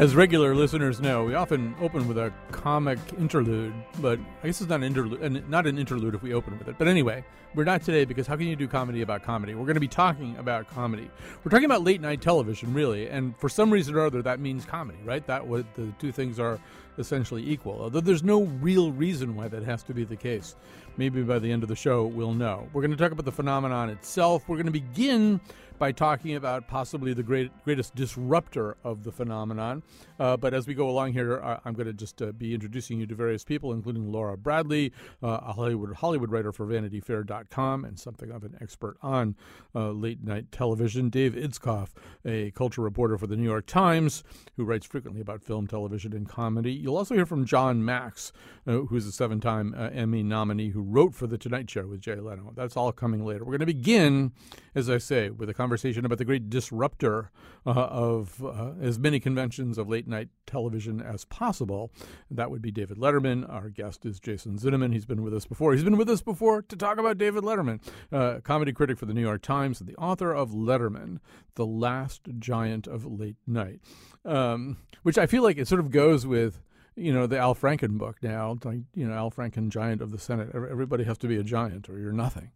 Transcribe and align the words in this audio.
As 0.00 0.16
regular 0.16 0.54
listeners 0.54 0.98
know, 0.98 1.24
we 1.24 1.34
often 1.34 1.74
open 1.78 2.08
with 2.08 2.16
a 2.16 2.32
comic 2.52 2.98
interlude, 3.18 3.74
but 4.00 4.18
I 4.42 4.46
guess 4.46 4.62
it's 4.62 4.70
not 4.70 4.76
an 4.76 4.84
interlude, 4.84 5.46
not 5.50 5.66
an 5.66 5.76
interlude 5.76 6.14
if 6.14 6.22
we 6.22 6.32
open 6.32 6.58
with 6.58 6.68
it. 6.68 6.76
But 6.78 6.88
anyway, 6.88 7.22
we're 7.54 7.64
not 7.64 7.82
today 7.82 8.06
because 8.06 8.26
how 8.26 8.36
can 8.36 8.46
you 8.46 8.56
do 8.56 8.66
comedy 8.66 9.02
about 9.02 9.22
comedy? 9.22 9.54
We're 9.54 9.66
going 9.66 9.74
to 9.74 9.80
be 9.80 9.88
talking 9.88 10.38
about 10.38 10.70
comedy. 10.70 11.10
We're 11.44 11.50
talking 11.50 11.66
about 11.66 11.84
late 11.84 12.00
night 12.00 12.22
television, 12.22 12.72
really, 12.72 13.10
and 13.10 13.36
for 13.36 13.50
some 13.50 13.70
reason 13.70 13.94
or 13.94 14.00
other, 14.00 14.22
that 14.22 14.40
means 14.40 14.64
comedy, 14.64 15.00
right? 15.04 15.26
That 15.26 15.46
what 15.46 15.66
the 15.74 15.92
two 15.98 16.12
things 16.12 16.40
are 16.40 16.58
essentially 16.96 17.46
equal. 17.46 17.82
Although 17.82 18.00
there's 18.00 18.22
no 18.22 18.44
real 18.44 18.92
reason 18.92 19.36
why 19.36 19.48
that 19.48 19.64
has 19.64 19.82
to 19.82 19.92
be 19.92 20.04
the 20.04 20.16
case. 20.16 20.56
Maybe 20.96 21.22
by 21.22 21.38
the 21.38 21.52
end 21.52 21.62
of 21.62 21.68
the 21.68 21.76
show, 21.76 22.06
we'll 22.06 22.32
know. 22.32 22.66
We're 22.72 22.80
going 22.80 22.90
to 22.92 22.96
talk 22.96 23.12
about 23.12 23.26
the 23.26 23.32
phenomenon 23.32 23.90
itself. 23.90 24.48
We're 24.48 24.56
going 24.56 24.64
to 24.64 24.72
begin 24.72 25.40
by 25.80 25.90
talking 25.90 26.36
about 26.36 26.68
possibly 26.68 27.14
the 27.14 27.22
great, 27.22 27.50
greatest 27.64 27.94
disruptor 27.94 28.76
of 28.84 29.02
the 29.02 29.10
phenomenon. 29.10 29.82
Uh, 30.18 30.36
but 30.36 30.52
as 30.52 30.66
we 30.66 30.74
go 30.74 30.90
along 30.90 31.14
here, 31.14 31.40
uh, 31.40 31.58
I'm 31.64 31.72
going 31.72 31.86
to 31.86 31.94
just 31.94 32.20
uh, 32.20 32.32
be 32.32 32.52
introducing 32.52 33.00
you 33.00 33.06
to 33.06 33.14
various 33.14 33.44
people, 33.44 33.72
including 33.72 34.12
Laura 34.12 34.36
Bradley, 34.36 34.92
uh, 35.22 35.40
a 35.42 35.54
Hollywood, 35.54 35.94
Hollywood 35.94 36.30
writer 36.30 36.52
for 36.52 36.66
VanityFair.com 36.66 37.86
and 37.86 37.98
something 37.98 38.30
of 38.30 38.44
an 38.44 38.58
expert 38.60 38.98
on 39.00 39.34
uh, 39.74 39.90
late 39.90 40.22
night 40.22 40.52
television. 40.52 41.08
Dave 41.08 41.32
Itzkoff, 41.32 41.88
a 42.26 42.50
culture 42.50 42.82
reporter 42.82 43.16
for 43.16 43.26
the 43.26 43.36
New 43.36 43.48
York 43.48 43.64
Times, 43.64 44.22
who 44.58 44.64
writes 44.64 44.84
frequently 44.84 45.22
about 45.22 45.42
film, 45.42 45.66
television, 45.66 46.12
and 46.12 46.28
comedy. 46.28 46.74
You'll 46.74 46.98
also 46.98 47.14
hear 47.14 47.24
from 47.24 47.46
Jon 47.46 47.82
Macks, 47.82 48.32
uh, 48.66 48.80
who's 48.80 49.06
a 49.06 49.12
seven 49.12 49.40
time 49.40 49.74
Emmy 49.74 50.22
nominee 50.22 50.68
who 50.68 50.82
wrote 50.82 51.14
for 51.14 51.26
The 51.26 51.38
Tonight 51.38 51.70
Show 51.70 51.86
with 51.86 52.02
Jay 52.02 52.16
Leno. 52.16 52.52
That's 52.54 52.76
all 52.76 52.92
coming 52.92 53.24
later. 53.24 53.46
We're 53.46 53.56
going 53.56 53.60
to 53.60 53.66
begin, 53.66 54.32
as 54.74 54.90
I 54.90 54.98
say, 54.98 55.30
with 55.30 55.48
a 55.48 55.54
conversation 55.54 55.69
conversation 55.70 56.04
about 56.04 56.18
the 56.18 56.24
great 56.24 56.50
disruptor 56.50 57.30
uh, 57.64 57.70
of 57.70 58.44
uh, 58.44 58.72
as 58.82 58.98
many 58.98 59.20
conventions 59.20 59.78
of 59.78 59.88
late 59.88 60.08
night 60.08 60.28
television 60.44 61.00
as 61.00 61.24
possible. 61.26 61.92
That 62.28 62.50
would 62.50 62.60
be 62.60 62.72
David 62.72 62.96
Letterman. 62.96 63.48
Our 63.48 63.68
guest 63.68 64.04
is 64.04 64.18
Jason 64.18 64.58
Zinoman. 64.58 64.92
He's 64.92 65.06
been 65.06 65.22
with 65.22 65.32
us 65.32 65.46
before. 65.46 65.72
He's 65.72 65.84
been 65.84 65.96
with 65.96 66.10
us 66.10 66.22
before 66.22 66.62
to 66.62 66.74
talk 66.74 66.98
about 66.98 67.18
David 67.18 67.44
Letterman, 67.44 67.80
uh, 68.10 68.40
comedy 68.40 68.72
critic 68.72 68.98
for 68.98 69.06
the 69.06 69.14
New 69.14 69.20
York 69.20 69.42
Times 69.42 69.78
and 69.80 69.88
the 69.88 69.94
author 69.94 70.32
of 70.34 70.50
Letterman, 70.50 71.18
The 71.54 71.66
Last 71.66 72.22
Giant 72.40 72.88
of 72.88 73.06
Late 73.06 73.36
Night, 73.46 73.78
um, 74.24 74.76
which 75.04 75.18
I 75.18 75.26
feel 75.26 75.44
like 75.44 75.56
it 75.56 75.68
sort 75.68 75.80
of 75.80 75.92
goes 75.92 76.26
with 76.26 76.60
you 77.00 77.12
know 77.12 77.26
the 77.26 77.38
Al 77.38 77.54
Franken 77.54 77.98
book 77.98 78.16
now. 78.22 78.56
Like 78.62 78.80
you 78.94 79.08
know 79.08 79.14
Al 79.14 79.30
Franken, 79.30 79.70
giant 79.70 80.02
of 80.02 80.10
the 80.10 80.18
Senate. 80.18 80.50
Everybody 80.54 81.04
has 81.04 81.18
to 81.18 81.26
be 81.26 81.36
a 81.36 81.42
giant, 81.42 81.88
or 81.88 81.98
you're 81.98 82.12
nothing. 82.12 82.50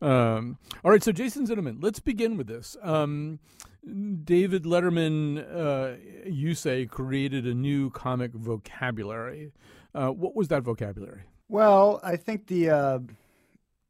Um, 0.00 0.58
all 0.82 0.90
right, 0.90 1.02
so 1.02 1.12
Jason 1.12 1.46
Zinoman, 1.46 1.82
let's 1.82 2.00
begin 2.00 2.36
with 2.36 2.46
this. 2.46 2.76
Um, 2.82 3.38
David 4.24 4.64
Letterman, 4.64 5.44
uh, 5.54 5.96
you 6.24 6.54
say, 6.54 6.86
created 6.86 7.46
a 7.46 7.54
new 7.54 7.90
comic 7.90 8.32
vocabulary. 8.32 9.52
Uh, 9.94 10.08
what 10.08 10.34
was 10.34 10.48
that 10.48 10.62
vocabulary? 10.62 11.22
Well, 11.48 12.00
I 12.02 12.16
think 12.16 12.46
the 12.46 12.70
uh, 12.70 12.98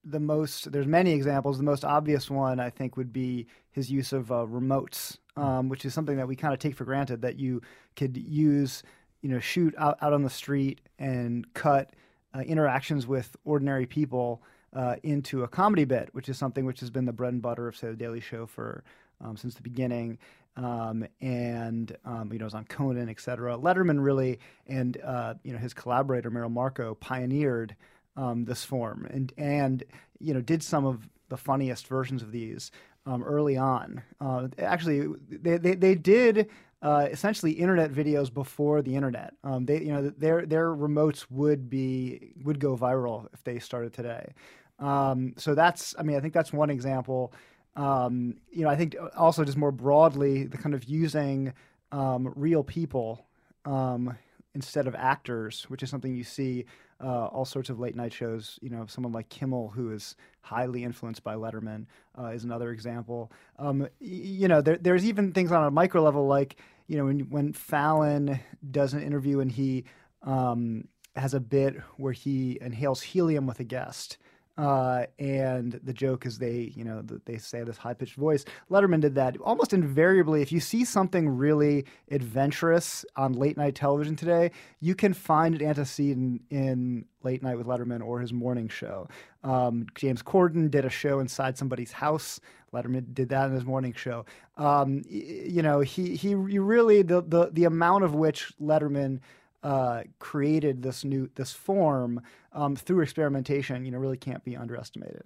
the 0.05 0.21
most 0.21 0.73
there's 0.73 0.87
many 0.87 1.13
examples. 1.13 1.59
The 1.59 1.65
most 1.65 1.85
obvious 1.85 2.31
one 2.31 2.59
I 2.59 2.71
think 2.71 2.97
would 2.97 3.13
be 3.13 3.47
his 3.71 3.91
use 3.91 4.13
of 4.13 4.33
uh, 4.33 4.47
remotes, 4.47 5.19
um, 5.37 5.69
which 5.69 5.85
is 5.85 5.95
something 5.95 6.17
that 6.17 6.27
we 6.27 6.37
kind 6.37 6.53
of 6.53 6.59
take 6.59 6.75
for 6.75 6.85
granted 6.85 7.23
that 7.23 7.39
you 7.39 7.63
could 7.95 8.17
use 8.17 8.83
you 9.23 9.29
know, 9.29 9.39
shoot 9.39 9.75
out, 9.79 9.99
out 10.01 10.13
on 10.13 10.23
the 10.23 10.31
street 10.31 10.81
and 10.99 11.53
cut 11.55 11.95
uh, 12.35 12.41
interactions 12.41 13.07
with 13.07 13.37
ordinary 13.45 13.87
people 13.87 14.43
uh, 14.75 14.97
into 15.03 15.43
a 15.43 15.49
comedy 15.49 15.85
bit, 15.85 16.09
which 16.13 16.29
is 16.29 16.39
something 16.39 16.65
which 16.65 16.81
has 16.81 16.91
been 16.91 17.05
the 17.05 17.13
bread 17.13 17.33
and 17.33 17.43
butter 17.43 17.69
of, 17.69 17.77
say, 17.77 17.89
The 17.89 17.97
Daily 17.97 18.21
Show 18.21 18.47
for 18.47 18.85
um, 19.21 19.37
since 19.37 19.55
the 19.55 19.63
beginning. 19.63 20.19
Um, 20.57 21.07
and 21.21 21.97
um, 22.05 22.33
you 22.33 22.39
know, 22.39 22.45
it 22.45 22.47
was 22.47 22.55
on 22.55 22.65
Conan, 22.65 23.09
et 23.09 23.21
cetera. 23.21 23.57
Letterman 23.57 24.03
really, 24.03 24.41
and 24.67 24.99
uh, 25.03 25.35
you 25.45 25.53
know, 25.53 25.59
his 25.59 25.73
collaborator 25.73 26.31
Merrill 26.31 26.51
Markoe 26.51 26.99
pioneered 26.99 27.77
um, 28.17 28.45
this 28.45 28.65
form, 28.65 29.07
and 29.11 29.33
and 29.39 29.85
you 30.19 30.35
know, 30.35 30.41
did 30.41 30.63
some 30.63 30.85
of 30.85 31.09
the 31.29 31.37
funniest 31.37 31.87
versions 31.87 32.21
of 32.23 32.33
these 32.33 32.73
um, 33.07 33.23
early 33.23 33.57
on. 33.57 34.03
Uh, 34.21 34.49
actually, 34.59 35.07
they, 35.31 35.57
they, 35.57 35.75
they 35.75 35.95
did 35.95 36.49
uh, 36.83 37.09
essentially 37.11 37.53
internet 37.53 37.93
videos 37.93 38.33
before 38.33 38.83
the 38.83 38.95
internet. 38.95 39.35
Um, 39.45 39.67
they, 39.67 39.81
you 39.81 39.93
know, 39.93 40.11
their 40.11 40.47
their 40.47 40.69
remotes 40.75 41.27
would 41.31 41.69
be 41.69 42.33
would 42.43 42.59
go 42.59 42.77
viral 42.77 43.27
if 43.33 43.45
they 43.45 43.59
started 43.59 43.93
today. 43.93 44.33
Um, 44.79 45.35
so 45.37 45.55
that's, 45.55 45.95
I 45.99 46.03
mean, 46.03 46.17
I 46.17 46.21
think 46.21 46.33
that's 46.33 46.53
one 46.53 46.71
example. 46.71 47.33
Um, 47.77 48.37
you 48.51 48.63
know, 48.65 48.71
I 48.71 48.77
think 48.77 48.97
also 49.17 49.45
just 49.45 49.59
more 49.59 49.73
broadly, 49.73 50.45
the 50.45 50.57
kind 50.57 50.75
of 50.75 50.85
using 50.85 51.53
um, 51.93 52.33
real 52.35 52.65
people 52.65 53.27
um, 53.65 54.17
instead 54.55 54.87
of 54.87 54.95
actors, 54.95 55.65
which 55.69 55.83
is 55.83 55.91
something 55.91 56.15
you 56.15 56.25
see 56.25 56.65
uh, 57.03 57.27
all 57.27 57.45
sorts 57.45 57.71
of 57.71 57.79
late 57.79 57.97
night 57.97 58.13
shows. 58.13 58.59
You 58.63 58.71
know, 58.71 58.87
someone 58.87 59.13
like 59.13 59.29
Kimmel, 59.29 59.69
who 59.69 59.93
is 59.93 60.17
highly 60.41 60.85
influenced 60.85 61.23
by 61.23 61.35
Letterman, 61.35 61.87
uh, 62.19 62.27
is 62.27 62.45
another 62.45 62.71
example. 62.71 63.33
Um, 63.59 63.89
you 64.01 64.49
know, 64.49 64.61
there, 64.61 64.79
there's 64.79 65.05
even 65.05 65.33
things 65.33 65.53
on 65.53 65.65
a 65.65 65.71
micro 65.71 66.03
level, 66.03 66.27
like 66.27 66.57
you 66.87 66.97
know, 66.97 67.05
when 67.05 67.21
when 67.31 67.53
Fallon 67.53 68.41
does 68.71 68.95
an 68.95 69.03
interview 69.03 69.41
and 69.41 69.51
he 69.51 69.85
um, 70.23 70.89
has 71.17 71.35
a 71.35 71.41
bit 71.41 71.77
where 71.97 72.13
he 72.13 72.59
inhales 72.61 73.01
helium 73.01 73.47
with 73.47 73.61
a 73.61 73.65
guest. 73.65 74.19
Uh, 74.59 75.07
and 75.19 75.81
the 75.85 75.93
joke 75.93 76.27
is 76.27 76.39
they, 76.39 76.73
you 76.77 76.85
know, 76.85 77.03
they 77.25 77.39
say 77.39 77.63
this 77.63 77.79
high 77.79 77.95
pitched 77.95 78.17
voice. 78.17 78.45
Letterman 78.71 79.01
did 79.01 79.15
that 79.15 79.37
almost 79.39 79.73
invariably. 79.73 80.43
If 80.43 80.53
you 80.53 80.61
see 80.61 80.85
something 80.85 81.29
really 81.29 81.87
adventurous 82.11 83.05
on 83.17 83.33
late 83.33 83.57
night 83.57 83.75
television 83.75 84.17
today, 84.17 84.51
you 84.81 84.95
can 84.95 85.15
find 85.15 85.55
an 85.55 85.67
antecedent 85.67 86.43
in 86.51 87.07
Late 87.23 87.43
Night 87.43 87.57
with 87.57 87.67
Letterman 87.67 88.03
or 88.05 88.21
his 88.21 88.33
morning 88.33 88.69
show. 88.69 89.09
Um, 89.45 89.87
James 89.95 90.23
Corden 90.23 90.71
did 90.71 90.85
a 90.85 90.91
show 90.91 91.21
inside 91.21 91.57
somebody's 91.57 91.93
house. 91.93 92.41
Letterman 92.73 93.15
did 93.15 93.31
that 93.31 93.47
in 93.47 93.55
his 93.55 93.65
morning 93.65 93.93
show. 93.93 94.25
Um, 94.57 95.03
you 95.09 95.63
know, 95.63 95.81
he 95.81 96.17
he 96.17 96.35
really 96.35 97.03
the 97.03 97.23
the 97.23 97.51
the 97.53 97.65
amount 97.65 98.05
of 98.05 98.15
which 98.15 98.53
Letterman 98.61 99.21
uh, 99.63 100.03
created 100.19 100.83
this 100.83 101.05
new 101.05 101.31
this 101.35 101.53
form 101.53 102.21
um, 102.53 102.77
through 102.77 103.03
experimentation, 103.03 103.85
you 103.85 103.91
know, 103.91 103.99
really 103.99 104.17
can't 104.17 104.45
be 104.45 104.57
underestimated. 104.57 105.23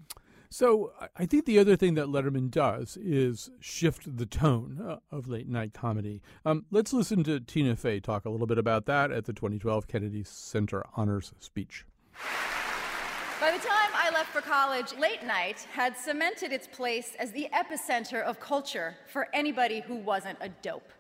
So 0.50 0.92
I 1.16 1.26
think 1.26 1.46
the 1.46 1.58
other 1.58 1.74
thing 1.74 1.94
that 1.94 2.06
Letterman 2.06 2.48
does 2.48 2.96
is 2.96 3.50
shift 3.58 4.16
the 4.16 4.24
tone 4.24 4.80
uh, 4.88 4.98
of 5.10 5.26
late 5.26 5.48
night 5.48 5.74
comedy. 5.74 6.22
Um, 6.44 6.64
let's 6.70 6.92
listen 6.92 7.24
to 7.24 7.40
Tina 7.40 7.74
Fey 7.74 7.98
talk 7.98 8.24
a 8.24 8.30
little 8.30 8.46
bit 8.46 8.58
about 8.58 8.86
that 8.86 9.10
at 9.10 9.24
the 9.24 9.32
2012 9.32 9.88
Kennedy 9.88 10.22
Center 10.22 10.86
Honors 10.96 11.32
speech. 11.40 11.84
By 13.40 13.50
the 13.50 13.58
time 13.58 13.90
I 13.94 14.10
left 14.14 14.30
for 14.30 14.42
college, 14.42 14.96
late 14.96 15.24
night 15.24 15.66
had 15.72 15.96
cemented 15.96 16.52
its 16.52 16.68
place 16.68 17.16
as 17.18 17.32
the 17.32 17.48
epicenter 17.52 18.22
of 18.22 18.38
culture 18.38 18.94
for 19.08 19.26
anybody 19.34 19.80
who 19.80 19.96
wasn't 19.96 20.38
a 20.40 20.48
dope. 20.48 20.92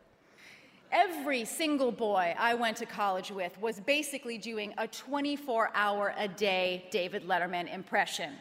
Every 0.94 1.44
single 1.44 1.90
boy 1.90 2.36
I 2.38 2.54
went 2.54 2.76
to 2.76 2.86
college 2.86 3.32
with 3.32 3.60
was 3.60 3.80
basically 3.80 4.38
doing 4.38 4.72
a 4.78 4.86
24 4.86 5.72
hour 5.74 6.14
a 6.16 6.28
day 6.28 6.86
David 6.92 7.26
Letterman 7.26 7.72
impression. 7.74 8.34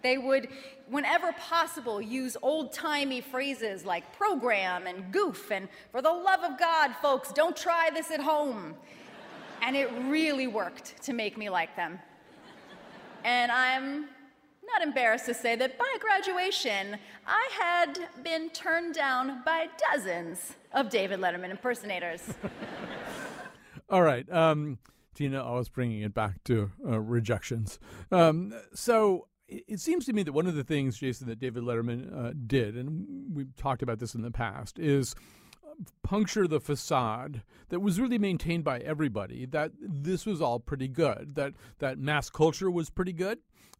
They 0.00 0.16
would, 0.16 0.46
whenever 0.88 1.32
possible, 1.32 2.00
use 2.00 2.36
old 2.40 2.72
timey 2.72 3.20
phrases 3.20 3.84
like 3.84 4.16
program 4.16 4.86
and 4.86 5.12
goof 5.12 5.50
and 5.50 5.68
for 5.90 6.00
the 6.00 6.12
love 6.12 6.44
of 6.44 6.56
God, 6.56 6.94
folks, 7.02 7.32
don't 7.32 7.56
try 7.56 7.90
this 7.92 8.12
at 8.12 8.20
home. 8.20 8.76
And 9.60 9.74
it 9.74 9.90
really 10.04 10.46
worked 10.46 11.02
to 11.02 11.12
make 11.12 11.36
me 11.36 11.50
like 11.50 11.74
them. 11.74 11.98
And 13.24 13.50
I'm 13.50 14.06
not 14.74 14.86
embarrassed 14.86 15.26
to 15.26 15.34
say 15.34 15.56
that 15.56 15.78
by 15.78 15.96
graduation, 16.00 16.96
I 17.26 17.48
had 17.58 18.08
been 18.22 18.50
turned 18.50 18.94
down 18.94 19.42
by 19.44 19.68
dozens 19.90 20.56
of 20.72 20.90
David 20.90 21.20
Letterman 21.20 21.50
impersonators. 21.50 22.22
All 23.90 24.02
right. 24.02 24.30
Um, 24.30 24.78
Tina 25.14 25.42
always 25.42 25.68
bringing 25.68 26.02
it 26.02 26.14
back 26.14 26.42
to 26.44 26.70
uh, 26.86 27.00
rejections. 27.00 27.78
Um, 28.12 28.54
so 28.72 29.26
it, 29.48 29.64
it, 29.66 29.80
seems 29.80 30.06
to 30.06 30.12
me 30.12 30.22
that 30.22 30.32
one 30.32 30.46
of 30.46 30.54
the 30.54 30.64
things, 30.64 30.98
Jason, 30.98 31.26
that 31.28 31.40
David 31.40 31.64
Letterman 31.64 32.16
uh, 32.16 32.32
did, 32.46 32.76
and 32.76 33.34
we've 33.34 33.54
talked 33.56 33.82
about 33.82 33.98
this 33.98 34.14
in 34.14 34.22
the 34.22 34.30
past, 34.30 34.78
is 34.78 35.14
puncture 36.02 36.46
the 36.46 36.60
facade 36.60 37.42
that 37.70 37.80
was 37.80 37.98
really 38.00 38.18
maintained 38.18 38.64
by 38.64 38.78
everybody 38.80 39.46
that 39.46 39.72
this 39.80 40.26
was 40.26 40.40
all 40.40 40.60
pretty 40.60 40.88
good, 40.88 41.34
that, 41.34 41.54
that 41.78 41.98
mass 41.98 42.30
culture 42.30 42.70
was 42.70 42.90
pretty 42.90 43.12
good, 43.12 43.38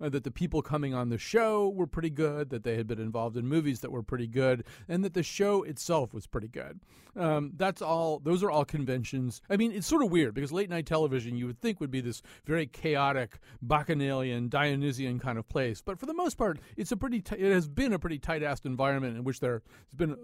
that 0.09 0.25
the 0.25 0.31
people 0.31 0.63
coming 0.63 0.95
on 0.95 1.09
the 1.09 1.19
show 1.19 1.69
were 1.69 1.87
pretty 1.87 2.11
good, 2.11 2.51
that 2.51 2.65
they 2.65 2.77
had 2.77 2.87
been 2.87 3.01
involved 3.01 3.37
in 3.37 3.47
movies 3.47 3.81
that 3.81 3.93
were 3.93 4.03
pretty 4.03 4.27
good, 4.27 4.65
and 4.89 5.05
that 5.05 5.15
the 5.15 5.23
show 5.23 5.63
itself 5.63 6.15
was 6.15 6.27
pretty 6.27 6.49
good. 6.49 6.81
Um, 7.17 7.53
that's 7.57 7.83
all. 7.83 8.21
Those 8.21 8.43
are 8.43 8.51
all 8.51 8.65
conventions. 8.65 9.43
I 9.51 9.57
mean, 9.57 9.73
it's 9.73 9.87
sort 9.87 10.03
of 10.03 10.11
weird 10.11 10.35
because 10.35 10.53
late 10.53 10.71
night 10.71 10.87
television 10.87 11.37
you 11.37 11.47
would 11.47 11.61
think 11.61 11.81
would 11.81 11.91
be 11.91 12.01
this 12.01 12.23
very 12.45 12.67
chaotic, 12.67 13.39
bacchanalian, 13.63 14.49
Dionysian 14.49 15.19
kind 15.19 15.39
of 15.39 15.49
place, 15.49 15.83
but 15.83 15.99
for 15.99 16.07
the 16.07 16.15
most 16.15 16.37
part, 16.37 16.59
it's 16.77 16.93
a 16.93 16.97
pretty. 16.97 17.21
T- 17.21 17.37
it 17.37 17.53
has 17.53 17.69
been 17.69 17.93
a 17.93 17.99
pretty 17.99 18.19
tight-assed 18.19 18.65
environment 18.65 19.17
in 19.17 19.25
which 19.25 19.41
there's 19.41 19.63
been 19.97 20.17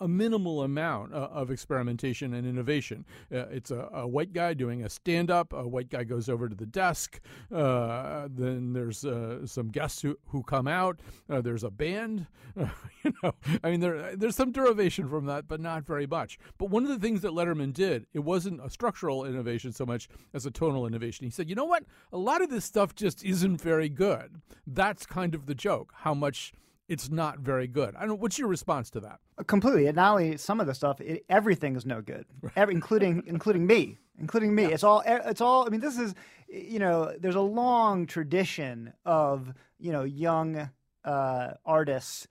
a, 0.00 0.08
minimal 0.08 0.62
amount 0.62 1.14
uh, 1.14 1.28
of 1.32 1.50
experimentation 1.50 2.34
and 2.34 2.46
innovation. 2.46 3.04
Uh, 3.32 3.46
it's 3.50 3.70
a, 3.70 3.88
a, 3.92 4.06
white 4.06 4.32
guy 4.32 4.52
doing 4.52 4.84
a 4.84 4.90
stand-up. 4.90 5.52
A 5.52 5.66
white 5.66 5.88
guy 5.88 6.04
goes 6.04 6.28
over 6.28 6.48
to 6.48 6.54
the 6.54 6.66
desk. 6.66 7.20
Uh, 7.50 8.28
then 8.30 8.72
there's 8.72 9.04
uh, 9.22 9.32
uh, 9.32 9.46
some 9.46 9.68
guests 9.68 10.02
who, 10.02 10.18
who 10.28 10.42
come 10.42 10.68
out. 10.68 11.00
Uh, 11.28 11.40
there's 11.40 11.64
a 11.64 11.70
band. 11.70 12.26
you 12.56 13.12
know, 13.22 13.32
I 13.62 13.70
mean, 13.70 13.80
there 13.80 14.14
there's 14.16 14.36
some 14.36 14.52
derivation 14.52 15.08
from 15.08 15.26
that, 15.26 15.48
but 15.48 15.60
not 15.60 15.84
very 15.84 16.06
much. 16.06 16.38
But 16.58 16.70
one 16.70 16.82
of 16.82 16.88
the 16.88 16.98
things 16.98 17.22
that 17.22 17.32
Letterman 17.32 17.72
did, 17.72 18.06
it 18.12 18.20
wasn't 18.20 18.64
a 18.64 18.70
structural 18.70 19.24
innovation 19.24 19.72
so 19.72 19.86
much 19.86 20.08
as 20.34 20.46
a 20.46 20.50
tonal 20.50 20.86
innovation. 20.86 21.24
He 21.24 21.30
said, 21.30 21.48
you 21.48 21.54
know 21.54 21.64
what? 21.64 21.84
A 22.12 22.18
lot 22.18 22.42
of 22.42 22.50
this 22.50 22.64
stuff 22.64 22.94
just 22.94 23.24
isn't 23.24 23.60
very 23.60 23.88
good. 23.88 24.40
That's 24.66 25.06
kind 25.06 25.34
of 25.34 25.46
the 25.46 25.54
joke. 25.54 25.92
How 25.98 26.14
much 26.14 26.52
it's 26.92 27.10
not 27.10 27.38
very 27.38 27.66
good. 27.66 27.94
I 27.96 28.04
don't. 28.04 28.20
What's 28.20 28.38
your 28.38 28.48
response 28.48 28.90
to 28.90 29.00
that? 29.00 29.20
Completely. 29.46 29.86
And 29.86 29.96
not 29.96 30.12
only 30.12 30.36
some 30.36 30.60
of 30.60 30.66
the 30.66 30.74
stuff, 30.74 31.00
it, 31.00 31.24
everything 31.30 31.74
is 31.74 31.86
no 31.86 32.02
good, 32.02 32.26
Every, 32.54 32.74
including 32.74 33.22
including 33.26 33.66
me, 33.66 33.98
including 34.18 34.54
me. 34.54 34.64
Yeah. 34.64 34.68
It's 34.68 34.84
all. 34.84 35.02
It's 35.06 35.40
all. 35.40 35.66
I 35.66 35.70
mean, 35.70 35.80
this 35.80 35.98
is. 35.98 36.14
You 36.48 36.80
know, 36.80 37.14
there's 37.18 37.34
a 37.34 37.40
long 37.40 38.04
tradition 38.04 38.92
of 39.06 39.54
you 39.78 39.90
know 39.90 40.04
young 40.04 40.68
uh, 41.02 41.52
artists 41.64 42.28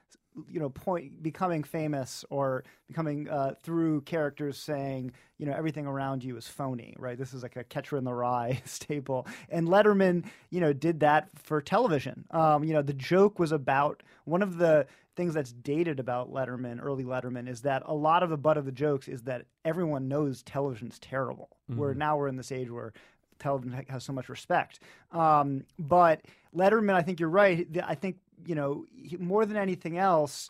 you 0.49 0.59
know 0.59 0.69
point 0.69 1.21
becoming 1.21 1.63
famous 1.63 2.23
or 2.29 2.63
becoming 2.87 3.29
uh, 3.29 3.53
through 3.63 4.01
characters 4.01 4.57
saying 4.57 5.11
you 5.37 5.45
know 5.45 5.53
everything 5.53 5.85
around 5.85 6.23
you 6.23 6.37
is 6.37 6.47
phony 6.47 6.95
right? 6.97 7.17
This 7.17 7.33
is 7.33 7.43
like 7.43 7.55
a 7.55 7.63
catcher 7.63 7.97
in 7.97 8.03
the 8.03 8.13
rye 8.13 8.61
staple. 8.65 9.27
And 9.49 9.67
letterman 9.67 10.25
you 10.49 10.61
know 10.61 10.73
did 10.73 11.01
that 11.01 11.29
for 11.35 11.61
television. 11.61 12.25
Um, 12.31 12.63
you 12.63 12.73
know 12.73 12.81
the 12.81 12.93
joke 12.93 13.39
was 13.39 13.51
about 13.51 14.03
one 14.25 14.41
of 14.41 14.57
the 14.57 14.87
things 15.15 15.33
that's 15.33 15.51
dated 15.51 15.99
about 15.99 16.31
letterman 16.31 16.79
early 16.81 17.03
letterman 17.03 17.49
is 17.49 17.61
that 17.61 17.83
a 17.85 17.93
lot 17.93 18.23
of 18.23 18.29
the 18.29 18.37
butt 18.37 18.57
of 18.57 18.65
the 18.65 18.71
jokes 18.71 19.07
is 19.07 19.23
that 19.23 19.45
everyone 19.65 20.07
knows 20.07 20.41
television's 20.43 20.97
terrible. 20.99 21.49
Mm-hmm. 21.69 21.79
where 21.79 21.93
now 21.93 22.17
we're 22.17 22.27
in 22.27 22.35
this 22.35 22.51
age 22.51 22.69
where 22.69 22.91
television 23.39 23.85
has 23.89 24.03
so 24.03 24.13
much 24.13 24.29
respect. 24.29 24.79
Um, 25.11 25.63
but 25.79 26.21
letterman 26.55 26.93
i 26.93 27.01
think 27.01 27.19
you're 27.19 27.29
right. 27.29 27.67
I 27.83 27.95
think 27.95 28.17
you 28.45 28.55
know, 28.55 28.85
he, 28.95 29.17
more 29.17 29.45
than 29.45 29.57
anything 29.57 29.97
else, 29.97 30.49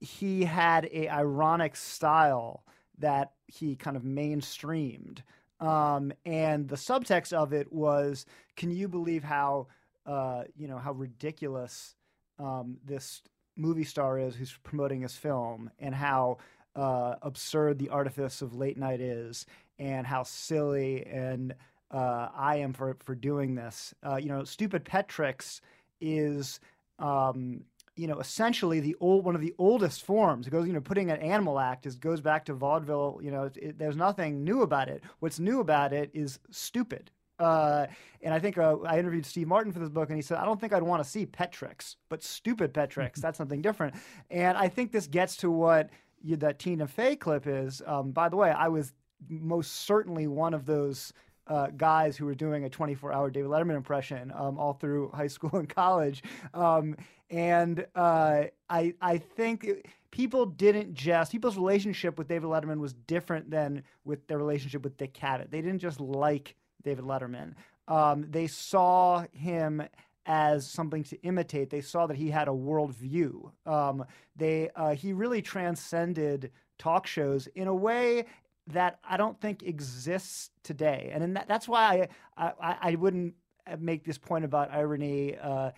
he 0.00 0.44
had 0.44 0.88
a 0.92 1.08
ironic 1.08 1.76
style 1.76 2.64
that 2.98 3.32
he 3.46 3.76
kind 3.76 3.96
of 3.96 4.02
mainstreamed. 4.02 5.20
Um, 5.60 6.12
and 6.24 6.68
the 6.68 6.76
subtext 6.76 7.32
of 7.32 7.52
it 7.52 7.72
was, 7.72 8.26
can 8.56 8.70
you 8.70 8.88
believe 8.88 9.24
how, 9.24 9.68
uh, 10.06 10.44
you 10.56 10.68
know, 10.68 10.78
how 10.78 10.92
ridiculous 10.92 11.94
um, 12.38 12.78
this 12.84 13.22
movie 13.56 13.84
star 13.84 14.18
is 14.18 14.34
who's 14.34 14.56
promoting 14.64 15.00
his 15.00 15.14
film, 15.14 15.70
and 15.78 15.94
how 15.94 16.38
uh, 16.76 17.14
absurd 17.22 17.78
the 17.78 17.88
artifice 17.88 18.42
of 18.42 18.54
late 18.54 18.76
night 18.76 19.00
is, 19.00 19.46
and 19.78 20.06
how 20.06 20.24
silly 20.24 21.06
and 21.06 21.54
uh, 21.90 22.28
I 22.34 22.56
am 22.56 22.72
for 22.72 22.96
for 23.04 23.14
doing 23.14 23.54
this. 23.54 23.94
Uh, 24.02 24.16
you 24.16 24.28
know, 24.28 24.42
stupid 24.44 24.84
pet 24.84 25.08
tricks 25.08 25.60
is 26.00 26.58
um, 26.98 27.62
you 27.96 28.06
know, 28.06 28.18
essentially 28.18 28.80
the 28.80 28.96
old 29.00 29.24
one 29.24 29.34
of 29.34 29.40
the 29.40 29.54
oldest 29.58 30.04
forms. 30.04 30.46
It 30.46 30.50
goes, 30.50 30.66
you 30.66 30.72
know, 30.72 30.80
putting 30.80 31.10
an 31.10 31.20
animal 31.20 31.60
act 31.60 31.86
is 31.86 31.94
goes 31.96 32.20
back 32.20 32.44
to 32.46 32.54
vaudeville. 32.54 33.20
You 33.22 33.30
know, 33.30 33.50
it, 33.54 33.78
there's 33.78 33.96
nothing 33.96 34.42
new 34.44 34.62
about 34.62 34.88
it. 34.88 35.02
What's 35.20 35.38
new 35.38 35.60
about 35.60 35.92
it 35.92 36.10
is 36.12 36.38
stupid. 36.50 37.10
Uh, 37.38 37.86
and 38.22 38.32
I 38.32 38.38
think 38.38 38.58
uh, 38.58 38.76
I 38.86 38.98
interviewed 38.98 39.26
Steve 39.26 39.48
Martin 39.48 39.72
for 39.72 39.80
this 39.80 39.88
book, 39.88 40.08
and 40.08 40.16
he 40.16 40.22
said, 40.22 40.38
I 40.38 40.44
don't 40.44 40.60
think 40.60 40.72
I'd 40.72 40.82
want 40.82 41.02
to 41.02 41.08
see 41.08 41.26
pet 41.26 41.52
tricks, 41.52 41.96
but 42.08 42.22
stupid 42.22 42.72
pet 42.72 42.90
tricks. 42.90 43.20
That's 43.22 43.38
something 43.38 43.62
different. 43.62 43.94
And 44.30 44.56
I 44.56 44.68
think 44.68 44.92
this 44.92 45.06
gets 45.06 45.36
to 45.38 45.50
what 45.50 45.90
you, 46.22 46.36
that 46.36 46.58
Tina 46.58 46.86
Fey 46.86 47.16
clip 47.16 47.46
is. 47.46 47.82
Um, 47.86 48.12
by 48.12 48.28
the 48.28 48.36
way, 48.36 48.50
I 48.50 48.68
was 48.68 48.92
most 49.28 49.72
certainly 49.72 50.26
one 50.26 50.54
of 50.54 50.66
those 50.66 51.12
uh, 51.46 51.68
guys 51.76 52.16
who 52.16 52.26
were 52.26 52.34
doing 52.34 52.64
a 52.64 52.70
24 52.70 53.12
hour 53.12 53.30
David 53.30 53.50
Letterman 53.50 53.76
impression 53.76 54.32
um, 54.34 54.58
all 54.58 54.74
through 54.74 55.10
high 55.10 55.26
school 55.28 55.58
and 55.58 55.68
college. 55.68 56.22
Um, 56.52 56.96
and 57.30 57.86
uh, 57.94 58.44
I, 58.68 58.94
I 59.00 59.18
think 59.18 59.88
people 60.10 60.46
didn't 60.46 60.94
just, 60.94 61.32
people's 61.32 61.56
relationship 61.56 62.18
with 62.18 62.28
David 62.28 62.48
Letterman 62.48 62.78
was 62.78 62.92
different 62.92 63.50
than 63.50 63.82
with 64.04 64.26
their 64.26 64.38
relationship 64.38 64.82
with 64.84 64.96
Dick 64.96 65.14
Cavett. 65.14 65.50
They 65.50 65.60
didn't 65.60 65.80
just 65.80 66.00
like 66.00 66.54
David 66.82 67.04
Letterman, 67.04 67.54
um, 67.88 68.26
they 68.30 68.46
saw 68.46 69.24
him 69.32 69.82
as 70.26 70.66
something 70.66 71.02
to 71.04 71.20
imitate. 71.22 71.70
They 71.70 71.80
saw 71.80 72.06
that 72.06 72.16
he 72.16 72.30
had 72.30 72.48
a 72.48 72.52
worldview. 72.52 73.50
Um, 73.66 74.04
they 74.36 74.70
uh, 74.74 74.94
he 74.94 75.12
really 75.12 75.42
transcended 75.42 76.50
talk 76.78 77.06
shows 77.06 77.46
in 77.48 77.68
a 77.68 77.74
way 77.74 78.26
that 78.68 78.98
I 79.08 79.16
don't 79.16 79.40
think 79.40 79.62
exists 79.62 80.50
today. 80.62 81.10
And 81.12 81.36
that, 81.36 81.48
that's 81.48 81.68
why 81.68 82.08
I, 82.36 82.52
I, 82.60 82.76
I, 82.80 82.94
wouldn't 82.94 83.34
make 83.78 84.04
this 84.04 84.16
point 84.16 84.44
about 84.44 84.72
irony 84.72 85.36
uh, 85.36 85.70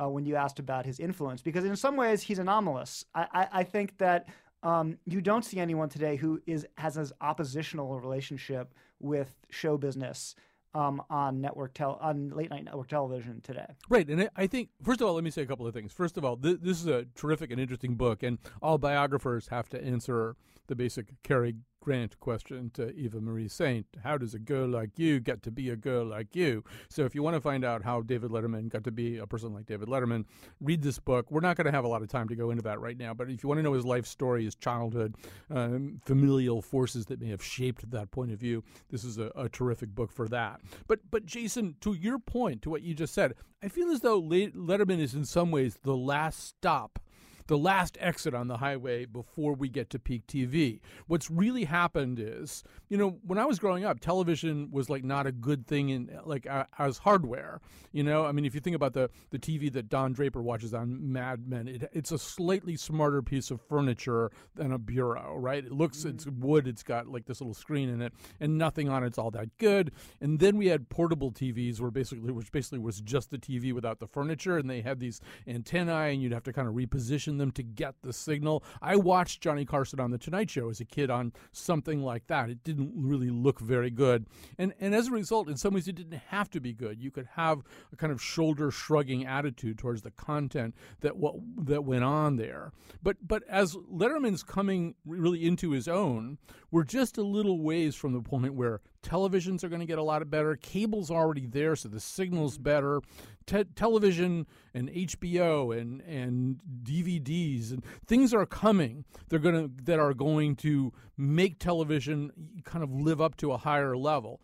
uh, 0.00 0.08
when 0.08 0.24
you 0.24 0.36
asked 0.36 0.58
about 0.58 0.86
his 0.86 1.00
influence, 1.00 1.42
because 1.42 1.64
in 1.64 1.76
some 1.76 1.96
ways 1.96 2.22
he's 2.22 2.38
anomalous. 2.38 3.04
I, 3.14 3.26
I, 3.32 3.48
I 3.52 3.64
think 3.64 3.98
that 3.98 4.28
um, 4.62 4.98
you 5.04 5.20
don't 5.20 5.44
see 5.44 5.58
anyone 5.58 5.88
today 5.88 6.16
who 6.16 6.40
is 6.46 6.66
has 6.76 6.98
as 6.98 7.12
oppositional 7.20 7.98
relationship 8.00 8.74
with 8.98 9.34
show 9.50 9.76
business 9.78 10.34
um, 10.74 11.02
on 11.10 11.40
network 11.40 11.74
tel- 11.74 11.98
on 12.00 12.30
late 12.30 12.50
night 12.50 12.64
network 12.64 12.88
television 12.88 13.40
today. 13.40 13.66
Right, 13.88 14.08
and 14.08 14.28
I 14.36 14.46
think 14.46 14.68
first 14.82 15.00
of 15.00 15.06
all, 15.06 15.14
let 15.14 15.24
me 15.24 15.30
say 15.30 15.42
a 15.42 15.46
couple 15.46 15.66
of 15.66 15.74
things. 15.74 15.92
First 15.92 16.16
of 16.16 16.24
all, 16.24 16.36
th- 16.36 16.58
this 16.62 16.80
is 16.80 16.86
a 16.86 17.06
terrific 17.14 17.50
and 17.50 17.60
interesting 17.60 17.94
book, 17.94 18.22
and 18.22 18.38
all 18.62 18.78
biographers 18.78 19.48
have 19.48 19.68
to 19.70 19.82
answer 19.82 20.36
the 20.66 20.74
basic 20.74 21.22
Cary 21.22 21.56
Grant 21.82 22.20
question 22.20 22.70
to 22.74 22.94
Eva 22.94 23.22
Marie 23.22 23.48
Saint. 23.48 23.86
How 24.04 24.18
does 24.18 24.34
a 24.34 24.38
girl 24.38 24.68
like 24.68 24.98
you 24.98 25.18
get 25.18 25.42
to 25.44 25.50
be 25.50 25.70
a 25.70 25.76
girl 25.76 26.04
like 26.04 26.36
you? 26.36 26.62
So, 26.90 27.06
if 27.06 27.14
you 27.14 27.22
want 27.22 27.36
to 27.36 27.40
find 27.40 27.64
out 27.64 27.82
how 27.82 28.02
David 28.02 28.30
Letterman 28.30 28.68
got 28.68 28.84
to 28.84 28.90
be 28.90 29.16
a 29.16 29.26
person 29.26 29.54
like 29.54 29.64
David 29.64 29.88
Letterman, 29.88 30.26
read 30.60 30.82
this 30.82 30.98
book. 30.98 31.30
We're 31.30 31.40
not 31.40 31.56
going 31.56 31.64
to 31.64 31.72
have 31.72 31.84
a 31.84 31.88
lot 31.88 32.02
of 32.02 32.08
time 32.08 32.28
to 32.28 32.36
go 32.36 32.50
into 32.50 32.62
that 32.64 32.80
right 32.80 32.98
now, 32.98 33.14
but 33.14 33.30
if 33.30 33.42
you 33.42 33.48
want 33.48 33.60
to 33.60 33.62
know 33.62 33.72
his 33.72 33.86
life 33.86 34.04
story, 34.04 34.44
his 34.44 34.54
childhood, 34.54 35.14
um, 35.50 36.02
familial 36.04 36.60
forces 36.60 37.06
that 37.06 37.18
may 37.18 37.28
have 37.28 37.42
shaped 37.42 37.90
that 37.90 38.10
point 38.10 38.30
of 38.30 38.38
view, 38.38 38.62
this 38.90 39.02
is 39.02 39.16
a, 39.16 39.32
a 39.34 39.48
terrific 39.48 39.94
book 39.94 40.12
for 40.12 40.28
that. 40.28 40.60
But, 40.86 41.00
but 41.10 41.24
Jason, 41.24 41.76
to 41.80 41.94
your 41.94 42.18
point, 42.18 42.60
to 42.62 42.70
what 42.70 42.82
you 42.82 42.92
just 42.92 43.14
said, 43.14 43.32
I 43.62 43.68
feel 43.68 43.90
as 43.90 44.00
though 44.00 44.20
Letterman 44.20 45.00
is 45.00 45.14
in 45.14 45.24
some 45.24 45.50
ways 45.50 45.78
the 45.82 45.96
last 45.96 46.44
stop 46.46 46.98
the 47.46 47.58
last 47.58 47.96
exit 48.00 48.34
on 48.34 48.48
the 48.48 48.58
highway 48.58 49.04
before 49.04 49.54
we 49.54 49.68
get 49.68 49.90
to 49.90 49.98
peak 49.98 50.26
TV. 50.26 50.80
What's 51.06 51.30
really 51.30 51.64
happened 51.64 52.18
is, 52.20 52.62
you 52.88 52.96
know, 52.96 53.18
when 53.22 53.38
I 53.38 53.44
was 53.44 53.58
growing 53.58 53.84
up, 53.84 54.00
television 54.00 54.70
was 54.70 54.90
like 54.90 55.04
not 55.04 55.26
a 55.26 55.32
good 55.32 55.66
thing 55.66 55.90
in 55.90 56.10
like 56.24 56.46
uh, 56.46 56.64
as 56.78 56.98
hardware. 56.98 57.60
You 57.92 58.02
know, 58.02 58.24
I 58.24 58.32
mean, 58.32 58.44
if 58.44 58.54
you 58.54 58.60
think 58.60 58.76
about 58.76 58.92
the 58.92 59.10
the 59.30 59.38
TV 59.38 59.72
that 59.72 59.88
Don 59.88 60.12
Draper 60.12 60.42
watches 60.42 60.74
on 60.74 61.12
Mad 61.12 61.48
Men, 61.48 61.68
it, 61.68 61.90
it's 61.92 62.12
a 62.12 62.18
slightly 62.18 62.76
smarter 62.76 63.22
piece 63.22 63.50
of 63.50 63.60
furniture 63.60 64.30
than 64.54 64.72
a 64.72 64.78
bureau, 64.78 65.36
right? 65.36 65.64
It 65.64 65.72
looks 65.72 65.98
mm-hmm. 65.98 66.10
it's 66.10 66.26
wood, 66.26 66.66
it's 66.66 66.82
got 66.82 67.08
like 67.08 67.26
this 67.26 67.40
little 67.40 67.54
screen 67.54 67.88
in 67.88 68.02
it, 68.02 68.12
and 68.38 68.58
nothing 68.58 68.88
on 68.88 69.04
it's 69.04 69.18
all 69.18 69.30
that 69.32 69.56
good. 69.58 69.92
And 70.20 70.38
then 70.38 70.56
we 70.56 70.66
had 70.66 70.88
portable 70.88 71.32
TVs, 71.32 71.80
where 71.80 71.90
basically 71.90 72.32
which 72.32 72.52
basically 72.52 72.78
was 72.78 73.00
just 73.00 73.30
the 73.30 73.38
TV 73.38 73.72
without 73.72 73.98
the 73.98 74.06
furniture, 74.06 74.58
and 74.58 74.68
they 74.68 74.80
had 74.82 75.00
these 75.00 75.20
antennae, 75.46 76.12
and 76.12 76.22
you'd 76.22 76.32
have 76.32 76.44
to 76.44 76.52
kind 76.52 76.68
of 76.68 76.74
reposition 76.74 77.29
them 77.38 77.50
to 77.52 77.62
get 77.62 77.94
the 78.02 78.12
signal. 78.12 78.64
I 78.80 78.96
watched 78.96 79.40
Johnny 79.40 79.64
Carson 79.64 80.00
on 80.00 80.10
The 80.10 80.18
Tonight 80.18 80.50
Show 80.50 80.70
as 80.70 80.80
a 80.80 80.84
kid 80.84 81.10
on 81.10 81.32
something 81.52 82.02
like 82.02 82.26
that. 82.28 82.50
It 82.50 82.64
didn't 82.64 82.92
really 82.94 83.30
look 83.30 83.60
very 83.60 83.90
good. 83.90 84.26
And, 84.58 84.74
and 84.80 84.94
as 84.94 85.08
a 85.08 85.12
result, 85.12 85.48
in 85.48 85.56
some 85.56 85.74
ways, 85.74 85.88
it 85.88 85.94
didn't 85.94 86.20
have 86.28 86.50
to 86.50 86.60
be 86.60 86.72
good. 86.72 87.00
You 87.00 87.10
could 87.10 87.28
have 87.34 87.62
a 87.92 87.96
kind 87.96 88.12
of 88.12 88.22
shoulder 88.22 88.70
shrugging 88.70 89.26
attitude 89.26 89.78
towards 89.78 90.02
the 90.02 90.10
content 90.10 90.74
that, 91.00 91.16
what, 91.16 91.34
that 91.66 91.84
went 91.84 92.04
on 92.04 92.36
there. 92.36 92.72
But, 93.02 93.16
but 93.26 93.42
as 93.48 93.76
Letterman's 93.76 94.42
coming 94.42 94.94
really 95.04 95.46
into 95.46 95.70
his 95.70 95.88
own, 95.88 96.38
we're 96.70 96.84
just 96.84 97.18
a 97.18 97.22
little 97.22 97.60
ways 97.60 97.94
from 97.94 98.12
the 98.12 98.22
point 98.22 98.54
where 98.54 98.80
televisions 99.02 99.64
are 99.64 99.68
going 99.68 99.80
to 99.80 99.86
get 99.86 99.98
a 99.98 100.02
lot 100.02 100.28
better. 100.30 100.56
Cable's 100.56 101.10
already 101.10 101.46
there, 101.46 101.74
so 101.76 101.88
the 101.88 102.00
signal's 102.00 102.58
better. 102.58 103.00
Te- 103.46 103.64
television 103.74 104.46
and 104.74 104.88
HBO 104.90 105.76
and 105.76 106.00
and 106.02 106.60
DVDs 106.82 107.72
and 107.72 107.84
things 108.06 108.32
are 108.32 108.46
coming. 108.46 109.04
They're 109.28 109.38
going 109.38 109.68
to 109.68 109.84
that 109.84 109.98
are 109.98 110.14
going 110.14 110.56
to 110.56 110.92
make 111.16 111.58
television 111.58 112.32
kind 112.64 112.82
of 112.82 112.92
live 112.92 113.20
up 113.20 113.36
to 113.36 113.52
a 113.52 113.56
higher 113.58 113.96
level. 113.96 114.40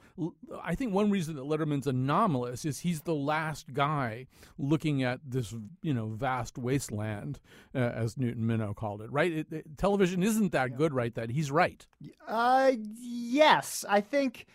I 0.63 0.75
think 0.75 0.93
one 0.93 1.11
reason 1.11 1.37
that 1.37 1.45
Letterman's 1.45 1.87
anomalous 1.87 2.65
is 2.65 2.81
he's 2.81 3.03
the 3.03 3.15
last 3.15 3.73
guy 3.73 4.27
looking 4.59 5.03
at 5.03 5.21
this 5.25 5.55
you 5.83 5.95
know 5.95 6.09
vast 6.09 6.59
wasteland, 6.59 7.41
uh, 7.75 7.79
as 7.79 8.17
Newton 8.17 8.45
Minow 8.45 8.75
called 8.75 9.03
it. 9.03 9.11
Right? 9.11 9.33
It, 9.33 9.53
it, 9.53 9.79
television 9.79 10.23
isn't 10.23 10.53
that 10.53 10.71
yeah. 10.73 10.77
good, 10.77 10.93
right? 10.93 11.15
That 11.15 11.31
he's 11.31 11.51
right. 11.51 11.87
Uh, 12.27 12.73
yes, 12.99 13.85
I 13.89 14.01
think 14.01 14.47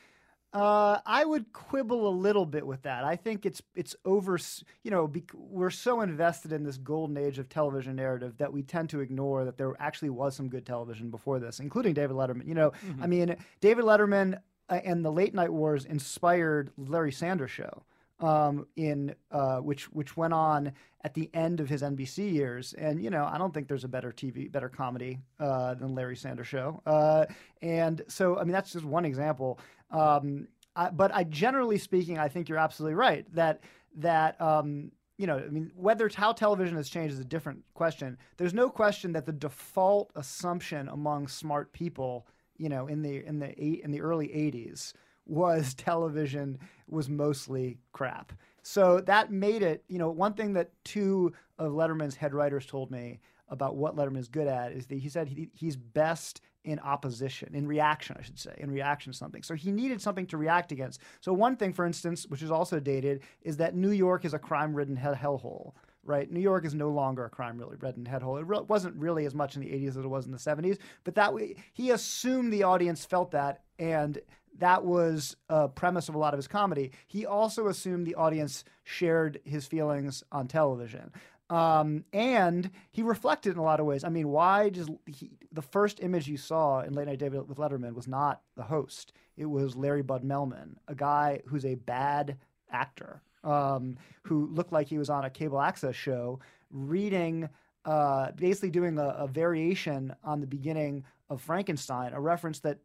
uh, 0.53 0.99
I 1.05 1.23
would 1.23 1.53
quibble 1.53 2.07
a 2.07 2.11
little 2.11 2.45
bit 2.45 2.65
with 2.67 2.81
that. 2.81 3.03
I 3.03 3.15
think 3.15 3.45
it's 3.45 3.61
it's 3.73 3.95
over. 4.03 4.37
You 4.83 4.91
know, 4.91 5.07
bec- 5.07 5.31
we're 5.33 5.69
so 5.69 6.01
invested 6.01 6.51
in 6.51 6.63
this 6.63 6.77
golden 6.77 7.17
age 7.17 7.39
of 7.39 7.47
television 7.47 7.95
narrative 7.95 8.37
that 8.37 8.51
we 8.51 8.61
tend 8.61 8.89
to 8.89 8.99
ignore 8.99 9.45
that 9.45 9.57
there 9.57 9.73
actually 9.79 10.09
was 10.09 10.35
some 10.35 10.49
good 10.49 10.65
television 10.65 11.09
before 11.09 11.39
this, 11.39 11.59
including 11.59 11.93
David 11.93 12.15
Letterman. 12.15 12.47
You 12.47 12.55
know, 12.55 12.71
mm-hmm. 12.85 13.03
I 13.03 13.07
mean, 13.07 13.35
David 13.61 13.85
Letterman 13.85 14.39
uh, 14.69 14.79
and 14.83 15.05
the 15.05 15.11
late 15.11 15.33
night 15.33 15.51
wars 15.53 15.85
inspired 15.85 16.71
Larry 16.77 17.13
Sanders 17.13 17.51
Show 17.51 17.83
um, 18.21 18.67
in 18.75 19.13
uh, 19.31 19.57
which 19.57 19.91
which 19.91 20.15
went 20.15 20.33
on 20.33 20.71
at 21.03 21.13
the 21.13 21.29
end 21.33 21.59
of 21.59 21.67
his 21.67 21.81
NBC 21.81 22.31
years. 22.31 22.73
And 22.73 23.03
you 23.03 23.09
know, 23.09 23.25
I 23.25 23.37
don't 23.37 23.53
think 23.53 23.67
there's 23.67 23.83
a 23.83 23.89
better 23.89 24.11
TV, 24.11 24.51
better 24.51 24.69
comedy 24.69 25.19
uh, 25.39 25.73
than 25.73 25.95
Larry 25.95 26.15
Sanders 26.15 26.47
Show. 26.47 26.81
Uh, 26.85 27.25
and 27.61 28.01
so, 28.07 28.37
I 28.37 28.43
mean, 28.43 28.53
that's 28.53 28.71
just 28.71 28.85
one 28.85 29.05
example. 29.05 29.59
Um, 29.89 30.47
I, 30.75 30.89
but 30.89 31.13
I 31.13 31.23
generally 31.25 31.77
speaking, 31.77 32.17
I 32.17 32.29
think 32.29 32.47
you're 32.47 32.57
absolutely 32.57 32.95
right 32.95 33.25
that 33.35 33.61
that. 33.97 34.39
Um, 34.39 34.91
you 35.17 35.27
know, 35.27 35.37
I 35.37 35.49
mean, 35.49 35.71
whether 35.75 36.09
how 36.15 36.31
television 36.31 36.75
has 36.77 36.89
changed 36.89 37.13
is 37.13 37.19
a 37.19 37.23
different 37.25 37.61
question. 37.75 38.17
There's 38.37 38.55
no 38.55 38.71
question 38.71 39.11
that 39.11 39.27
the 39.27 39.31
default 39.31 40.09
assumption 40.15 40.87
among 40.87 41.27
smart 41.27 41.71
people, 41.73 42.25
you 42.57 42.69
know, 42.69 42.87
in 42.87 43.03
the 43.03 43.23
in 43.23 43.37
the 43.37 43.53
eight, 43.63 43.81
in 43.83 43.91
the 43.91 44.01
early 44.01 44.29
'80s 44.29 44.93
was 45.31 45.73
television 45.75 46.59
was 46.87 47.09
mostly 47.09 47.77
crap. 47.93 48.33
So 48.63 48.99
that 49.01 49.31
made 49.31 49.63
it, 49.63 49.83
you 49.87 49.97
know, 49.97 50.09
one 50.09 50.33
thing 50.33 50.53
that 50.53 50.71
two 50.83 51.33
of 51.57 51.71
Letterman's 51.71 52.15
head 52.15 52.33
writers 52.33 52.65
told 52.65 52.91
me 52.91 53.19
about 53.49 53.75
what 53.75 53.95
Letterman 53.95 54.19
is 54.19 54.27
good 54.27 54.47
at 54.47 54.71
is 54.71 54.85
that 54.87 54.99
he 54.99 55.09
said 55.09 55.27
he, 55.27 55.49
he's 55.53 55.75
best 55.75 56.41
in 56.63 56.77
opposition, 56.79 57.55
in 57.55 57.67
reaction, 57.67 58.15
I 58.19 58.21
should 58.21 58.37
say, 58.37 58.53
in 58.57 58.69
reaction 58.69 59.11
to 59.11 59.17
something. 59.17 59.41
So 59.41 59.55
he 59.55 59.71
needed 59.71 59.99
something 59.99 60.27
to 60.27 60.37
react 60.37 60.71
against. 60.71 61.01
So 61.19 61.33
one 61.33 61.55
thing, 61.55 61.73
for 61.73 61.85
instance, 61.85 62.27
which 62.27 62.43
is 62.43 62.51
also 62.51 62.79
dated, 62.79 63.23
is 63.41 63.57
that 63.57 63.75
New 63.75 63.91
York 63.91 64.25
is 64.25 64.33
a 64.33 64.39
crime-ridden 64.39 64.97
hellhole 64.97 65.73
right? 66.03 66.31
New 66.31 66.39
York 66.39 66.65
is 66.65 66.73
no 66.73 66.89
longer 66.89 67.25
a 67.25 67.29
crime 67.29 67.57
really 67.57 67.75
ridden 67.79 68.05
hellhole. 68.05 68.39
It 68.39 68.47
re- 68.47 68.61
wasn't 68.67 68.95
really 68.95 69.25
as 69.25 69.35
much 69.35 69.55
in 69.55 69.61
the 69.61 69.69
80s 69.69 69.89
as 69.89 69.97
it 69.97 70.07
was 70.07 70.25
in 70.25 70.31
the 70.31 70.37
70s, 70.37 70.77
but 71.03 71.15
that 71.15 71.33
way 71.33 71.55
he 71.73 71.91
assumed 71.91 72.51
the 72.51 72.63
audience 72.63 73.05
felt 73.05 73.31
that, 73.31 73.61
and 73.77 74.19
that 74.59 74.85
was 74.85 75.35
a 75.49 75.67
premise 75.67 76.09
of 76.09 76.15
a 76.15 76.17
lot 76.17 76.33
of 76.33 76.37
his 76.37 76.47
comedy. 76.47 76.91
He 77.07 77.25
also 77.25 77.67
assumed 77.67 78.05
the 78.05 78.15
audience 78.15 78.63
shared 78.83 79.39
his 79.43 79.65
feelings 79.65 80.23
on 80.31 80.47
television. 80.47 81.11
Um, 81.49 82.05
and 82.13 82.71
he 82.91 83.03
reflected 83.03 83.51
in 83.51 83.57
a 83.59 83.63
lot 83.63 83.81
of 83.81 83.85
ways. 83.85 84.05
I 84.05 84.09
mean, 84.09 84.29
why 84.29 84.69
does 84.69 84.89
he, 85.05 85.31
the 85.51 85.61
first 85.61 85.99
image 86.01 86.27
you 86.27 86.37
saw 86.37 86.79
in 86.79 86.93
Late 86.93 87.07
Night 87.07 87.19
David 87.19 87.47
with 87.47 87.57
Letterman 87.57 87.93
was 87.93 88.07
not 88.07 88.41
the 88.55 88.63
host? 88.63 89.11
It 89.35 89.45
was 89.45 89.75
Larry 89.75 90.01
Bud 90.01 90.23
Melman, 90.23 90.75
a 90.87 90.95
guy 90.95 91.41
who's 91.47 91.65
a 91.65 91.75
bad 91.75 92.37
actor, 92.71 93.21
um, 93.43 93.97
who 94.23 94.47
looked 94.47 94.71
like 94.71 94.87
he 94.87 94.97
was 94.97 95.09
on 95.09 95.25
a 95.25 95.29
cable 95.29 95.59
access 95.59 95.95
show, 95.95 96.39
reading, 96.69 97.49
uh, 97.83 98.31
basically 98.31 98.71
doing 98.71 98.97
a, 98.97 99.07
a 99.09 99.27
variation 99.27 100.15
on 100.23 100.39
the 100.39 100.47
beginning 100.47 101.03
of 101.29 101.41
Frankenstein, 101.41 102.13
a 102.13 102.21
reference 102.21 102.59
that 102.59 102.77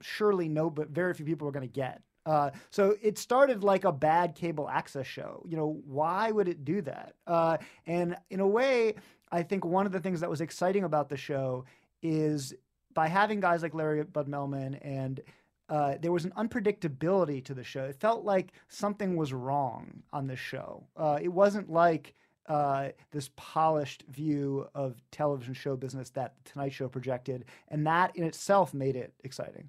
surely 0.00 0.48
no, 0.48 0.70
but 0.70 0.90
very 0.90 1.14
few 1.14 1.24
people 1.24 1.48
are 1.48 1.52
going 1.52 1.68
to 1.68 1.72
get. 1.72 2.02
Uh, 2.26 2.50
so 2.70 2.94
it 3.00 3.16
started 3.16 3.64
like 3.64 3.84
a 3.84 3.92
bad 3.92 4.34
cable 4.34 4.68
access 4.68 5.06
show. 5.06 5.42
You 5.48 5.56
know, 5.56 5.80
why 5.86 6.30
would 6.30 6.46
it 6.46 6.64
do 6.64 6.82
that? 6.82 7.14
Uh, 7.26 7.56
and 7.86 8.16
in 8.28 8.40
a 8.40 8.46
way, 8.46 8.94
I 9.32 9.42
think 9.42 9.64
one 9.64 9.86
of 9.86 9.92
the 9.92 10.00
things 10.00 10.20
that 10.20 10.28
was 10.28 10.40
exciting 10.40 10.84
about 10.84 11.08
the 11.08 11.16
show 11.16 11.64
is 12.02 12.54
by 12.92 13.08
having 13.08 13.40
guys 13.40 13.62
like 13.62 13.74
Larry 13.74 14.02
Bud 14.04 14.28
Melman 14.28 14.78
and 14.82 15.20
uh, 15.68 15.96
there 16.00 16.12
was 16.12 16.24
an 16.24 16.32
unpredictability 16.36 17.44
to 17.44 17.54
the 17.54 17.64
show. 17.64 17.84
It 17.84 18.00
felt 18.00 18.24
like 18.24 18.52
something 18.68 19.16
was 19.16 19.32
wrong 19.32 20.02
on 20.12 20.26
the 20.26 20.36
show. 20.36 20.86
Uh, 20.96 21.18
it 21.20 21.28
wasn't 21.28 21.70
like 21.70 22.14
uh, 22.46 22.88
this 23.10 23.30
polished 23.36 24.04
view 24.08 24.66
of 24.74 24.96
television 25.10 25.52
show 25.52 25.76
business 25.76 26.08
that 26.10 26.34
the 26.42 26.50
Tonight 26.50 26.72
Show 26.72 26.88
projected, 26.88 27.44
and 27.68 27.86
that 27.86 28.16
in 28.16 28.24
itself 28.24 28.72
made 28.72 28.96
it 28.96 29.12
exciting. 29.22 29.68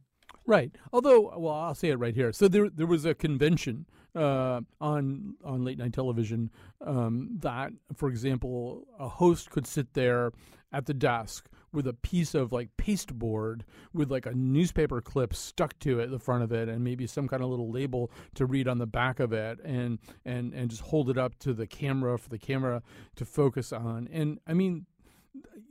Right. 0.49 0.71
Although, 0.91 1.37
well, 1.37 1.53
I'll 1.53 1.75
say 1.75 1.89
it 1.89 1.99
right 1.99 2.15
here. 2.15 2.33
So 2.33 2.47
there, 2.47 2.71
there 2.71 2.87
was 2.87 3.05
a 3.05 3.13
convention 3.13 3.85
uh, 4.15 4.61
on 4.81 5.35
on 5.45 5.63
late 5.63 5.77
night 5.77 5.93
television 5.93 6.49
um, 6.81 7.37
that, 7.41 7.71
for 7.95 8.09
example, 8.09 8.87
a 8.97 9.07
host 9.07 9.51
could 9.51 9.67
sit 9.67 9.93
there 9.93 10.31
at 10.73 10.87
the 10.87 10.93
desk 10.95 11.47
with 11.71 11.85
a 11.85 11.93
piece 11.93 12.33
of 12.33 12.51
like 12.51 12.69
pasteboard 12.77 13.63
with 13.93 14.09
like 14.09 14.25
a 14.25 14.33
newspaper 14.33 15.01
clip 15.01 15.35
stuck 15.35 15.77
to 15.77 15.99
it, 15.99 16.09
the 16.09 16.17
front 16.17 16.43
of 16.43 16.51
it, 16.51 16.67
and 16.67 16.83
maybe 16.83 17.05
some 17.05 17.27
kind 17.27 17.43
of 17.43 17.49
little 17.49 17.69
label 17.71 18.09
to 18.33 18.47
read 18.47 18.67
on 18.67 18.79
the 18.79 18.87
back 18.87 19.19
of 19.19 19.31
it, 19.31 19.59
and 19.63 19.99
and 20.25 20.51
and 20.55 20.71
just 20.71 20.81
hold 20.81 21.11
it 21.11 21.17
up 21.19 21.37
to 21.37 21.53
the 21.53 21.67
camera 21.67 22.17
for 22.17 22.29
the 22.29 22.39
camera 22.39 22.81
to 23.15 23.23
focus 23.23 23.71
on. 23.71 24.09
And 24.11 24.39
I 24.47 24.55
mean, 24.55 24.87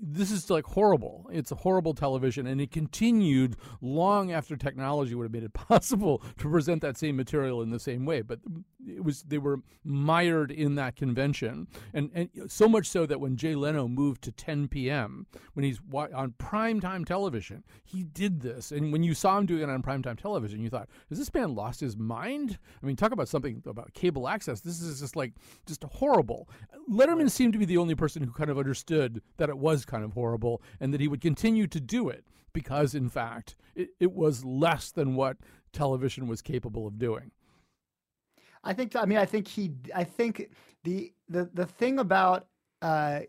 this 0.00 0.31
is 0.31 0.49
like 0.49 0.64
horrible. 0.64 1.28
It's 1.33 1.50
a 1.50 1.57
horrible 1.57 1.93
television, 1.93 2.47
and 2.47 2.61
it 2.61 2.71
continued 2.71 3.57
long 3.81 4.31
after 4.31 4.57
technology 4.57 5.14
would 5.14 5.25
have 5.25 5.33
made 5.33 5.43
it 5.43 5.52
possible 5.55 6.23
to 6.38 6.50
present 6.50 6.83
that 6.83 6.97
same 6.97 7.17
material 7.17 7.62
in 7.62 7.71
the 7.71 7.81
same 7.81 8.05
way. 8.07 8.23
But 8.23 8.40
it 8.87 9.02
was 9.02 9.23
they 9.23 9.38
were 9.38 9.61
mired 9.85 10.50
in 10.52 10.76
that 10.76 10.95
convention, 10.95 11.67
and 11.93 12.11
and 12.14 12.31
so 12.47 12.69
much 12.69 12.87
so 12.87 13.07
that 13.07 13.21
when 13.21 13.37
Jay 13.37 13.55
Leno 13.55 13.88
moved 13.88 14.23
to 14.23 14.33
10 14.33 14.69
p.m. 14.69 15.26
when 15.55 15.64
he's 15.64 15.81
on 15.93 16.35
primetime 16.38 17.05
television, 17.05 17.64
he 17.85 18.05
did 18.05 18.40
this. 18.40 18.71
And 18.71 18.93
when 18.93 19.02
you 19.02 19.14
saw 19.14 19.37
him 19.38 19.47
doing 19.47 19.62
it 19.62 19.71
on 19.71 19.83
primetime 19.83 20.19
television, 20.21 20.61
you 20.61 20.71
thought, 20.71 20.88
"Has 21.09 21.19
this 21.19 21.35
man 21.35 21.55
lost 21.55 21.81
his 21.81 21.97
mind?" 21.97 22.59
I 22.81 22.87
mean, 22.87 22.97
talk 22.97 23.12
about 23.12 23.28
something 23.28 23.62
about 23.67 23.93
cable 23.95 24.28
access. 24.28 24.61
This 24.61 24.81
is 24.81 25.00
just 25.00 25.17
like 25.17 25.33
just 25.67 25.83
horrible. 25.83 26.49
Letterman 26.88 27.31
seemed 27.31 27.52
to 27.55 27.59
be 27.59 27.64
the 27.64 27.78
only 27.78 27.97
person 27.97 28.23
who 28.23 28.33
kind 28.33 28.50
of 28.50 28.59
understood 28.59 29.23
that 29.38 29.49
it 29.49 29.59
was 29.59 29.85
kind 29.88 30.04
of 30.04 30.12
horrible 30.12 30.62
and 30.78 30.95
that 30.95 31.00
he 31.00 31.09
would 31.09 31.21
continue 31.21 31.66
to 31.66 31.80
do 31.80 32.09
it 32.09 32.25
because, 32.52 32.95
in 32.95 33.09
fact, 33.09 33.57
it, 33.75 33.90
it 33.99 34.12
was 34.12 34.45
less 34.45 34.92
than 34.92 35.16
what 35.16 35.38
television 35.73 36.28
was 36.28 36.40
capable 36.40 36.87
of 36.87 36.99
doing. 36.99 37.33
I 38.62 38.73
think. 38.75 38.95
I 38.95 39.04
mean, 39.04 39.18
I 39.18 39.26
think 39.26 39.49
he. 39.49 39.73
I 39.95 40.04
think 40.04 40.50
the 40.85 41.12
the 41.28 41.50
the 41.54 41.66
thing 41.66 41.99
about 41.99 42.47
uh, 42.83 43.21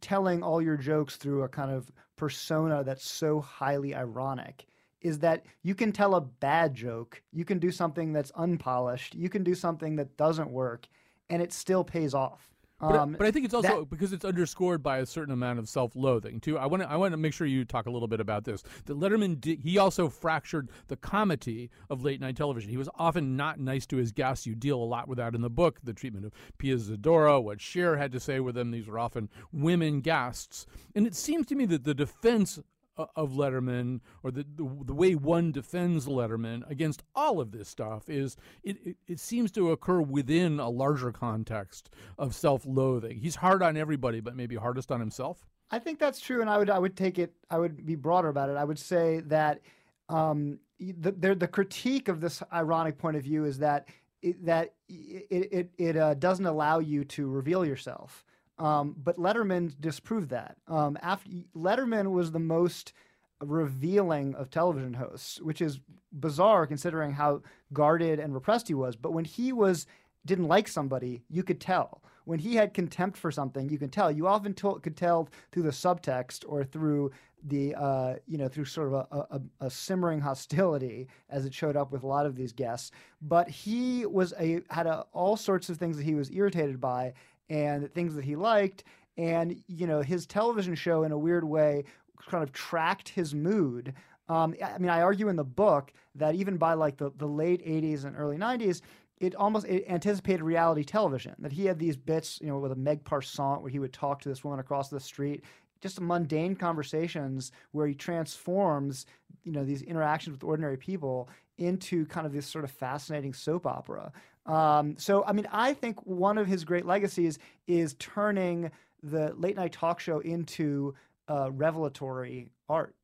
telling 0.00 0.42
all 0.42 0.60
your 0.62 0.76
jokes 0.76 1.16
through 1.16 1.42
a 1.42 1.48
kind 1.48 1.70
of 1.70 1.90
persona 2.16 2.82
that's 2.82 3.08
so 3.08 3.40
highly 3.40 3.94
ironic 3.94 4.66
is 5.00 5.20
that 5.20 5.44
you 5.62 5.74
can 5.74 5.92
tell 5.92 6.16
a 6.16 6.20
bad 6.20 6.74
joke, 6.74 7.22
you 7.32 7.44
can 7.44 7.58
do 7.58 7.70
something 7.70 8.12
that's 8.12 8.32
unpolished, 8.34 9.14
you 9.14 9.28
can 9.28 9.44
do 9.44 9.54
something 9.54 9.94
that 9.96 10.16
doesn't 10.16 10.50
work, 10.50 10.88
and 11.30 11.40
it 11.40 11.52
still 11.52 11.84
pays 11.84 12.14
off. 12.14 12.52
But, 12.80 12.94
um, 12.94 13.16
but 13.18 13.26
I 13.26 13.32
think 13.32 13.44
it's 13.44 13.54
also 13.54 13.80
that, 13.80 13.90
because 13.90 14.12
it's 14.12 14.24
underscored 14.24 14.84
by 14.84 14.98
a 14.98 15.06
certain 15.06 15.32
amount 15.32 15.58
of 15.58 15.68
self-loathing 15.68 16.38
too. 16.40 16.56
I 16.56 16.66
want 16.66 16.82
to 16.84 16.88
I 16.88 16.94
want 16.94 17.12
to 17.12 17.16
make 17.16 17.32
sure 17.32 17.46
you 17.46 17.64
talk 17.64 17.86
a 17.86 17.90
little 17.90 18.06
bit 18.06 18.20
about 18.20 18.44
this. 18.44 18.62
That 18.84 18.98
Letterman 18.98 19.40
did, 19.40 19.60
he 19.60 19.78
also 19.78 20.08
fractured 20.08 20.70
the 20.86 20.96
comedy 20.96 21.70
of 21.90 22.04
late 22.04 22.20
night 22.20 22.36
television. 22.36 22.70
He 22.70 22.76
was 22.76 22.88
often 22.94 23.36
not 23.36 23.58
nice 23.58 23.84
to 23.86 23.96
his 23.96 24.12
guests. 24.12 24.46
You 24.46 24.54
deal 24.54 24.80
a 24.80 24.84
lot 24.84 25.08
with 25.08 25.18
that 25.18 25.34
in 25.34 25.40
the 25.40 25.50
book. 25.50 25.80
The 25.82 25.92
treatment 25.92 26.24
of 26.26 26.32
Pia 26.58 26.76
Zadora, 26.76 27.42
what 27.42 27.60
Cher 27.60 27.96
had 27.96 28.12
to 28.12 28.20
say 28.20 28.38
with 28.38 28.54
them. 28.54 28.70
These 28.70 28.86
were 28.86 28.98
often 28.98 29.28
women 29.52 30.00
guests, 30.00 30.64
and 30.94 31.04
it 31.04 31.16
seems 31.16 31.46
to 31.46 31.56
me 31.56 31.66
that 31.66 31.82
the 31.82 31.94
defense 31.94 32.60
of 32.98 33.32
Letterman 33.32 34.00
or 34.22 34.30
the, 34.30 34.44
the, 34.56 34.68
the 34.84 34.94
way 34.94 35.14
one 35.14 35.52
defends 35.52 36.06
Letterman 36.06 36.68
against 36.70 37.02
all 37.14 37.40
of 37.40 37.52
this 37.52 37.68
stuff 37.68 38.08
is 38.08 38.36
it, 38.62 38.76
it, 38.84 38.96
it 39.06 39.20
seems 39.20 39.50
to 39.52 39.70
occur 39.70 40.00
within 40.00 40.58
a 40.58 40.68
larger 40.68 41.12
context 41.12 41.90
of 42.18 42.34
self-loathing. 42.34 43.18
He's 43.18 43.36
hard 43.36 43.62
on 43.62 43.76
everybody, 43.76 44.20
but 44.20 44.36
maybe 44.36 44.56
hardest 44.56 44.90
on 44.90 45.00
himself. 45.00 45.46
I 45.70 45.78
think 45.78 45.98
that's 45.98 46.20
true, 46.20 46.40
and 46.40 46.48
I 46.48 46.56
would 46.56 46.70
I 46.70 46.78
would 46.78 46.96
take 46.96 47.18
it. 47.18 47.34
I 47.50 47.58
would 47.58 47.84
be 47.84 47.94
broader 47.94 48.28
about 48.28 48.48
it. 48.48 48.56
I 48.56 48.64
would 48.64 48.78
say 48.78 49.20
that 49.26 49.60
um, 50.08 50.60
the, 50.80 51.12
the, 51.12 51.34
the 51.34 51.48
critique 51.48 52.08
of 52.08 52.20
this 52.20 52.42
ironic 52.52 52.96
point 52.96 53.18
of 53.18 53.22
view 53.22 53.44
is 53.44 53.58
that 53.58 53.88
it, 54.22 54.46
that 54.46 54.72
it 54.88 55.48
it, 55.52 55.70
it 55.76 55.96
uh, 55.96 56.14
doesn't 56.14 56.46
allow 56.46 56.78
you 56.78 57.04
to 57.04 57.28
reveal 57.28 57.66
yourself. 57.66 58.24
Um, 58.58 58.96
but 59.02 59.18
Letterman 59.18 59.74
disproved 59.80 60.30
that. 60.30 60.56
Um, 60.66 60.98
after 61.00 61.30
Letterman 61.54 62.10
was 62.10 62.32
the 62.32 62.38
most 62.38 62.92
revealing 63.40 64.34
of 64.34 64.50
television 64.50 64.94
hosts, 64.94 65.40
which 65.40 65.60
is 65.60 65.80
bizarre 66.12 66.66
considering 66.66 67.12
how 67.12 67.42
guarded 67.72 68.18
and 68.18 68.34
repressed 68.34 68.68
he 68.68 68.74
was. 68.74 68.96
But 68.96 69.12
when 69.12 69.24
he 69.24 69.52
was 69.52 69.86
didn't 70.26 70.48
like 70.48 70.68
somebody, 70.68 71.22
you 71.30 71.42
could 71.42 71.60
tell. 71.60 72.02
When 72.24 72.38
he 72.38 72.56
had 72.56 72.74
contempt 72.74 73.16
for 73.16 73.30
something, 73.30 73.70
you 73.70 73.78
could 73.78 73.92
tell. 73.92 74.10
You 74.10 74.26
often 74.26 74.52
t- 74.52 74.68
could 74.82 74.96
tell 74.96 75.28
through 75.50 75.62
the 75.62 75.70
subtext 75.70 76.44
or 76.46 76.64
through 76.64 77.12
the 77.44 77.74
uh, 77.74 78.16
you 78.26 78.36
know 78.36 78.48
through 78.48 78.64
sort 78.64 78.88
of 78.88 78.94
a, 78.94 79.16
a, 79.30 79.40
a, 79.66 79.70
simmering 79.70 80.20
hostility 80.20 81.06
as 81.30 81.46
it 81.46 81.54
showed 81.54 81.76
up 81.76 81.92
with 81.92 82.02
a 82.02 82.06
lot 82.06 82.26
of 82.26 82.34
these 82.34 82.52
guests. 82.52 82.90
But 83.22 83.48
he 83.48 84.04
was 84.04 84.34
a 84.38 84.60
had 84.70 84.86
a, 84.86 85.06
all 85.12 85.36
sorts 85.36 85.68
of 85.68 85.78
things 85.78 85.96
that 85.96 86.02
he 86.02 86.14
was 86.14 86.30
irritated 86.32 86.80
by 86.80 87.14
and 87.48 87.92
things 87.94 88.14
that 88.14 88.24
he 88.24 88.36
liked. 88.36 88.84
And 89.16 89.60
you 89.66 89.86
know 89.86 90.00
his 90.00 90.26
television 90.26 90.74
show 90.74 91.02
in 91.02 91.12
a 91.12 91.18
weird 91.18 91.44
way 91.44 91.84
kind 92.28 92.42
of 92.42 92.52
tracked 92.52 93.08
his 93.08 93.34
mood. 93.34 93.94
Um, 94.28 94.54
I 94.62 94.78
mean, 94.78 94.90
I 94.90 95.02
argue 95.02 95.28
in 95.28 95.36
the 95.36 95.44
book 95.44 95.92
that 96.14 96.34
even 96.34 96.56
by 96.56 96.74
like 96.74 96.98
the, 96.98 97.10
the 97.16 97.26
late 97.26 97.64
80s 97.64 98.04
and 98.04 98.16
early 98.16 98.36
90s, 98.36 98.82
it 99.18 99.34
almost 99.34 99.66
it 99.66 99.84
anticipated 99.88 100.42
reality 100.42 100.84
television. 100.84 101.34
That 101.38 101.52
he 101.52 101.64
had 101.64 101.78
these 101.78 101.96
bits, 101.96 102.38
you 102.40 102.48
know, 102.48 102.58
with 102.58 102.72
a 102.72 102.76
Meg 102.76 103.04
Parsont 103.04 103.62
where 103.62 103.70
he 103.70 103.78
would 103.78 103.92
talk 103.92 104.20
to 104.22 104.28
this 104.28 104.44
woman 104.44 104.60
across 104.60 104.88
the 104.90 105.00
street, 105.00 105.44
just 105.80 106.00
mundane 106.00 106.54
conversations 106.54 107.52
where 107.72 107.86
he 107.86 107.94
transforms, 107.94 109.06
you 109.44 109.52
know, 109.52 109.64
these 109.64 109.82
interactions 109.82 110.34
with 110.34 110.44
ordinary 110.44 110.76
people 110.76 111.28
into 111.56 112.06
kind 112.06 112.26
of 112.26 112.32
this 112.32 112.46
sort 112.46 112.64
of 112.64 112.70
fascinating 112.70 113.32
soap 113.32 113.66
opera. 113.66 114.12
Um, 114.48 114.96
so, 114.98 115.24
I 115.24 115.32
mean, 115.32 115.46
I 115.52 115.74
think 115.74 116.04
one 116.06 116.38
of 116.38 116.46
his 116.46 116.64
great 116.64 116.86
legacies 116.86 117.38
is 117.66 117.94
turning 117.98 118.70
the 119.02 119.34
late 119.36 119.56
night 119.56 119.72
talk 119.72 120.00
show 120.00 120.18
into 120.20 120.94
uh, 121.28 121.50
revelatory 121.52 122.50
art. 122.68 122.94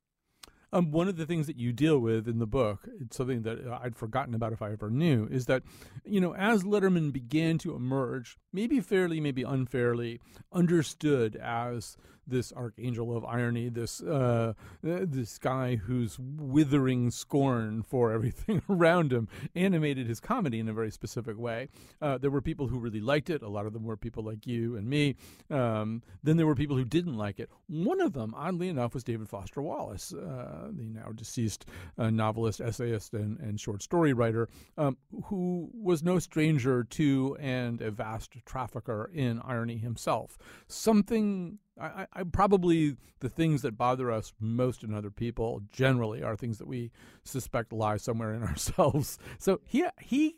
Um, 0.73 0.91
one 0.91 1.07
of 1.07 1.15
the 1.15 1.25
things 1.25 1.47
that 1.47 1.55
you 1.55 1.71
deal 1.71 1.99
with 1.99 2.27
in 2.27 2.39
the 2.39 2.47
book, 2.47 2.89
it's 2.99 3.15
something 3.15 3.43
that 3.43 3.65
uh, 3.65 3.79
I'd 3.81 3.95
forgotten 3.95 4.33
about 4.33 4.51
if 4.51 4.61
I 4.61 4.71
ever 4.71 4.89
knew, 4.89 5.27
is 5.31 5.45
that, 5.45 5.63
you 6.03 6.19
know, 6.19 6.35
as 6.35 6.63
Letterman 6.63 7.13
began 7.13 7.57
to 7.59 7.75
emerge, 7.75 8.37
maybe 8.51 8.81
fairly, 8.81 9.21
maybe 9.21 9.43
unfairly, 9.43 10.19
understood 10.51 11.37
as 11.37 11.95
this 12.27 12.51
archangel 12.53 13.15
of 13.15 13.25
irony, 13.25 13.69
this 13.69 14.01
uh, 14.01 14.53
this 14.81 15.37
guy 15.37 15.75
whose 15.75 16.17
withering 16.19 17.11
scorn 17.11 17.83
for 17.83 18.11
everything 18.11 18.61
around 18.69 19.11
him 19.11 19.27
animated 19.55 20.07
his 20.07 20.19
comedy 20.19 20.59
in 20.59 20.67
a 20.67 20.73
very 20.73 20.91
specific 20.91 21.37
way. 21.37 21.69
Uh, 22.01 22.17
there 22.17 22.31
were 22.31 22.41
people 22.41 22.67
who 22.67 22.79
really 22.79 23.01
liked 23.01 23.29
it. 23.29 23.41
A 23.41 23.49
lot 23.49 23.65
of 23.65 23.73
them 23.73 23.83
were 23.83 23.97
people 23.97 24.23
like 24.23 24.45
you 24.47 24.75
and 24.75 24.87
me. 24.87 25.15
Um, 25.49 26.01
then 26.23 26.37
there 26.37 26.45
were 26.45 26.55
people 26.55 26.75
who 26.75 26.85
didn't 26.85 27.17
like 27.17 27.39
it. 27.39 27.49
One 27.67 28.01
of 28.01 28.13
them, 28.13 28.33
oddly 28.35 28.69
enough, 28.69 28.93
was 28.93 29.03
David 29.03 29.29
Foster 29.29 29.61
Wallace, 29.61 30.13
uh, 30.13 30.69
the 30.71 30.85
now 30.85 31.11
deceased 31.13 31.65
uh, 31.97 32.09
novelist, 32.09 32.61
essayist, 32.61 33.13
and, 33.13 33.39
and 33.39 33.59
short 33.59 33.81
story 33.81 34.13
writer, 34.13 34.49
um, 34.77 34.97
who 35.25 35.69
was 35.73 36.03
no 36.03 36.19
stranger 36.19 36.83
to 36.83 37.37
and 37.39 37.81
a 37.81 37.91
vast 37.91 38.33
trafficker 38.45 39.09
in 39.13 39.41
irony 39.43 39.77
himself. 39.77 40.37
Something 40.67 41.59
I, 41.79 42.07
I, 42.13 42.23
probably 42.23 42.95
the 43.19 43.29
things 43.29 43.61
that 43.63 43.77
bother 43.77 44.11
us 44.11 44.33
most 44.39 44.83
in 44.83 44.93
other 44.93 45.11
people 45.11 45.61
generally 45.71 46.23
are 46.23 46.35
things 46.35 46.57
that 46.59 46.67
we 46.67 46.91
suspect 47.23 47.73
lie 47.73 47.97
somewhere 47.97 48.33
in 48.33 48.43
ourselves. 48.43 49.17
So 49.37 49.59
he 49.65 49.85
he 50.01 50.37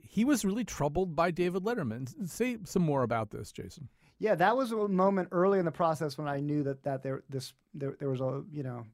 he 0.00 0.24
was 0.24 0.44
really 0.44 0.64
troubled 0.64 1.14
by 1.14 1.30
David 1.30 1.62
Letterman. 1.62 2.28
Say 2.28 2.58
some 2.64 2.82
more 2.82 3.02
about 3.02 3.30
this, 3.30 3.52
Jason. 3.52 3.88
Yeah, 4.20 4.34
that 4.34 4.56
was 4.56 4.72
a 4.72 4.88
moment 4.88 5.28
early 5.30 5.60
in 5.60 5.64
the 5.64 5.70
process 5.70 6.18
when 6.18 6.26
I 6.26 6.40
knew 6.40 6.64
that 6.64 6.82
that 6.82 7.02
there 7.02 7.22
this 7.30 7.54
there, 7.72 7.96
there 7.98 8.10
was 8.10 8.20
a 8.20 8.42
you 8.52 8.62
know 8.62 8.84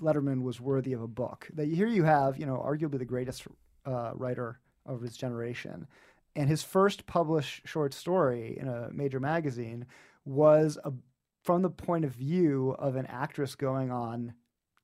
Letterman 0.00 0.42
was 0.42 0.60
worthy 0.60 0.92
of 0.92 1.02
a 1.02 1.08
book. 1.08 1.48
That 1.54 1.68
here 1.68 1.86
you 1.86 2.04
have 2.04 2.38
you 2.38 2.46
know 2.46 2.62
arguably 2.64 2.98
the 2.98 3.04
greatest 3.04 3.46
uh, 3.86 4.12
writer 4.14 4.60
of 4.84 5.00
his 5.00 5.16
generation, 5.16 5.86
and 6.36 6.48
his 6.48 6.62
first 6.62 7.06
published 7.06 7.66
short 7.66 7.94
story 7.94 8.58
in 8.60 8.68
a 8.68 8.90
major 8.92 9.20
magazine 9.20 9.86
was 10.24 10.78
a, 10.84 10.92
from 11.44 11.62
the 11.62 11.70
point 11.70 12.04
of 12.04 12.12
view 12.12 12.74
of 12.78 12.96
an 12.96 13.06
actress 13.06 13.54
going 13.54 13.90
on 13.90 14.34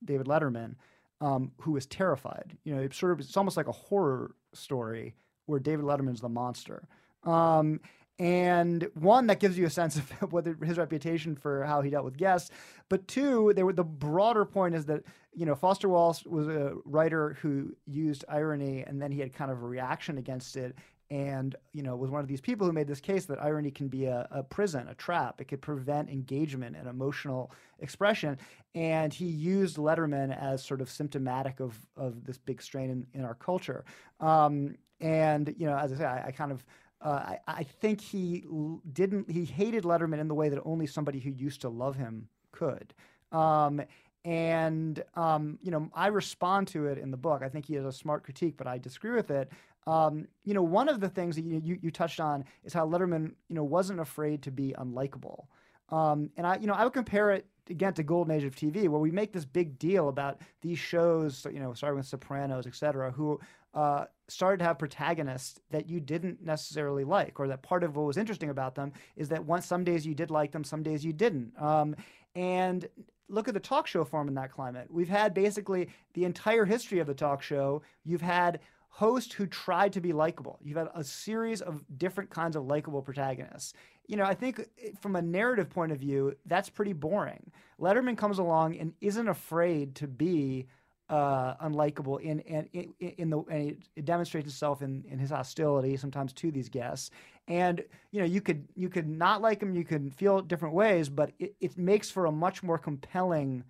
David 0.03 0.27
Letterman, 0.27 0.75
um, 1.21 1.51
who 1.61 1.71
was 1.71 1.85
terrified. 1.85 2.57
You 2.63 2.75
know, 2.75 2.81
it's 2.81 2.97
sort 2.97 3.11
of 3.11 3.19
it's 3.19 3.37
almost 3.37 3.57
like 3.57 3.67
a 3.67 3.73
horror 3.73 4.35
story 4.53 5.15
where 5.45 5.59
David 5.59 5.85
Letterman's 5.85 6.21
the 6.21 6.29
monster. 6.29 6.87
Um, 7.23 7.81
and 8.19 8.89
one 8.95 9.27
that 9.27 9.39
gives 9.39 9.57
you 9.57 9.65
a 9.65 9.69
sense 9.69 9.95
of 10.21 10.33
what 10.33 10.45
his 10.45 10.77
reputation 10.77 11.35
for 11.35 11.63
how 11.63 11.81
he 11.81 11.89
dealt 11.89 12.05
with 12.05 12.17
guests, 12.17 12.51
but 12.89 13.07
two, 13.07 13.53
there 13.55 13.65
were 13.65 13.73
the 13.73 13.83
broader 13.83 14.45
point 14.45 14.75
is 14.75 14.85
that 14.85 15.03
you 15.33 15.45
know 15.45 15.55
Foster 15.55 15.87
Wallace 15.87 16.25
was 16.25 16.47
a 16.47 16.73
writer 16.85 17.37
who 17.41 17.75
used 17.85 18.25
irony, 18.27 18.83
and 18.83 19.01
then 19.01 19.11
he 19.11 19.19
had 19.19 19.33
kind 19.33 19.51
of 19.51 19.61
a 19.61 19.65
reaction 19.65 20.17
against 20.17 20.57
it, 20.57 20.75
and 21.11 21.55
you 21.73 21.81
know 21.81 21.95
was 21.95 22.11
one 22.11 22.21
of 22.21 22.27
these 22.27 22.41
people 22.41 22.67
who 22.67 22.73
made 22.73 22.87
this 22.87 22.99
case 22.99 23.25
that 23.25 23.41
irony 23.41 23.71
can 23.71 23.87
be 23.87 24.05
a, 24.05 24.27
a, 24.31 24.43
prison 24.43 24.87
a 24.87 24.95
trap. 24.95 25.41
It 25.41 25.47
could 25.47 25.61
prevent 25.61 26.09
engagement 26.09 26.75
and 26.75 26.87
emotional 26.87 27.51
expression. 27.79 28.37
And 28.75 29.11
he 29.13 29.25
used 29.25 29.77
letterman 29.77 30.37
as 30.39 30.63
sort 30.63 30.81
of 30.81 30.89
symptomatic 30.89 31.59
of, 31.59 31.75
of 31.97 32.23
this 32.23 32.37
big 32.37 32.61
strain 32.61 32.89
in, 32.91 33.07
in 33.13 33.25
our 33.25 33.33
culture. 33.33 33.85
Um, 34.19 34.75
and 35.01 35.55
you 35.57 35.65
know 35.65 35.77
as 35.77 35.93
i 35.93 35.95
say 35.95 36.05
i, 36.05 36.27
I 36.27 36.31
kind 36.31 36.51
of 36.51 36.65
uh, 37.01 37.07
I, 37.07 37.39
I 37.47 37.63
think 37.63 38.01
he 38.01 38.43
didn't 38.91 39.31
he 39.31 39.45
hated 39.45 39.85
letterman 39.85 40.19
in 40.19 40.27
the 40.27 40.35
way 40.35 40.49
that 40.49 40.59
only 40.65 40.85
somebody 40.85 41.19
who 41.19 41.29
used 41.29 41.61
to 41.61 41.69
love 41.69 41.95
him 41.95 42.27
could. 42.51 42.93
Um, 43.31 43.81
and 44.25 45.01
um, 45.15 45.57
you 45.61 45.71
know 45.71 45.89
i 45.93 46.07
respond 46.07 46.67
to 46.69 46.87
it 46.87 46.97
in 46.97 47.09
the 47.09 47.17
book. 47.17 47.41
I 47.41 47.47
think 47.47 47.65
he 47.65 47.75
has 47.75 47.85
a 47.85 47.93
smart 47.93 48.23
critique 48.23 48.55
but 48.57 48.67
i 48.67 48.77
disagree 48.77 49.11
with 49.11 49.31
it 49.31 49.49
um, 49.89 50.27
you 50.43 50.53
know, 50.53 50.61
one 50.61 50.87
of 50.87 50.99
the 50.99 51.09
things 51.09 51.35
that 51.35 51.43
you, 51.43 51.61
you, 51.63 51.79
you, 51.81 51.91
touched 51.91 52.19
on 52.19 52.45
is 52.63 52.73
how 52.73 52.85
Letterman, 52.87 53.31
you 53.47 53.55
know, 53.55 53.63
wasn't 53.63 53.99
afraid 53.99 54.43
to 54.43 54.51
be 54.51 54.75
unlikable. 54.77 55.45
Um, 55.89 56.29
and 56.37 56.45
I, 56.45 56.57
you 56.57 56.67
know, 56.67 56.73
I 56.73 56.83
would 56.83 56.93
compare 56.93 57.31
it 57.31 57.47
again 57.69 57.93
to 57.95 58.03
Golden 58.03 58.35
Age 58.35 58.43
of 58.43 58.55
TV, 58.55 58.87
where 58.87 58.99
we 58.99 59.09
make 59.09 59.33
this 59.33 59.45
big 59.45 59.79
deal 59.79 60.09
about 60.09 60.41
these 60.61 60.77
shows, 60.77 61.45
you 61.51 61.59
know, 61.59 61.73
starting 61.73 61.97
with 61.97 62.05
Sopranos, 62.05 62.67
et 62.67 62.75
cetera, 62.75 63.11
who 63.11 63.39
uh, 63.73 64.05
started 64.27 64.59
to 64.59 64.65
have 64.65 64.77
protagonists 64.77 65.59
that 65.71 65.89
you 65.89 65.99
didn't 65.99 66.43
necessarily 66.43 67.03
like, 67.03 67.39
or 67.39 67.47
that 67.47 67.63
part 67.63 67.83
of 67.83 67.95
what 67.95 68.05
was 68.05 68.17
interesting 68.17 68.49
about 68.49 68.75
them 68.75 68.91
is 69.15 69.29
that 69.29 69.45
once 69.45 69.65
some 69.65 69.83
days 69.83 70.05
you 70.05 70.13
did 70.13 70.29
like 70.29 70.51
them, 70.51 70.63
some 70.63 70.83
days 70.83 71.03
you 71.03 71.13
didn't. 71.13 71.51
Um, 71.59 71.95
and 72.35 72.87
look 73.27 73.47
at 73.47 73.53
the 73.53 73.59
talk 73.59 73.87
show 73.87 74.03
form 74.03 74.27
in 74.27 74.35
that 74.35 74.51
climate. 74.51 74.87
We've 74.89 75.09
had 75.09 75.33
basically 75.33 75.89
the 76.13 76.25
entire 76.25 76.65
history 76.65 76.99
of 76.99 77.07
the 77.07 77.13
talk 77.13 77.41
show. 77.41 77.81
You've 78.03 78.21
had 78.21 78.59
host 78.89 79.33
who 79.33 79.45
tried 79.45 79.93
to 79.93 80.01
be 80.01 80.11
likable. 80.11 80.59
You've 80.61 80.77
had 80.77 80.89
a 80.93 81.03
series 81.03 81.61
of 81.61 81.83
different 81.97 82.29
kinds 82.29 82.55
of 82.55 82.65
likable 82.65 83.01
protagonists. 83.01 83.73
You 84.07 84.17
know, 84.17 84.25
I 84.25 84.33
think 84.33 84.59
eh, 84.59 84.89
from 84.99 85.15
a 85.15 85.21
narrative 85.21 85.69
point 85.69 85.91
of 85.91 85.99
view, 85.99 86.35
that's 86.45 86.69
pretty 86.69 86.93
boring. 86.93 87.51
Letterman 87.79 88.17
comes 88.17 88.39
along 88.39 88.77
and 88.77 88.93
isn't 88.99 89.27
afraid 89.27 89.95
to 89.95 90.07
be 90.07 90.67
uh, 91.09 91.55
unlikable 91.65 92.21
in, 92.21 92.39
in, 92.41 92.93
in, 92.99 93.29
the 93.29 93.39
and 93.49 93.83
it 93.95 94.05
demonstrates 94.05 94.47
itself 94.47 94.83
in, 94.83 95.03
in 95.09 95.17
his 95.17 95.31
hostility 95.31 95.97
sometimes 95.97 96.33
to 96.33 96.51
these 96.51 96.69
guests. 96.69 97.09
And 97.47 97.83
you 98.11 98.19
know, 98.19 98.27
you 98.27 98.41
could 98.41 98.67
you 98.75 98.89
could 98.89 99.07
not 99.07 99.41
like 99.41 99.61
him, 99.61 99.73
you 99.73 99.83
could 99.83 100.13
feel 100.13 100.41
different 100.41 100.75
ways, 100.75 101.09
but 101.09 101.31
it, 101.39 101.55
it 101.59 101.77
makes 101.77 102.11
for 102.11 102.25
a 102.25 102.31
much 102.31 102.61
more 102.61 102.77
compelling 102.77 103.63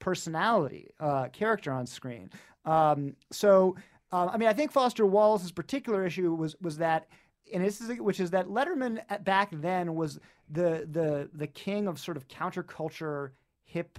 personality 0.00 0.90
uh, 0.98 1.28
character 1.28 1.70
on 1.72 1.86
screen. 1.86 2.30
Um, 2.64 3.14
so 3.30 3.76
um, 4.12 4.28
I 4.28 4.36
mean, 4.36 4.48
I 4.48 4.52
think 4.52 4.72
Foster 4.72 5.06
Wallace's 5.06 5.52
particular 5.52 6.04
issue 6.04 6.34
was 6.34 6.56
was 6.60 6.78
that, 6.78 7.08
and 7.52 7.64
this 7.64 7.80
is 7.80 8.00
which 8.00 8.20
is 8.20 8.30
that 8.30 8.48
Letterman 8.48 9.00
at, 9.08 9.24
back 9.24 9.50
then 9.52 9.94
was 9.94 10.18
the 10.48 10.86
the 10.90 11.30
the 11.32 11.46
king 11.46 11.86
of 11.86 11.98
sort 11.98 12.16
of 12.16 12.26
counterculture, 12.28 13.30
hip, 13.64 13.98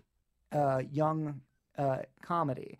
uh, 0.51 0.81
young 0.91 1.41
uh, 1.77 1.99
comedy. 2.21 2.77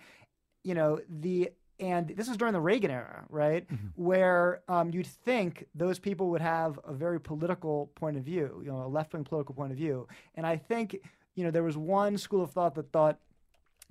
You 0.64 0.76
know 0.76 1.00
the 1.10 1.52
and 1.82 2.10
this 2.10 2.28
was 2.28 2.38
during 2.38 2.54
the 2.54 2.62
Reagan 2.62 2.92
era, 2.92 3.26
right? 3.30 3.68
Mm-hmm. 3.68 3.88
Where 3.96 4.62
um, 4.68 4.92
you'd 4.92 5.08
think 5.08 5.66
those 5.74 5.98
people 5.98 6.30
would 6.30 6.42
have 6.42 6.80
a 6.86 6.94
very 6.94 7.20
political 7.20 7.92
point 7.96 8.18
of 8.18 8.24
view, 8.24 8.62
you 8.64 8.72
know, 8.72 8.84
a 8.84 8.88
left 8.88 9.14
wing 9.14 9.24
political 9.24 9.56
point 9.56 9.72
of 9.72 9.78
view. 9.78 10.08
And 10.36 10.46
I 10.46 10.58
think, 10.58 10.98
you 11.34 11.44
know, 11.44 11.50
there 11.50 11.64
was 11.64 11.78
one 11.78 12.20
school 12.20 12.44
of 12.44 12.52
thought 12.52 12.76
that 12.76 12.92
thought 12.92 13.18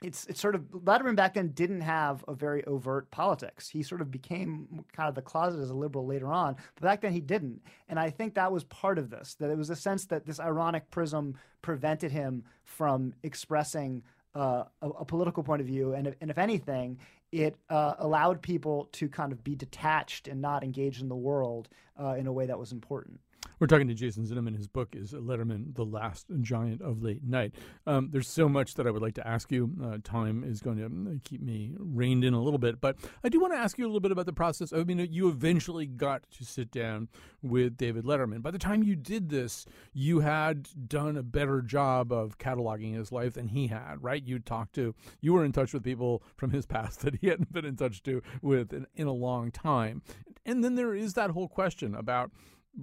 it's 0.03 0.27
it's 0.27 0.41
sort 0.41 0.55
of 0.55 0.63
Letterman 0.71 1.17
back 1.17 1.35
then 1.35 1.49
didn't 1.49 1.83
have 1.83 2.25
a 2.27 2.35
very 2.35 2.65
overt 2.65 3.11
politics. 3.11 3.69
He 3.69 3.83
sort 3.83 4.01
of 4.01 4.11
became 4.11 4.85
kind 4.93 5.09
of 5.09 5.15
the 5.15 5.23
closet 5.23 5.61
as 5.61 5.71
a 5.71 5.75
liberal 5.75 6.07
later 6.07 6.33
on, 6.33 6.57
but 6.75 6.83
back 6.83 7.01
then 7.01 7.13
he 7.13 7.21
didn't. 7.21 7.63
And 7.89 7.99
I 7.99 8.11
think 8.11 8.35
that 8.35 8.51
was 8.51 8.65
part 8.65 8.99
of 8.99 9.11
this. 9.11 9.35
That 9.35 9.51
it 9.51 9.59
was 9.59 9.71
a 9.71 9.77
sense 9.77 10.07
that 10.07 10.27
this 10.27 10.41
ironic 10.41 10.91
prism 10.91 11.37
prevented 11.63 12.11
him 12.11 12.45
from 12.65 13.13
expressing 13.23 14.03
uh, 14.35 14.65
a, 14.81 14.89
a, 14.89 15.05
political 15.05 15.43
point 15.43 15.61
of 15.61 15.67
view, 15.67 15.93
and 15.93 16.07
if, 16.07 16.15
and 16.21 16.31
if 16.31 16.39
anything, 16.39 16.99
it 17.33 17.57
uh, 17.69 17.95
allowed 17.99 18.41
people 18.41 18.89
to 18.93 19.09
kind 19.09 19.33
of 19.33 19.43
be 19.43 19.57
detached 19.57 20.29
and 20.29 20.41
not 20.41 20.63
engaged 20.63 21.03
in 21.03 21.09
the 21.09 21.17
world 21.17 21.69
uh, 22.01 22.15
in 22.15 22.27
a 22.27 22.33
way 22.33 22.47
that 22.47 22.59
was 22.59 22.73
important. 22.73 23.19
We're 23.61 23.67
talking 23.67 23.89
to 23.89 23.95
Jason 23.95 24.25
Zinoman. 24.25 24.57
His 24.57 24.69
book 24.69 24.97
is 24.97 25.13
Letterman, 25.13 25.75
The 25.75 25.85
Last 25.85 26.29
Giant 26.41 26.81
of 26.81 27.03
Late 27.03 27.23
Night. 27.23 27.55
Um, 27.87 28.09
there's 28.11 28.27
so 28.27 28.49
much 28.49 28.73
that 28.77 28.87
I 28.87 28.91
would 28.91 29.03
like 29.03 29.17
to 29.17 29.29
ask 29.29 29.53
you. 29.53 29.71
Uh, 29.85 29.99
time 30.03 30.43
is 30.45 30.63
going 30.63 30.79
to 30.79 30.87
uh, 30.87 31.19
keep 31.25 31.43
me 31.43 31.75
reined 31.79 32.25
in 32.25 32.33
a 32.33 32.43
little 32.43 32.59
bit, 32.59 32.81
but 32.81 32.97
I 33.23 33.29
do 33.29 33.39
want 33.39 33.53
to 33.53 33.59
ask 33.59 33.77
you 33.77 33.85
a 33.85 33.89
little 33.89 34.01
bit 34.01 34.13
about 34.13 34.25
the 34.25 34.33
process. 34.33 34.73
I 34.73 34.83
mean, 34.85 35.07
you 35.11 35.29
eventually 35.29 35.87
got 35.87 36.23
to 36.39 36.45
sit 36.47 36.71
down 36.71 37.09
with 37.43 37.77
David 37.77 38.07
Letterman. 38.07 38.41
By 38.41 38.51
the 38.51 38.59
time 38.59 38.83
you 38.83 38.97
did 38.97 39.29
this, 39.29 39.67
you 39.93 40.21
had 40.21 40.89
done 40.89 41.19
a 41.19 41.23
better 41.23 41.61
job 41.61 42.13
of 42.13 42.39
cataloging 42.39 42.95
his 42.95 43.13
life 43.13 43.35
than 43.35 43.49
he 43.49 43.67
had, 43.67 43.97
right? 44.03 44.27
You 44.27 44.39
talked 44.39 44.75
to, 44.77 44.95
you 45.21 45.35
were 45.35 45.45
in 45.45 45.53
touch 45.53 45.75
with 45.75 45.85
people 45.85 46.23
from 46.35 46.51
his 46.51 46.65
past 46.71 47.01
that 47.03 47.17
he 47.17 47.27
hadn't 47.27 47.53
been 47.53 47.67
in 47.67 47.77
touch 47.77 48.03
to 48.05 48.23
with 48.41 48.73
in, 48.73 48.87
in 48.95 49.07
a 49.07 49.13
long 49.13 49.51
time. 49.51 50.01
And 50.47 50.65
then 50.65 50.77
there 50.77 50.95
is 50.95 51.13
that 51.13 51.33
whole 51.33 51.49
question 51.49 51.95
about 51.95 52.31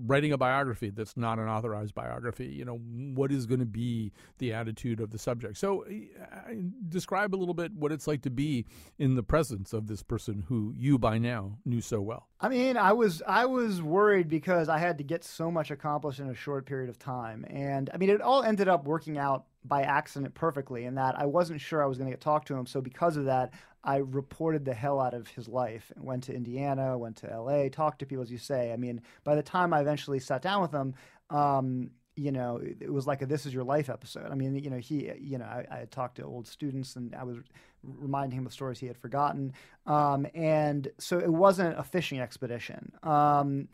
writing 0.05 0.31
a 0.31 0.37
biography 0.37 0.89
that's 0.89 1.15
not 1.15 1.39
an 1.39 1.47
authorized 1.47 1.95
biography 1.95 2.45
you 2.45 2.65
know 2.65 2.77
what 3.13 3.31
is 3.31 3.45
going 3.45 3.59
to 3.59 3.65
be 3.65 4.11
the 4.37 4.53
attitude 4.53 4.99
of 4.99 5.11
the 5.11 5.17
subject? 5.17 5.57
So 5.57 5.85
uh, 5.85 6.53
describe 6.89 7.33
a 7.33 7.37
little 7.37 7.53
bit 7.53 7.73
what 7.73 7.91
it's 7.91 8.07
like 8.07 8.21
to 8.23 8.29
be 8.29 8.65
in 8.99 9.15
the 9.15 9.23
presence 9.23 9.73
of 9.73 9.87
this 9.87 10.03
person 10.03 10.43
who 10.47 10.73
you 10.75 10.97
by 10.97 11.17
now 11.17 11.57
knew 11.65 11.81
so 11.81 12.01
well. 12.01 12.27
I 12.39 12.49
mean 12.49 12.77
i 12.77 12.93
was 12.93 13.21
i 13.27 13.45
was 13.45 13.81
worried 13.81 14.29
because 14.29 14.69
i 14.69 14.77
had 14.77 14.97
to 14.99 15.03
get 15.03 15.23
so 15.23 15.49
much 15.49 15.71
accomplished 15.71 16.19
in 16.19 16.29
a 16.29 16.35
short 16.35 16.65
period 16.65 16.89
of 16.89 16.99
time. 16.99 17.45
And 17.49 17.89
i 17.93 17.97
mean 17.97 18.09
it 18.09 18.21
all 18.21 18.43
ended 18.43 18.67
up 18.67 18.85
working 18.85 19.17
out 19.17 19.45
by 19.67 19.81
accident 19.83 20.33
perfectly 20.33 20.85
in 20.85 20.95
that 20.95 21.19
I 21.19 21.25
wasn't 21.25 21.61
sure 21.61 21.83
I 21.83 21.87
was 21.87 21.97
going 21.97 22.09
to 22.09 22.13
get 22.13 22.21
talked 22.21 22.47
to 22.47 22.55
him. 22.55 22.65
So 22.65 22.81
because 22.81 23.17
of 23.17 23.25
that, 23.25 23.53
I 23.87 23.97
reported 23.97 24.65
the 24.65 24.73
hell 24.73 24.99
out 24.99 25.13
of 25.13 25.29
his 25.29 25.47
life. 25.47 25.93
Went 25.95 26.25
to 26.25 26.35
Indiana, 26.35 26.97
went 26.97 27.15
to 27.17 27.31
L.A., 27.31 27.69
talked 27.69 27.99
to 27.99 28.05
people, 28.05 28.21
as 28.21 28.29
you 28.29 28.37
say. 28.37 28.73
I 28.73 28.75
mean, 28.75 29.01
by 29.23 29.33
the 29.33 29.41
time 29.41 29.73
I 29.73 29.79
eventually 29.79 30.19
sat 30.19 30.41
down 30.41 30.61
with 30.61 30.73
him, 30.73 30.93
um, 31.29 31.91
you 32.17 32.33
know, 32.33 32.59
it 32.61 32.91
was 32.91 33.07
like 33.07 33.21
a 33.21 33.25
"This 33.25 33.45
Is 33.45 33.53
Your 33.53 33.63
Life" 33.63 33.89
episode. 33.89 34.29
I 34.29 34.35
mean, 34.35 34.57
you 34.57 34.69
know, 34.69 34.77
he, 34.77 35.09
you 35.17 35.37
know, 35.37 35.45
I, 35.45 35.65
I 35.71 35.77
had 35.77 35.91
talked 35.91 36.17
to 36.17 36.23
old 36.23 36.47
students 36.47 36.97
and 36.97 37.15
I 37.15 37.23
was 37.23 37.37
reminding 37.81 38.37
him 38.37 38.45
of 38.45 38.51
stories 38.51 38.77
he 38.79 38.87
had 38.87 38.97
forgotten, 38.97 39.53
um, 39.85 40.27
and 40.35 40.89
so 40.99 41.17
it 41.19 41.31
wasn't 41.31 41.79
a 41.79 41.83
fishing 41.83 42.19
expedition. 42.19 42.91
Um, 43.03 43.69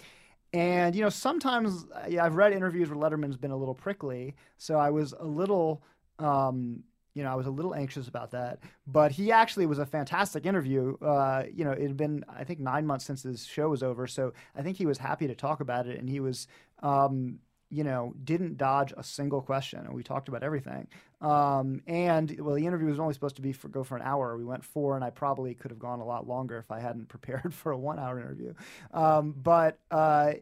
and 0.52 0.94
you 0.94 1.02
know, 1.02 1.10
sometimes 1.10 1.88
yeah, 2.08 2.24
I've 2.24 2.36
read 2.36 2.54
interviews 2.54 2.88
where 2.88 3.00
Letterman's 3.00 3.38
been 3.38 3.50
a 3.50 3.58
little 3.58 3.74
prickly, 3.74 4.36
so 4.60 4.78
I 4.78 4.92
was 4.92 5.14
a 5.14 5.26
little. 5.26 5.82
Um, 6.20 6.84
you 7.14 7.24
know, 7.24 7.32
I 7.32 7.36
was 7.36 7.46
a 7.46 7.52
little 7.52 7.76
anxious 7.76 8.08
about 8.08 8.32
that, 8.32 8.60
but 8.88 9.12
he 9.12 9.32
actually 9.32 9.66
was 9.66 9.80
a 9.80 9.86
fantastic 9.86 10.46
interview. 10.46 10.98
Uh, 10.98 11.44
you 11.54 11.64
know, 11.64 11.72
it 11.72 11.82
had 11.82 11.98
been, 11.98 12.26
I 12.28 12.44
think, 12.44 12.60
nine 12.60 12.86
months 12.86 13.06
since 13.06 13.24
his 13.24 13.46
show 13.46 13.70
was 13.70 13.84
over, 13.84 14.08
so 14.08 14.34
I 14.56 14.62
think 14.62 14.78
he 14.78 14.86
was 14.86 14.98
happy 14.98 15.28
to 15.28 15.36
talk 15.36 15.60
about 15.60 15.88
it, 15.88 16.00
and 16.00 16.10
he 16.10 16.20
was, 16.20 16.48
um, 16.82 17.40
you 17.70 17.84
know, 17.84 18.14
didn't 18.24 18.58
dodge 18.58 18.94
a 18.98 19.04
single 19.04 19.42
question, 19.42 19.80
and 19.80 19.94
we 19.94 20.04
talked 20.04 20.28
about 20.28 20.44
everything. 20.44 20.88
Um, 21.22 21.82
and 21.88 22.36
well, 22.40 22.56
the 22.56 22.66
interview 22.66 22.88
was 22.88 23.00
only 23.00 23.14
supposed 23.14 23.36
to 23.38 23.42
be 23.42 23.54
for 23.54 23.68
go 23.68 23.84
for 23.84 23.96
an 23.96 24.02
hour. 24.04 24.36
We 24.36 24.44
went 24.44 24.66
four, 24.66 24.96
and 24.96 25.04
I 25.04 25.12
probably 25.12 25.54
could 25.54 25.72
have 25.72 25.80
gone 25.80 26.00
a 26.00 26.06
lot 26.06 26.28
longer 26.28 26.58
if 26.58 26.72
I 26.72 26.80
hadn't 26.80 27.10
prepared 27.10 27.54
for 27.54 27.72
a 27.72 27.78
one-hour 27.78 28.20
interview. 28.20 28.54
Um, 28.92 29.36
but 29.38 29.80
uh, 29.92 30.34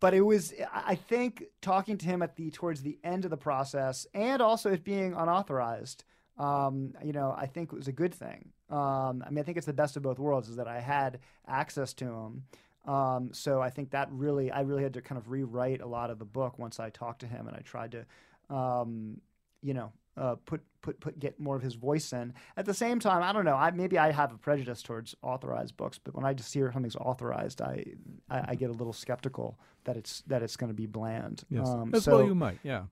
but 0.00 0.14
it 0.14 0.22
was 0.22 0.54
I 0.72 0.94
think 0.94 1.44
talking 1.60 1.98
to 1.98 2.06
him 2.06 2.22
at 2.22 2.36
the 2.36 2.50
towards 2.50 2.82
the 2.82 2.98
end 3.04 3.24
of 3.24 3.30
the 3.30 3.36
process, 3.36 4.06
and 4.14 4.40
also 4.40 4.72
it 4.72 4.82
being 4.82 5.12
unauthorized. 5.12 6.04
Um, 6.40 6.94
you 7.04 7.12
know, 7.12 7.34
I 7.36 7.46
think 7.46 7.70
it 7.70 7.76
was 7.76 7.88
a 7.88 7.92
good 7.92 8.14
thing. 8.14 8.48
Um, 8.70 9.22
I 9.26 9.28
mean, 9.28 9.40
I 9.40 9.42
think 9.42 9.58
it's 9.58 9.66
the 9.66 9.74
best 9.74 9.96
of 9.96 10.02
both 10.02 10.18
worlds 10.18 10.48
is 10.48 10.56
that 10.56 10.68
I 10.68 10.80
had 10.80 11.18
access 11.46 11.92
to 11.94 12.06
him. 12.06 12.44
Um, 12.86 13.30
so 13.32 13.60
I 13.60 13.68
think 13.68 13.90
that 13.90 14.08
really, 14.10 14.50
I 14.50 14.60
really 14.60 14.82
had 14.82 14.94
to 14.94 15.02
kind 15.02 15.18
of 15.18 15.30
rewrite 15.30 15.82
a 15.82 15.86
lot 15.86 16.08
of 16.08 16.18
the 16.18 16.24
book 16.24 16.58
once 16.58 16.80
I 16.80 16.88
talked 16.88 17.20
to 17.20 17.26
him 17.26 17.46
and 17.46 17.54
I 17.54 17.60
tried 17.60 17.92
to, 17.92 18.06
um, 18.54 19.20
you 19.60 19.74
know, 19.74 19.92
uh, 20.16 20.36
put 20.46 20.62
put 20.80 20.98
put 20.98 21.18
get 21.18 21.38
more 21.38 21.56
of 21.56 21.62
his 21.62 21.74
voice 21.74 22.12
in. 22.12 22.32
At 22.56 22.64
the 22.64 22.74
same 22.74 23.00
time, 23.00 23.22
I 23.22 23.32
don't 23.34 23.44
know. 23.44 23.54
I 23.54 23.70
maybe 23.70 23.98
I 23.98 24.10
have 24.10 24.32
a 24.32 24.38
prejudice 24.38 24.82
towards 24.82 25.14
authorized 25.22 25.76
books, 25.76 25.98
but 26.02 26.14
when 26.14 26.24
I 26.24 26.32
just 26.32 26.52
hear 26.54 26.72
something's 26.72 26.96
authorized, 26.96 27.60
I 27.60 27.84
I, 28.30 28.44
I 28.48 28.54
get 28.54 28.70
a 28.70 28.72
little 28.72 28.92
skeptical 28.94 29.58
that 29.84 29.96
it's 29.96 30.22
that 30.22 30.42
it's 30.42 30.56
going 30.56 30.70
to 30.70 30.74
be 30.74 30.86
bland. 30.86 31.44
Yes, 31.50 31.68
um, 31.68 31.94
as 31.94 32.04
so, 32.04 32.16
well 32.16 32.26
you 32.26 32.34
might. 32.34 32.58
Yeah. 32.62 32.84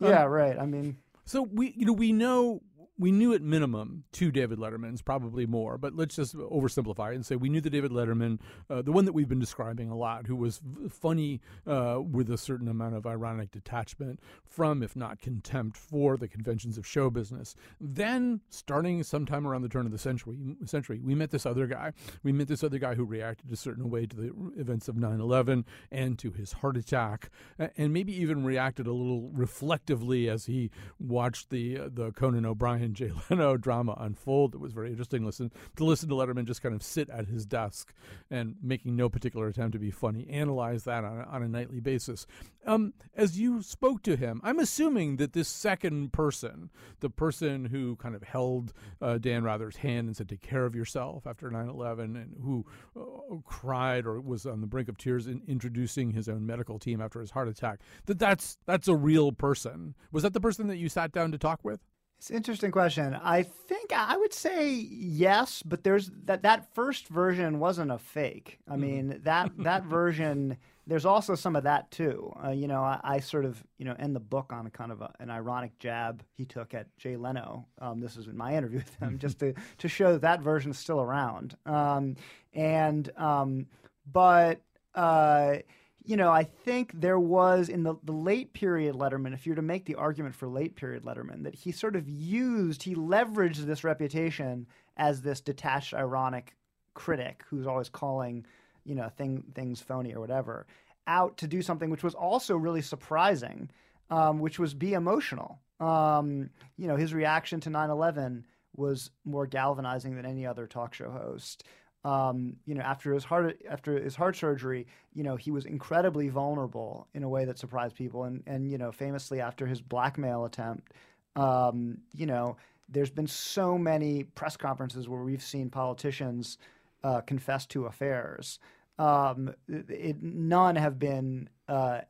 Yeah. 0.00 0.24
Um, 0.24 0.30
right. 0.30 0.56
I 0.58 0.66
mean. 0.66 0.98
So 1.24 1.42
we, 1.42 1.72
you 1.76 1.86
know, 1.86 1.92
we 1.92 2.12
know 2.12 2.62
we 3.02 3.10
knew 3.10 3.34
at 3.34 3.42
minimum 3.42 4.04
two 4.12 4.30
David 4.30 4.60
Lettermans, 4.60 5.04
probably 5.04 5.44
more, 5.44 5.76
but 5.76 5.96
let's 5.96 6.14
just 6.14 6.36
oversimplify 6.36 7.12
and 7.12 7.26
say 7.26 7.34
we 7.34 7.48
knew 7.48 7.60
the 7.60 7.68
David 7.68 7.90
Letterman, 7.90 8.38
uh, 8.70 8.80
the 8.80 8.92
one 8.92 9.06
that 9.06 9.12
we've 9.12 9.28
been 9.28 9.40
describing 9.40 9.90
a 9.90 9.96
lot, 9.96 10.28
who 10.28 10.36
was 10.36 10.60
funny 10.88 11.40
uh, 11.66 11.98
with 12.00 12.30
a 12.30 12.38
certain 12.38 12.68
amount 12.68 12.94
of 12.94 13.04
ironic 13.04 13.50
detachment 13.50 14.20
from, 14.44 14.84
if 14.84 14.94
not 14.94 15.20
contempt, 15.20 15.76
for 15.76 16.16
the 16.16 16.28
conventions 16.28 16.78
of 16.78 16.86
show 16.86 17.10
business. 17.10 17.56
Then, 17.80 18.40
starting 18.50 19.02
sometime 19.02 19.48
around 19.48 19.62
the 19.62 19.68
turn 19.68 19.84
of 19.84 19.90
the 19.90 19.98
century, 19.98 20.38
century, 20.64 21.00
we 21.02 21.16
met 21.16 21.32
this 21.32 21.44
other 21.44 21.66
guy. 21.66 21.94
We 22.22 22.30
met 22.30 22.46
this 22.46 22.62
other 22.62 22.78
guy 22.78 22.94
who 22.94 23.04
reacted 23.04 23.50
a 23.50 23.56
certain 23.56 23.90
way 23.90 24.06
to 24.06 24.14
the 24.14 24.32
events 24.56 24.86
of 24.86 24.94
9/11 24.94 25.64
and 25.90 26.16
to 26.20 26.30
his 26.30 26.52
heart 26.52 26.76
attack, 26.76 27.30
and 27.58 27.92
maybe 27.92 28.14
even 28.14 28.44
reacted 28.44 28.86
a 28.86 28.92
little 28.92 29.28
reflectively 29.30 30.28
as 30.28 30.46
he 30.46 30.70
watched 31.00 31.50
the 31.50 31.78
uh, 31.78 31.88
the 31.92 32.12
Conan 32.12 32.46
O'Brien 32.46 32.91
and 32.92 32.96
Jay 32.96 33.12
Leno 33.30 33.56
drama 33.56 33.96
unfold. 33.98 34.54
It 34.54 34.60
was 34.60 34.72
very 34.72 34.90
interesting 34.90 35.24
listen 35.24 35.50
to 35.76 35.84
listen 35.84 36.08
to 36.10 36.14
Letterman 36.14 36.44
just 36.44 36.62
kind 36.62 36.74
of 36.74 36.82
sit 36.82 37.08
at 37.10 37.26
his 37.26 37.46
desk 37.46 37.92
and 38.30 38.56
making 38.62 38.96
no 38.96 39.08
particular 39.08 39.48
attempt 39.48 39.72
to 39.72 39.78
be 39.78 39.90
funny, 39.90 40.28
analyze 40.28 40.84
that 40.84 41.04
on 41.04 41.22
on 41.22 41.42
a 41.42 41.48
nightly 41.48 41.80
basis. 41.80 42.26
Um, 42.66 42.92
as 43.14 43.38
you 43.38 43.62
spoke 43.62 44.02
to 44.04 44.16
him, 44.16 44.40
I'm 44.44 44.58
assuming 44.58 45.16
that 45.16 45.32
this 45.32 45.48
second 45.48 46.12
person, 46.12 46.70
the 47.00 47.10
person 47.10 47.64
who 47.64 47.96
kind 47.96 48.14
of 48.14 48.22
held 48.22 48.72
uh, 49.00 49.18
Dan 49.18 49.42
Rather's 49.42 49.76
hand 49.76 50.06
and 50.06 50.16
said, 50.16 50.28
"Take 50.28 50.42
care 50.42 50.66
of 50.66 50.74
yourself" 50.74 51.26
after 51.26 51.50
9/11, 51.50 52.16
and 52.16 52.36
who 52.42 52.66
uh, 52.96 53.36
cried 53.44 54.06
or 54.06 54.20
was 54.20 54.46
on 54.46 54.60
the 54.60 54.66
brink 54.66 54.88
of 54.88 54.98
tears 54.98 55.26
in 55.26 55.42
introducing 55.48 56.10
his 56.10 56.28
own 56.28 56.46
medical 56.46 56.78
team 56.78 57.00
after 57.00 57.20
his 57.20 57.30
heart 57.30 57.48
attack, 57.48 57.80
that 58.06 58.18
that's 58.18 58.58
that's 58.66 58.88
a 58.88 58.94
real 58.94 59.32
person. 59.32 59.94
Was 60.10 60.22
that 60.22 60.34
the 60.34 60.40
person 60.40 60.66
that 60.68 60.76
you 60.76 60.88
sat 60.88 61.12
down 61.12 61.32
to 61.32 61.38
talk 61.38 61.60
with? 61.64 61.80
It's 62.22 62.30
an 62.30 62.36
interesting 62.36 62.70
question. 62.70 63.18
I 63.20 63.42
think 63.42 63.92
I 63.92 64.16
would 64.16 64.32
say 64.32 64.70
yes, 64.70 65.60
but 65.60 65.82
there's 65.82 66.08
that 66.26 66.42
that 66.42 66.72
first 66.72 67.08
version 67.08 67.58
wasn't 67.58 67.90
a 67.90 67.98
fake. 67.98 68.60
I 68.68 68.74
mm-hmm. 68.74 68.80
mean 68.80 69.20
that 69.24 69.50
that 69.58 69.82
version. 69.82 70.56
There's 70.86 71.04
also 71.04 71.34
some 71.34 71.56
of 71.56 71.64
that 71.64 71.90
too. 71.90 72.32
Uh, 72.44 72.50
you 72.50 72.68
know, 72.68 72.80
I, 72.80 73.00
I, 73.02 73.18
sort 73.18 73.44
of 73.44 73.60
you 73.76 73.84
know 73.84 73.96
end 73.98 74.14
the 74.14 74.20
book 74.20 74.52
on 74.52 74.66
a 74.66 74.70
kind 74.70 74.92
of 74.92 75.00
a, 75.00 75.12
an 75.18 75.30
ironic 75.30 75.76
jab 75.80 76.22
he 76.30 76.44
took 76.44 76.74
at 76.74 76.96
Jay 76.96 77.16
Leno. 77.16 77.66
Um, 77.80 77.98
this 77.98 78.14
was 78.14 78.28
in 78.28 78.36
my 78.36 78.54
interview 78.54 78.78
with 78.78 78.94
him, 79.00 79.18
just 79.18 79.40
to 79.40 79.54
to 79.78 79.88
show 79.88 80.12
that 80.12 80.20
that 80.20 80.42
version 80.42 80.70
is 80.70 80.78
still 80.78 81.00
around. 81.00 81.56
Um, 81.66 82.14
and 82.54 83.10
um, 83.18 83.66
but. 84.06 84.60
Uh, 84.94 85.56
you 86.04 86.16
know, 86.16 86.30
I 86.30 86.44
think 86.44 86.92
there 86.94 87.18
was 87.18 87.68
in 87.68 87.82
the, 87.82 87.94
the 88.02 88.12
late 88.12 88.52
period 88.52 88.96
Letterman, 88.96 89.34
if 89.34 89.46
you 89.46 89.52
were 89.52 89.56
to 89.56 89.62
make 89.62 89.84
the 89.84 89.94
argument 89.94 90.34
for 90.34 90.48
late 90.48 90.74
period 90.74 91.04
Letterman, 91.04 91.44
that 91.44 91.54
he 91.54 91.70
sort 91.70 91.96
of 91.96 92.08
used, 92.08 92.82
he 92.82 92.94
leveraged 92.94 93.58
this 93.58 93.84
reputation 93.84 94.66
as 94.96 95.22
this 95.22 95.40
detached, 95.40 95.94
ironic 95.94 96.56
critic 96.94 97.44
who's 97.48 97.66
always 97.66 97.88
calling, 97.88 98.44
you 98.84 98.94
know, 98.94 99.08
thing, 99.08 99.44
things 99.54 99.80
phony 99.80 100.14
or 100.14 100.20
whatever, 100.20 100.66
out 101.06 101.36
to 101.38 101.46
do 101.46 101.62
something 101.62 101.90
which 101.90 102.02
was 102.02 102.14
also 102.14 102.56
really 102.56 102.82
surprising, 102.82 103.70
um, 104.10 104.40
which 104.40 104.58
was 104.58 104.74
be 104.74 104.94
emotional. 104.94 105.60
Um, 105.78 106.50
you 106.76 106.88
know, 106.88 106.96
his 106.96 107.14
reaction 107.14 107.60
to 107.60 107.70
9 107.70 107.90
11 107.90 108.46
was 108.74 109.10
more 109.24 109.46
galvanizing 109.46 110.16
than 110.16 110.26
any 110.26 110.46
other 110.46 110.66
talk 110.66 110.94
show 110.94 111.10
host 111.10 111.64
um, 112.04 112.56
you 112.66 112.74
know, 112.74 112.82
after 112.82 113.12
his 113.12 113.24
heart 113.24 113.60
after 113.68 113.98
his 114.00 114.16
heart 114.16 114.36
surgery, 114.36 114.86
you 115.14 115.22
know, 115.22 115.36
he 115.36 115.50
was 115.50 115.66
incredibly 115.66 116.28
vulnerable 116.28 117.06
in 117.14 117.22
a 117.22 117.28
way 117.28 117.44
that 117.44 117.58
surprised 117.58 117.94
people. 117.94 118.24
And 118.24 118.42
and 118.46 118.70
you 118.70 118.78
know, 118.78 118.90
famously 118.90 119.40
after 119.40 119.66
his 119.66 119.80
blackmail 119.80 120.44
attempt, 120.44 120.92
um, 121.36 121.98
you 122.14 122.26
know, 122.26 122.56
there's 122.88 123.10
been 123.10 123.26
so 123.26 123.78
many 123.78 124.24
press 124.24 124.56
conferences 124.56 125.08
where 125.08 125.22
we've 125.22 125.42
seen 125.42 125.70
politicians 125.70 126.58
uh, 127.04 127.20
confess 127.20 127.66
to 127.66 127.86
affairs. 127.86 128.58
Um, 128.98 129.54
it, 129.68 130.22
none 130.22 130.76
have 130.76 130.98
been 130.98 131.48
uh, 131.68 132.00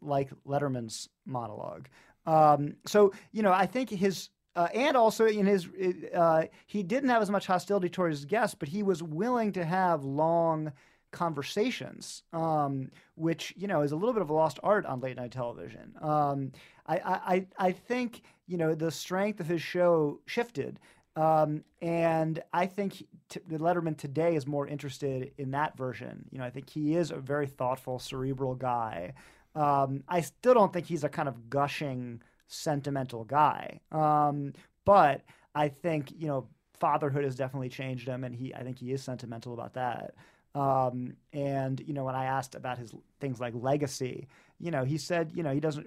like 0.00 0.30
Letterman's 0.46 1.08
monologue. 1.26 1.88
Um, 2.26 2.76
so 2.86 3.12
you 3.32 3.42
know, 3.42 3.52
I 3.52 3.66
think 3.66 3.90
his 3.90 4.30
uh, 4.54 4.68
and 4.74 4.96
also 4.96 5.26
in 5.26 5.46
his, 5.46 5.68
uh, 6.14 6.44
he 6.66 6.82
didn't 6.82 7.08
have 7.08 7.22
as 7.22 7.30
much 7.30 7.46
hostility 7.46 7.88
towards 7.88 8.18
his 8.18 8.24
guests, 8.26 8.54
but 8.58 8.68
he 8.68 8.82
was 8.82 9.02
willing 9.02 9.52
to 9.52 9.64
have 9.64 10.04
long 10.04 10.72
conversations, 11.12 12.22
um, 12.32 12.90
which 13.14 13.54
you 13.56 13.68
know 13.68 13.82
is 13.82 13.92
a 13.92 13.96
little 13.96 14.12
bit 14.12 14.22
of 14.22 14.30
a 14.30 14.32
lost 14.32 14.58
art 14.62 14.84
on 14.86 15.00
late 15.00 15.16
night 15.16 15.30
television. 15.30 15.94
Um, 16.00 16.52
I, 16.86 16.96
I, 16.96 17.46
I 17.68 17.72
think 17.72 18.22
you 18.48 18.56
know 18.56 18.74
the 18.74 18.90
strength 18.90 19.38
of 19.38 19.46
his 19.46 19.62
show 19.62 20.20
shifted, 20.26 20.80
um, 21.14 21.64
and 21.80 22.42
I 22.52 22.66
think 22.66 23.04
t- 23.28 23.40
the 23.46 23.58
Letterman 23.58 23.96
today 23.96 24.34
is 24.34 24.46
more 24.46 24.66
interested 24.66 25.32
in 25.38 25.52
that 25.52 25.76
version. 25.76 26.24
You 26.30 26.38
know, 26.38 26.44
I 26.44 26.50
think 26.50 26.68
he 26.68 26.96
is 26.96 27.10
a 27.10 27.18
very 27.18 27.46
thoughtful, 27.46 27.98
cerebral 27.98 28.54
guy. 28.54 29.12
Um, 29.54 30.02
I 30.08 30.22
still 30.22 30.54
don't 30.54 30.72
think 30.72 30.86
he's 30.86 31.04
a 31.04 31.10
kind 31.10 31.28
of 31.28 31.50
gushing, 31.50 32.22
sentimental 32.52 33.24
guy. 33.24 33.80
Um, 33.90 34.52
but 34.84 35.22
I 35.54 35.68
think 35.68 36.12
you 36.16 36.28
know 36.28 36.48
fatherhood 36.74 37.24
has 37.24 37.36
definitely 37.36 37.68
changed 37.68 38.06
him, 38.06 38.24
and 38.24 38.34
he 38.34 38.54
I 38.54 38.62
think 38.62 38.78
he 38.78 38.92
is 38.92 39.02
sentimental 39.02 39.54
about 39.54 39.74
that. 39.74 40.14
Um, 40.54 41.14
and 41.32 41.80
you 41.86 41.94
know 41.94 42.04
when 42.04 42.14
I 42.14 42.26
asked 42.26 42.54
about 42.54 42.78
his 42.78 42.92
things 43.20 43.40
like 43.40 43.54
legacy, 43.54 44.28
you 44.58 44.70
know 44.70 44.84
he 44.84 44.98
said 44.98 45.32
you 45.34 45.42
know 45.42 45.52
he 45.52 45.60
doesn't 45.60 45.86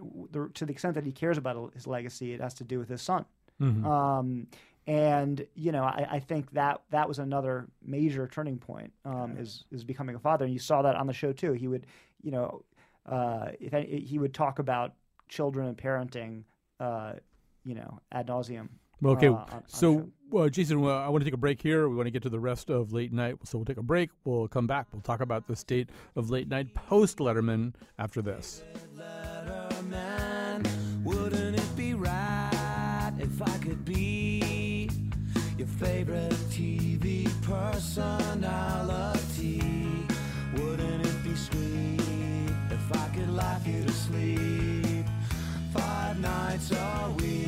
to 0.55 0.65
the 0.65 0.71
extent 0.71 0.95
that 0.95 1.05
he 1.05 1.11
cares 1.11 1.37
about 1.37 1.73
his 1.73 1.87
legacy, 1.87 2.33
it 2.33 2.41
has 2.41 2.53
to 2.55 2.63
do 2.63 2.79
with 2.79 2.89
his 2.89 3.01
son. 3.01 3.25
Mm-hmm. 3.61 3.85
Um, 3.85 4.47
and 4.87 5.45
you 5.55 5.71
know 5.71 5.83
I, 5.83 6.07
I, 6.11 6.19
think 6.19 6.51
that 6.51 6.81
that 6.91 7.07
was 7.07 7.19
another 7.19 7.67
major 7.81 8.27
turning 8.27 8.57
point 8.57 8.91
um, 9.05 9.35
is 9.37 9.63
is 9.71 9.83
becoming 9.83 10.15
a 10.15 10.19
father 10.19 10.45
and 10.45 10.53
you 10.53 10.59
saw 10.59 10.81
that 10.81 10.95
on 10.95 11.07
the 11.07 11.13
show 11.13 11.31
too 11.31 11.53
he 11.53 11.67
would 11.67 11.87
you 12.21 12.31
know 12.31 12.63
uh, 13.07 13.47
if 13.59 13.73
any, 13.73 14.01
he 14.01 14.19
would 14.19 14.33
talk 14.33 14.59
about 14.59 14.93
children 15.27 15.67
and 15.67 15.77
parenting 15.77 16.43
uh, 16.79 17.13
you 17.63 17.75
know 17.75 17.99
ad 18.11 18.27
nauseum 18.27 18.69
okay, 19.03 19.27
uh, 19.27 19.33
on, 19.33 19.63
so 19.67 20.09
uh, 20.35 20.49
Jason, 20.49 20.83
uh, 20.83 20.87
I 20.87 21.09
want 21.09 21.21
to 21.21 21.25
take 21.25 21.33
a 21.33 21.37
break 21.37 21.61
here. 21.61 21.89
We 21.89 21.95
want 21.95 22.07
to 22.07 22.11
get 22.11 22.23
to 22.23 22.29
the 22.29 22.39
rest 22.39 22.69
of 22.69 22.91
late 22.91 23.13
night, 23.13 23.35
so 23.43 23.57
we'll 23.57 23.65
take 23.65 23.77
a 23.77 23.83
break. 23.83 24.09
We'll 24.23 24.47
come 24.47 24.67
back. 24.67 24.87
We'll 24.91 25.01
talk 25.01 25.21
about 25.21 25.47
the 25.47 25.55
state 25.55 25.89
of 26.15 26.29
late 26.29 26.47
night 26.47 26.73
post 26.73 27.17
Letterman 27.17 27.73
after 27.99 28.21
this. 28.21 28.63
Letterman, 28.97 30.67
wouldn't 31.03 31.57
it 31.57 31.75
be 31.75 31.93
right 31.93 33.11
if 33.19 33.41
I 33.41 33.57
could 33.59 33.85
be 33.85 34.89
your 35.57 35.67
favorite 35.67 36.33
TV 36.49 37.29
personality? 37.43 39.61
Wouldn't 40.57 41.05
it 41.05 41.23
be 41.23 41.35
sweet 41.35 42.01
if 42.71 42.93
I 42.93 43.07
could 43.09 43.29
laugh 43.29 43.67
you 43.67 43.83
to 43.83 43.91
sleep 43.91 44.25
five 44.25 44.74
nights 46.55 46.71
a 46.71 47.13
week? 47.17 47.44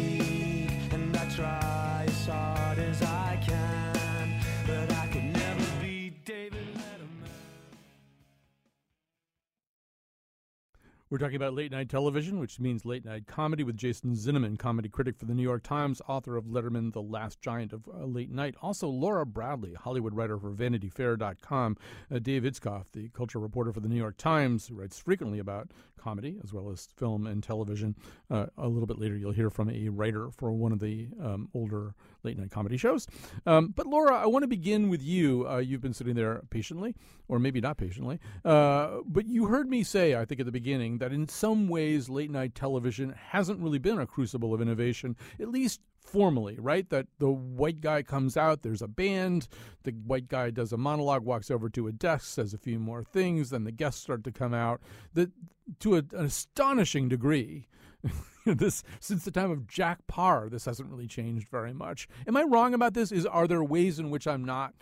We're 11.10 11.20
talking 11.20 11.38
about 11.38 11.54
late 11.54 11.72
night 11.72 11.88
television, 11.88 12.38
which 12.38 12.60
means 12.60 12.84
late 12.84 13.06
night 13.06 13.28
comedy 13.28 13.63
with 13.63 13.78
Jason 13.78 14.13
Zinoman, 14.13 14.60
comedy 14.60 14.89
critic 14.89 15.17
for 15.17 15.24
the 15.24 15.34
New 15.34 15.41
York 15.41 15.63
Times, 15.63 16.02
author 16.06 16.36
of 16.36 16.43
Letterman, 16.43 16.91
The 16.91 17.02
Last 17.02 17.39
Giant 17.39 17.72
of 17.72 17.88
uh, 17.88 18.04
Late 18.04 18.30
Night. 18.30 18.56
Also, 18.62 18.89
Laura 18.89 19.26
Bradley, 19.26 19.74
Hollywood 19.74 20.13
writer 20.13 20.38
for 20.38 20.52
VanityFair.com. 20.52 21.78
Uh, 22.13 22.20
Dave 22.20 22.43
Itzkoff, 22.43 22.88
the 22.91 23.08
culture 23.10 23.39
reporter 23.39 23.72
for 23.72 23.80
the 23.80 23.88
New 23.88 23.96
York 23.96 24.17
Times, 24.17 24.67
who 24.67 24.76
writes 24.76 25.00
frequently 25.00 25.39
about 25.39 25.72
comedy 25.98 26.41
as 26.43 26.52
well 26.52 26.70
as 26.70 26.89
film 26.98 27.26
and 27.26 27.41
television. 27.41 27.96
Uh, 28.30 28.48
a 28.58 28.67
little 28.67 28.86
bit 28.86 29.00
later, 29.00 29.15
you'll 29.15 29.32
hear 29.32 29.50
from 29.50 29.70
a 29.70 29.88
writer 29.88 30.30
for 30.32 30.52
one 30.52 30.74
of 30.74 30.80
the 30.80 31.08
um, 31.24 31.48
older 31.54 31.96
late 32.28 32.38
night 32.38 32.52
comedy 32.52 32.78
shows. 32.78 33.08
Um, 33.46 33.74
but 33.76 33.88
Laura, 33.88 34.16
I 34.18 34.26
want 34.28 34.44
to 34.44 34.48
begin 34.48 34.90
with 34.90 35.02
you. 35.02 35.48
Uh, 35.48 35.58
you've 35.58 35.82
been 35.82 35.94
sitting 35.94 36.16
there 36.16 36.42
patiently, 36.50 36.94
or 37.30 37.40
maybe 37.40 37.62
not 37.62 37.78
patiently, 37.78 38.20
uh, 38.44 38.98
but 39.06 39.26
you 39.26 39.46
heard 39.46 39.70
me 39.70 39.82
say, 39.84 40.16
I 40.16 40.26
think 40.26 40.40
at 40.42 40.46
the 40.46 40.52
beginning, 40.52 40.98
that 40.98 41.13
in 41.13 41.30
some 41.30 41.70
ways 41.70 42.10
late 42.10 42.30
night 42.30 42.54
television 42.54 43.16
hasn't 43.30 43.62
really 43.62 43.80
been 43.80 44.00
a 44.00 44.06
crucible 44.06 44.54
of 44.54 44.62
innovation, 44.62 45.16
at 45.40 45.48
least 45.48 45.80
formally, 46.00 46.58
right? 46.60 46.90
That 46.90 47.08
the 47.20 47.30
white 47.30 47.82
guy 47.82 48.04
comes 48.04 48.36
out, 48.36 48.62
there's 48.62 48.82
a 48.82 48.88
band, 48.88 49.48
the 49.84 49.92
white 49.92 50.28
guy 50.28 50.50
does 50.50 50.74
a 50.74 50.78
monologue, 50.78 51.24
walks 51.24 51.50
over 51.50 51.70
to 51.70 51.88
a 51.88 51.92
desk, 51.92 52.26
says 52.26 52.54
a 52.54 52.58
few 52.58 52.80
more 52.80 53.04
things, 53.04 53.50
then 53.52 53.63
the 53.63 53.72
guests 53.72 54.02
start 54.02 54.24
to 54.26 54.32
come 54.32 54.54
out. 54.54 54.82
That 55.13 55.32
to 55.80 55.96
a, 55.96 56.00
an 56.00 56.26
astonishing 56.26 57.10
degree, 57.10 57.68
this 58.46 58.84
since 59.00 59.26
the 59.26 59.32
time 59.32 59.52
of 59.52 59.68
Jack 59.68 60.06
Paar, 60.08 60.50
this 60.50 60.66
hasn't 60.66 60.90
really 60.90 61.08
changed 61.08 61.48
very 61.50 61.74
much. 61.74 62.08
Am 62.28 62.38
I 62.38 62.44
wrong 62.44 62.74
about 62.74 62.94
this? 62.94 63.12
Is 63.12 63.26
are 63.26 63.48
there 63.48 63.64
ways 63.64 64.00
in 64.00 64.10
which 64.10 64.28
I'm 64.28 64.44
not 64.44 64.74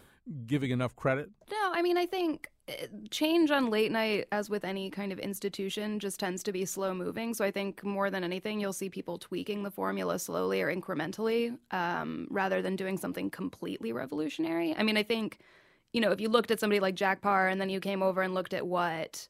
giving 0.47 0.71
enough 0.71 0.95
credit? 0.95 1.29
No, 1.51 1.71
I 1.73 1.81
mean 1.81 1.97
I 1.97 2.05
think 2.05 2.49
uh, 2.67 2.87
change 3.11 3.51
on 3.51 3.69
late 3.69 3.91
night 3.91 4.25
as 4.31 4.49
with 4.49 4.65
any 4.65 4.89
kind 4.89 5.11
of 5.11 5.19
institution 5.19 5.99
just 5.99 6.19
tends 6.19 6.41
to 6.41 6.51
be 6.51 6.65
slow 6.65 6.95
moving 6.95 7.31
so 7.35 7.45
i 7.45 7.51
think 7.51 7.83
more 7.83 8.09
than 8.09 8.23
anything 8.23 8.59
you'll 8.59 8.73
see 8.73 8.89
people 8.89 9.19
tweaking 9.19 9.61
the 9.61 9.69
formula 9.69 10.17
slowly 10.17 10.63
or 10.63 10.75
incrementally 10.75 11.55
um, 11.69 12.27
rather 12.31 12.63
than 12.63 12.75
doing 12.75 12.97
something 12.97 13.29
completely 13.29 13.93
revolutionary 13.93 14.75
i 14.77 14.83
mean 14.83 14.97
i 14.97 15.03
think 15.03 15.41
you 15.93 16.01
know 16.01 16.09
if 16.09 16.19
you 16.19 16.27
looked 16.27 16.49
at 16.49 16.59
somebody 16.59 16.79
like 16.79 16.95
jack 16.95 17.21
paar 17.21 17.47
and 17.47 17.61
then 17.61 17.69
you 17.69 17.79
came 17.79 18.01
over 18.01 18.23
and 18.23 18.33
looked 18.33 18.53
at 18.53 18.65
what 18.65 19.27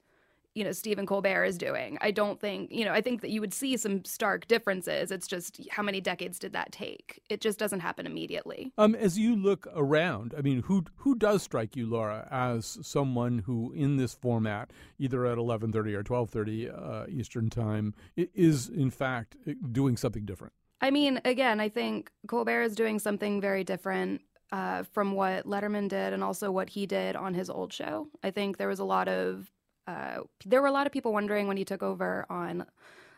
you 0.56 0.64
know 0.64 0.72
Stephen 0.72 1.06
Colbert 1.06 1.44
is 1.44 1.58
doing. 1.58 1.98
I 2.02 2.12
don't 2.12 2.40
think 2.40 2.72
you 2.72 2.86
know. 2.86 2.94
I 2.94 3.02
think 3.02 3.22
that 3.22 3.30
you 3.30 3.42
would 3.42 3.54
see 3.54 3.78
some 3.78 4.04
stark 4.06 4.48
differences. 4.48 5.12
It's 5.12 5.28
just 5.28 5.60
how 5.70 5.84
many 5.84 6.02
decades 6.02 6.40
did 6.40 6.54
that 6.54 6.72
take? 6.72 7.22
It 7.30 7.42
just 7.42 7.60
doesn't 7.60 7.82
happen 7.82 8.06
immediately. 8.06 8.72
Um, 8.78 8.96
as 8.96 9.20
you 9.20 9.36
look 9.36 9.68
around, 9.76 10.34
I 10.36 10.42
mean, 10.42 10.64
who 10.64 10.86
who 10.96 11.16
does 11.16 11.44
strike 11.44 11.76
you, 11.76 11.86
Laura, 11.86 12.28
as 12.32 12.80
someone 12.82 13.40
who 13.40 13.74
in 13.74 13.98
this 13.98 14.14
format, 14.14 14.72
either 14.98 15.26
at 15.26 15.38
eleven 15.38 15.72
thirty 15.72 15.94
or 15.94 16.04
twelve 16.04 16.30
thirty 16.30 16.70
uh, 16.70 17.06
Eastern 17.10 17.50
time, 17.50 17.94
is 18.16 18.70
in 18.70 18.90
fact 18.90 19.36
doing 19.72 19.98
something 19.98 20.26
different? 20.26 20.54
I 20.82 20.90
mean, 20.90 21.20
again, 21.26 21.60
I 21.60 21.70
think 21.70 22.12
Colbert 22.28 22.62
is 22.64 22.76
doing 22.76 22.98
something 23.00 23.42
very 23.42 23.64
different. 23.64 24.22
Uh, 24.52 24.84
from 24.94 25.14
what 25.14 25.46
Letterman 25.46 25.90
did 25.90 26.14
and 26.14 26.24
also 26.24 26.52
what 26.52 26.70
he 26.70 26.86
did 26.86 27.16
on 27.16 27.34
his 27.34 27.50
old 27.50 27.74
show. 27.74 28.08
I 28.24 28.30
think 28.30 28.58
there 28.58 28.68
was 28.68 28.80
a 28.80 28.86
lot 28.86 29.08
of 29.08 29.52
uh, 29.88 30.22
there 30.46 30.62
were 30.62 30.68
a 30.68 30.72
lot 30.72 30.88
of 30.88 30.94
people 30.94 31.14
wondering 31.14 31.48
when 31.48 31.58
he 31.58 31.66
took 31.66 31.84
over 31.84 32.26
on 32.30 32.66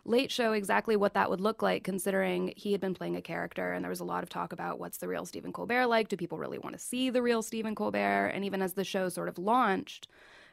Late 0.06 0.32
Show 0.32 0.54
exactly 0.54 0.96
what 0.96 1.14
that 1.16 1.30
would 1.30 1.42
look 1.42 1.62
like, 1.62 1.84
considering 1.84 2.54
he 2.56 2.72
had 2.72 2.80
been 2.80 2.94
playing 2.94 3.18
a 3.18 3.22
character, 3.22 3.74
and 3.74 3.84
there 3.84 3.90
was 3.90 4.00
a 4.00 4.06
lot 4.06 4.24
of 4.24 4.30
talk 4.30 4.54
about 4.54 4.80
what's 4.80 5.00
the 5.00 5.08
real 5.08 5.26
Stephen 5.26 5.52
Colbert 5.52 5.88
like? 5.88 6.08
Do 6.08 6.16
people 6.16 6.38
really 6.38 6.60
want 6.60 6.76
to 6.76 6.82
see 6.82 7.10
the 7.10 7.22
real 7.22 7.42
Stephen 7.42 7.76
Colbert? 7.76 8.28
And 8.28 8.46
even 8.46 8.62
as 8.62 8.74
the 8.74 8.86
show 8.86 9.10
sort 9.10 9.28
of 9.28 9.38
launched, 9.38 10.08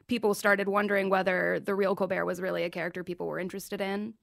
people 0.09 0.35
started 0.35 0.69
wondering 0.69 1.09
whether 1.09 1.61
the 1.61 1.75
real 1.75 1.95
Colbert 1.95 2.25
was 2.25 2.41
really 2.41 2.65
a 2.65 2.71
character 2.71 3.05
people 3.05 3.27
were 3.27 3.39
interested 3.39 3.81
in. 3.81 4.15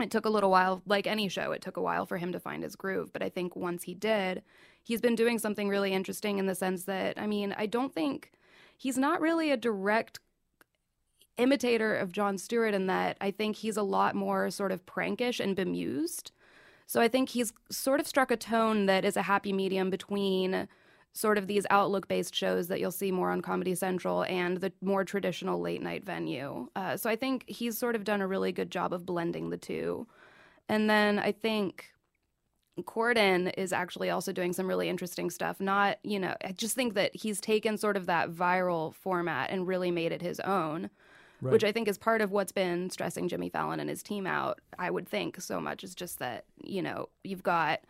It 0.00 0.10
took 0.10 0.24
a 0.24 0.30
little 0.30 0.50
while, 0.50 0.82
like 0.86 1.06
any 1.06 1.28
show, 1.28 1.52
it 1.52 1.60
took 1.60 1.76
a 1.76 1.82
while 1.82 2.06
for 2.06 2.16
him 2.16 2.32
to 2.32 2.40
find 2.40 2.62
his 2.62 2.74
groove. 2.74 3.12
But 3.12 3.22
I 3.22 3.28
think 3.28 3.54
once 3.54 3.82
he 3.82 3.94
did, 3.94 4.42
he's 4.82 5.02
been 5.02 5.14
doing 5.14 5.38
something 5.38 5.68
really 5.68 5.92
interesting 5.92 6.38
in 6.38 6.46
the 6.46 6.54
sense 6.54 6.84
that, 6.84 7.20
I 7.20 7.26
mean, 7.26 7.54
I 7.58 7.66
don't 7.66 7.92
think 7.92 8.32
he's 8.78 8.96
not 8.96 9.20
really 9.20 9.50
a 9.50 9.58
direct 9.58 10.20
imitator 11.40 11.94
of 11.94 12.12
Jon 12.12 12.38
Stewart 12.38 12.74
in 12.74 12.86
that 12.86 13.16
I 13.20 13.30
think 13.30 13.56
he's 13.56 13.76
a 13.76 13.82
lot 13.82 14.14
more 14.14 14.50
sort 14.50 14.72
of 14.72 14.86
prankish 14.86 15.40
and 15.40 15.56
bemused. 15.56 16.32
So 16.86 17.00
I 17.00 17.08
think 17.08 17.30
he's 17.30 17.52
sort 17.70 18.00
of 18.00 18.06
struck 18.06 18.30
a 18.30 18.36
tone 18.36 18.86
that 18.86 19.04
is 19.04 19.16
a 19.16 19.22
happy 19.22 19.52
medium 19.52 19.90
between 19.90 20.68
sort 21.12 21.38
of 21.38 21.46
these 21.46 21.66
outlook 21.70 22.08
based 22.08 22.34
shows 22.34 22.68
that 22.68 22.80
you'll 22.80 22.90
see 22.90 23.10
more 23.10 23.30
on 23.30 23.40
Comedy 23.40 23.74
Central 23.74 24.24
and 24.24 24.58
the 24.58 24.72
more 24.80 25.04
traditional 25.04 25.60
late 25.60 25.82
night 25.82 26.04
venue. 26.04 26.68
Uh, 26.76 26.96
so 26.96 27.10
I 27.10 27.16
think 27.16 27.44
he's 27.48 27.76
sort 27.76 27.96
of 27.96 28.04
done 28.04 28.20
a 28.20 28.26
really 28.26 28.52
good 28.52 28.70
job 28.70 28.92
of 28.92 29.06
blending 29.06 29.50
the 29.50 29.56
two. 29.56 30.06
And 30.68 30.88
then 30.88 31.18
I 31.18 31.32
think 31.32 31.92
Corden 32.82 33.52
is 33.58 33.72
actually 33.72 34.10
also 34.10 34.32
doing 34.32 34.52
some 34.52 34.66
really 34.66 34.88
interesting 34.88 35.30
stuff. 35.30 35.60
Not, 35.60 35.98
you 36.04 36.18
know, 36.18 36.34
I 36.44 36.52
just 36.52 36.76
think 36.76 36.94
that 36.94 37.14
he's 37.14 37.40
taken 37.40 37.76
sort 37.76 37.96
of 37.96 38.06
that 38.06 38.30
viral 38.30 38.94
format 38.94 39.50
and 39.50 39.66
really 39.66 39.90
made 39.90 40.12
it 40.12 40.22
his 40.22 40.40
own 40.40 40.90
right. 41.40 41.52
which 41.52 41.64
I 41.64 41.72
think 41.72 41.88
is 41.88 41.98
part 41.98 42.20
of 42.20 42.30
what's 42.30 42.52
been 42.52 42.90
stressing 42.90 43.28
Jimmy 43.28 43.48
Fallon 43.48 43.80
and 43.80 43.88
his 43.90 44.02
team 44.02 44.26
out. 44.26 44.60
I 44.78 44.90
would 44.90 45.08
think 45.08 45.40
so 45.40 45.60
much 45.60 45.84
is 45.84 45.94
just 45.94 46.18
that 46.18 46.44
you 46.62 46.82
know 46.82 47.08
you've 47.24 47.42
got 47.42 47.80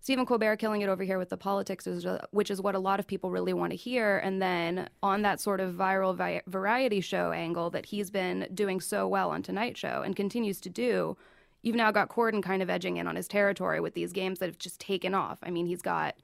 Stephen 0.00 0.26
Colbert 0.26 0.56
killing 0.58 0.82
it 0.82 0.88
over 0.88 1.02
here 1.02 1.18
with 1.18 1.30
the 1.30 1.36
politics, 1.36 1.88
which 2.30 2.50
is 2.50 2.60
what 2.60 2.74
a 2.74 2.78
lot 2.78 3.00
of 3.00 3.08
people 3.08 3.30
really 3.30 3.52
want 3.52 3.72
to 3.72 3.76
hear. 3.76 4.18
And 4.18 4.40
then 4.40 4.88
on 5.02 5.22
that 5.22 5.40
sort 5.40 5.58
of 5.58 5.74
viral 5.74 6.14
vi- 6.14 6.42
variety 6.46 7.00
show 7.00 7.32
angle 7.32 7.70
that 7.70 7.86
he's 7.86 8.10
been 8.10 8.46
doing 8.54 8.80
so 8.80 9.08
well 9.08 9.30
on 9.30 9.42
Tonight 9.42 9.76
Show 9.76 10.02
and 10.04 10.14
continues 10.14 10.60
to 10.60 10.70
do, 10.70 11.16
you've 11.62 11.74
now 11.74 11.90
got 11.90 12.08
Corden 12.08 12.40
kind 12.40 12.62
of 12.62 12.70
edging 12.70 12.98
in 12.98 13.08
on 13.08 13.16
his 13.16 13.26
territory 13.26 13.80
with 13.80 13.94
these 13.94 14.12
games 14.12 14.38
that 14.38 14.46
have 14.46 14.58
just 14.58 14.78
taken 14.78 15.12
off. 15.12 15.38
I 15.42 15.50
mean, 15.50 15.66
he's 15.66 15.82
got 15.82 16.14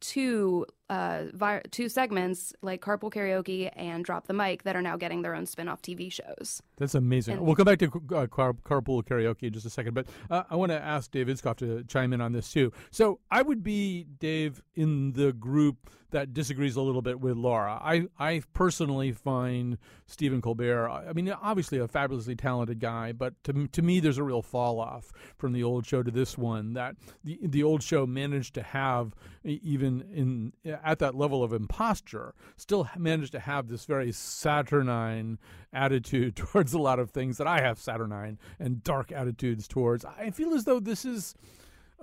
two 0.00 0.66
uh, 0.92 1.24
vi- 1.32 1.62
two 1.70 1.88
segments 1.88 2.52
like 2.60 2.82
Carpool 2.82 3.10
Karaoke 3.10 3.70
and 3.76 4.04
Drop 4.04 4.26
the 4.26 4.34
Mic 4.34 4.64
that 4.64 4.76
are 4.76 4.82
now 4.82 4.98
getting 4.98 5.22
their 5.22 5.34
own 5.34 5.46
spin-off 5.46 5.80
TV 5.80 6.12
shows. 6.12 6.62
That's 6.76 6.94
amazing. 6.94 7.38
And 7.38 7.46
we'll 7.46 7.56
come 7.56 7.64
back 7.64 7.78
to 7.78 8.02
uh, 8.14 8.26
car- 8.26 8.52
Carpool 8.52 9.02
Karaoke 9.02 9.44
in 9.44 9.54
just 9.54 9.64
a 9.64 9.70
second, 9.70 9.94
but 9.94 10.06
uh, 10.30 10.42
I 10.50 10.56
want 10.56 10.70
to 10.70 10.78
ask 10.78 11.10
Dave 11.10 11.28
Itzkoff 11.28 11.56
to 11.56 11.82
chime 11.84 12.12
in 12.12 12.20
on 12.20 12.32
this 12.32 12.52
too. 12.52 12.72
So 12.90 13.20
I 13.30 13.40
would 13.40 13.62
be 13.62 14.04
Dave 14.18 14.62
in 14.74 15.12
the 15.12 15.32
group 15.32 15.88
that 16.12 16.32
disagrees 16.32 16.76
a 16.76 16.82
little 16.82 17.02
bit 17.02 17.20
with 17.20 17.36
Laura. 17.36 17.80
I 17.82 18.06
I 18.18 18.42
personally 18.52 19.12
find 19.12 19.78
Stephen 20.06 20.40
Colbert. 20.40 20.88
I 20.88 21.12
mean, 21.12 21.30
obviously 21.30 21.78
a 21.78 21.88
fabulously 21.88 22.36
talented 22.36 22.78
guy, 22.80 23.12
but 23.12 23.42
to 23.44 23.66
to 23.66 23.82
me, 23.82 23.98
there's 23.98 24.18
a 24.18 24.22
real 24.22 24.42
fall 24.42 24.78
off 24.78 25.10
from 25.36 25.52
the 25.52 25.64
old 25.64 25.84
show 25.86 26.02
to 26.02 26.10
this 26.10 26.38
one. 26.38 26.74
That 26.74 26.96
the 27.24 27.38
the 27.42 27.62
old 27.62 27.82
show 27.82 28.06
managed 28.06 28.54
to 28.54 28.62
have 28.62 29.14
even 29.42 30.02
in 30.12 30.52
at 30.84 30.98
that 30.98 31.14
level 31.14 31.42
of 31.42 31.52
imposture, 31.52 32.34
still 32.56 32.88
managed 32.96 33.32
to 33.32 33.40
have 33.40 33.68
this 33.68 33.84
very 33.84 34.12
saturnine 34.12 35.38
attitude 35.72 36.36
towards 36.36 36.72
a 36.72 36.78
lot 36.78 36.98
of 36.98 37.10
things 37.10 37.38
that 37.38 37.46
I 37.46 37.60
have 37.60 37.78
saturnine 37.78 38.38
and 38.58 38.82
dark 38.82 39.12
attitudes 39.12 39.68
towards. 39.68 40.04
I 40.04 40.30
feel 40.30 40.54
as 40.54 40.64
though 40.64 40.80
this 40.80 41.04
is 41.04 41.34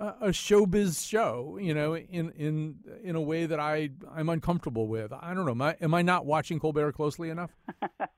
a 0.00 0.28
showbiz 0.28 1.06
show, 1.06 1.58
you 1.60 1.74
know, 1.74 1.94
in 1.94 2.30
in 2.30 2.76
in 3.02 3.16
a 3.16 3.20
way 3.20 3.44
that 3.44 3.60
I 3.60 3.90
I'm 4.14 4.30
uncomfortable 4.30 4.88
with. 4.88 5.12
I 5.12 5.34
don't 5.34 5.44
know. 5.44 5.50
Am 5.50 5.62
I, 5.62 5.76
am 5.80 5.94
I 5.94 6.02
not 6.02 6.24
watching 6.24 6.58
Colbert 6.58 6.92
closely 6.92 7.28
enough? 7.28 7.50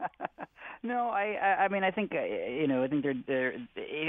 no, 0.82 1.08
I 1.08 1.64
I 1.64 1.68
mean 1.68 1.84
I 1.84 1.90
think 1.90 2.12
uh, 2.12 2.22
you 2.22 2.66
know 2.66 2.82
I 2.82 2.88
think 2.88 3.02
they're 3.02 3.14
they're 3.26 3.54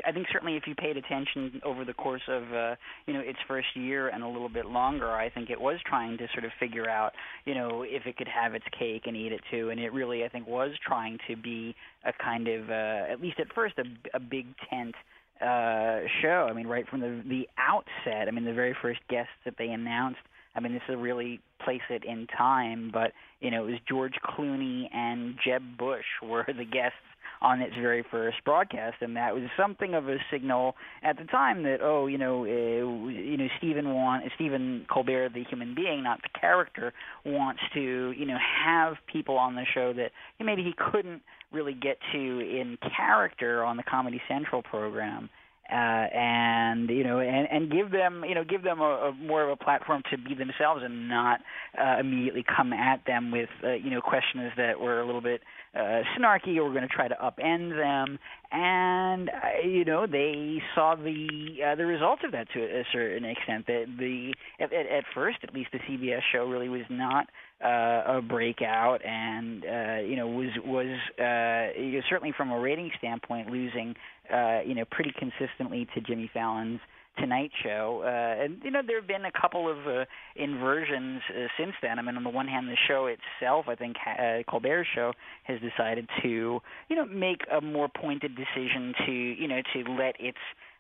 I 0.05 0.11
think 0.11 0.27
certainly 0.31 0.55
if 0.55 0.63
you 0.65 0.75
paid 0.75 0.97
attention 0.97 1.61
over 1.63 1.85
the 1.85 1.93
course 1.93 2.21
of 2.27 2.43
uh, 2.53 2.75
you 3.05 3.13
know 3.13 3.19
its 3.19 3.39
first 3.47 3.67
year 3.75 4.09
and 4.09 4.23
a 4.23 4.27
little 4.27 4.49
bit 4.49 4.65
longer, 4.65 5.11
I 5.11 5.29
think 5.29 5.49
it 5.49 5.59
was 5.59 5.79
trying 5.85 6.17
to 6.17 6.27
sort 6.33 6.45
of 6.45 6.51
figure 6.59 6.89
out 6.89 7.13
you 7.45 7.53
know 7.53 7.83
if 7.83 8.05
it 8.05 8.17
could 8.17 8.27
have 8.27 8.55
its 8.55 8.65
cake 8.77 9.03
and 9.05 9.15
eat 9.15 9.31
it 9.31 9.41
too, 9.51 9.69
and 9.69 9.79
it 9.79 9.93
really 9.93 10.23
I 10.23 10.29
think 10.29 10.47
was 10.47 10.71
trying 10.85 11.19
to 11.27 11.35
be 11.35 11.75
a 12.05 12.13
kind 12.23 12.47
of 12.47 12.69
uh, 12.69 13.11
at 13.11 13.21
least 13.21 13.39
at 13.39 13.53
first 13.53 13.75
a, 13.77 13.83
a 14.15 14.19
big 14.19 14.47
tent 14.69 14.95
uh, 15.41 16.01
show. 16.21 16.47
I 16.49 16.53
mean, 16.53 16.67
right 16.67 16.87
from 16.87 17.01
the 17.01 17.21
the 17.27 17.47
outset. 17.57 18.27
I 18.27 18.31
mean, 18.31 18.45
the 18.45 18.53
very 18.53 18.75
first 18.81 18.99
guests 19.09 19.33
that 19.45 19.55
they 19.57 19.67
announced. 19.67 20.21
I 20.55 20.59
mean, 20.59 20.73
this 20.73 20.83
is 20.87 20.95
really 20.97 21.39
place 21.63 21.81
it 21.89 22.03
in 22.03 22.27
time, 22.27 22.91
but 22.93 23.13
you 23.39 23.51
know, 23.51 23.67
it 23.67 23.71
was 23.71 23.79
George 23.87 24.15
Clooney 24.25 24.93
and 24.93 25.35
Jeb 25.43 25.77
Bush 25.77 26.05
were 26.21 26.45
the 26.47 26.65
guests 26.65 26.97
on 27.41 27.61
its 27.61 27.75
very 27.75 28.03
first 28.09 28.37
broadcast, 28.45 28.95
and 29.01 29.17
that 29.17 29.33
was 29.33 29.43
something 29.57 29.93
of 29.93 30.07
a 30.07 30.15
signal 30.31 30.75
at 31.03 31.17
the 31.17 31.25
time 31.25 31.63
that 31.63 31.79
oh, 31.81 32.07
you 32.07 32.17
know, 32.17 32.43
uh, 32.43 33.09
you 33.09 33.37
know, 33.37 33.47
Stephen 33.57 33.93
want 33.93 34.23
Stephen 34.35 34.85
Colbert, 34.91 35.29
the 35.33 35.43
human 35.43 35.75
being, 35.75 36.03
not 36.03 36.21
the 36.21 36.39
character, 36.39 36.93
wants 37.25 37.61
to 37.73 38.13
you 38.17 38.25
know 38.25 38.37
have 38.65 38.95
people 39.11 39.37
on 39.37 39.55
the 39.55 39.65
show 39.73 39.93
that 39.93 40.11
maybe 40.39 40.63
he 40.63 40.73
couldn't 40.91 41.21
really 41.51 41.73
get 41.73 41.97
to 42.11 42.17
in 42.17 42.77
character 42.97 43.63
on 43.63 43.77
the 43.77 43.83
Comedy 43.83 44.21
Central 44.27 44.63
program. 44.63 45.29
Uh, 45.73 46.05
and 46.13 46.87
you 46.89 47.03
know, 47.03 47.17
and, 47.19 47.47
and 47.49 47.71
give 47.71 47.89
them, 47.89 48.23
you 48.27 48.35
know, 48.35 48.43
give 48.43 48.61
them 48.61 48.79
a, 48.79 49.09
a 49.09 49.13
more 49.13 49.43
of 49.43 49.49
a 49.49 49.55
platform 49.55 50.03
to 50.11 50.17
be 50.19 50.35
themselves, 50.35 50.83
and 50.83 51.09
not 51.09 51.39
uh, 51.81 51.97
immediately 51.99 52.45
come 52.55 52.71
at 52.73 53.03
them 53.07 53.31
with, 53.31 53.49
uh, 53.63 53.71
you 53.71 53.89
know, 53.89 53.99
questions 53.99 54.51
that 54.55 54.79
were 54.79 55.01
a 55.01 55.05
little 55.05 55.21
bit 55.21 55.41
uh, 55.73 56.01
snarky 56.15 56.57
or 56.57 56.65
we're 56.65 56.73
going 56.73 56.87
to 56.87 56.93
try 56.93 57.07
to 57.07 57.15
upend 57.15 57.75
them. 57.75 58.19
And 58.51 59.29
uh, 59.29 59.67
you 59.67 59.83
know, 59.83 60.05
they 60.05 60.61
saw 60.75 60.93
the 60.93 61.57
uh, 61.65 61.75
the 61.75 61.87
results 61.87 62.21
of 62.23 62.33
that 62.33 62.47
to 62.53 62.59
a 62.61 62.83
certain 62.93 63.25
extent. 63.25 63.65
That 63.65 63.85
the 63.97 64.35
at, 64.59 64.71
at 64.71 65.05
first, 65.15 65.37
at 65.41 65.55
least, 65.55 65.69
the 65.73 65.79
CBS 65.79 66.21
show 66.31 66.45
really 66.45 66.69
was 66.69 66.83
not 66.91 67.25
uh, 67.63 68.17
a 68.17 68.21
breakout, 68.21 69.03
and 69.03 69.63
uh, 69.65 70.05
you 70.05 70.15
know 70.15 70.27
was 70.27 70.49
was 70.63 70.99
uh, 71.17 72.01
certainly 72.09 72.33
from 72.37 72.51
a 72.51 72.59
rating 72.59 72.91
standpoint 72.99 73.49
losing 73.49 73.95
uh, 74.31 74.59
you 74.65 74.75
know 74.75 74.85
pretty 74.91 75.13
consistently 75.17 75.87
to 75.95 76.01
Jimmy 76.01 76.29
Fallon's 76.33 76.79
Tonight 77.17 77.51
Show. 77.63 78.01
Uh, 78.03 78.43
and 78.43 78.57
you 78.63 78.71
know 78.71 78.81
there 78.85 78.99
have 78.99 79.07
been 79.07 79.25
a 79.25 79.31
couple 79.31 79.69
of 79.69 79.87
uh, 79.87 80.05
inversions 80.35 81.21
uh, 81.29 81.47
since 81.57 81.73
then. 81.81 81.99
I 81.99 82.01
mean, 82.01 82.17
on 82.17 82.23
the 82.23 82.29
one 82.29 82.47
hand, 82.47 82.67
the 82.67 82.77
show 82.87 83.07
itself, 83.07 83.65
I 83.67 83.75
think 83.75 83.97
uh, 84.05 84.43
Colbert's 84.49 84.87
show 84.93 85.13
has 85.43 85.59
decided 85.61 86.07
to 86.23 86.59
you 86.89 86.95
know 86.95 87.05
make 87.05 87.41
a 87.51 87.61
more 87.61 87.87
pointed 87.89 88.35
decision 88.35 88.93
to 89.05 89.11
you 89.11 89.47
know 89.47 89.61
to 89.73 89.91
let 89.91 90.15
its 90.19 90.37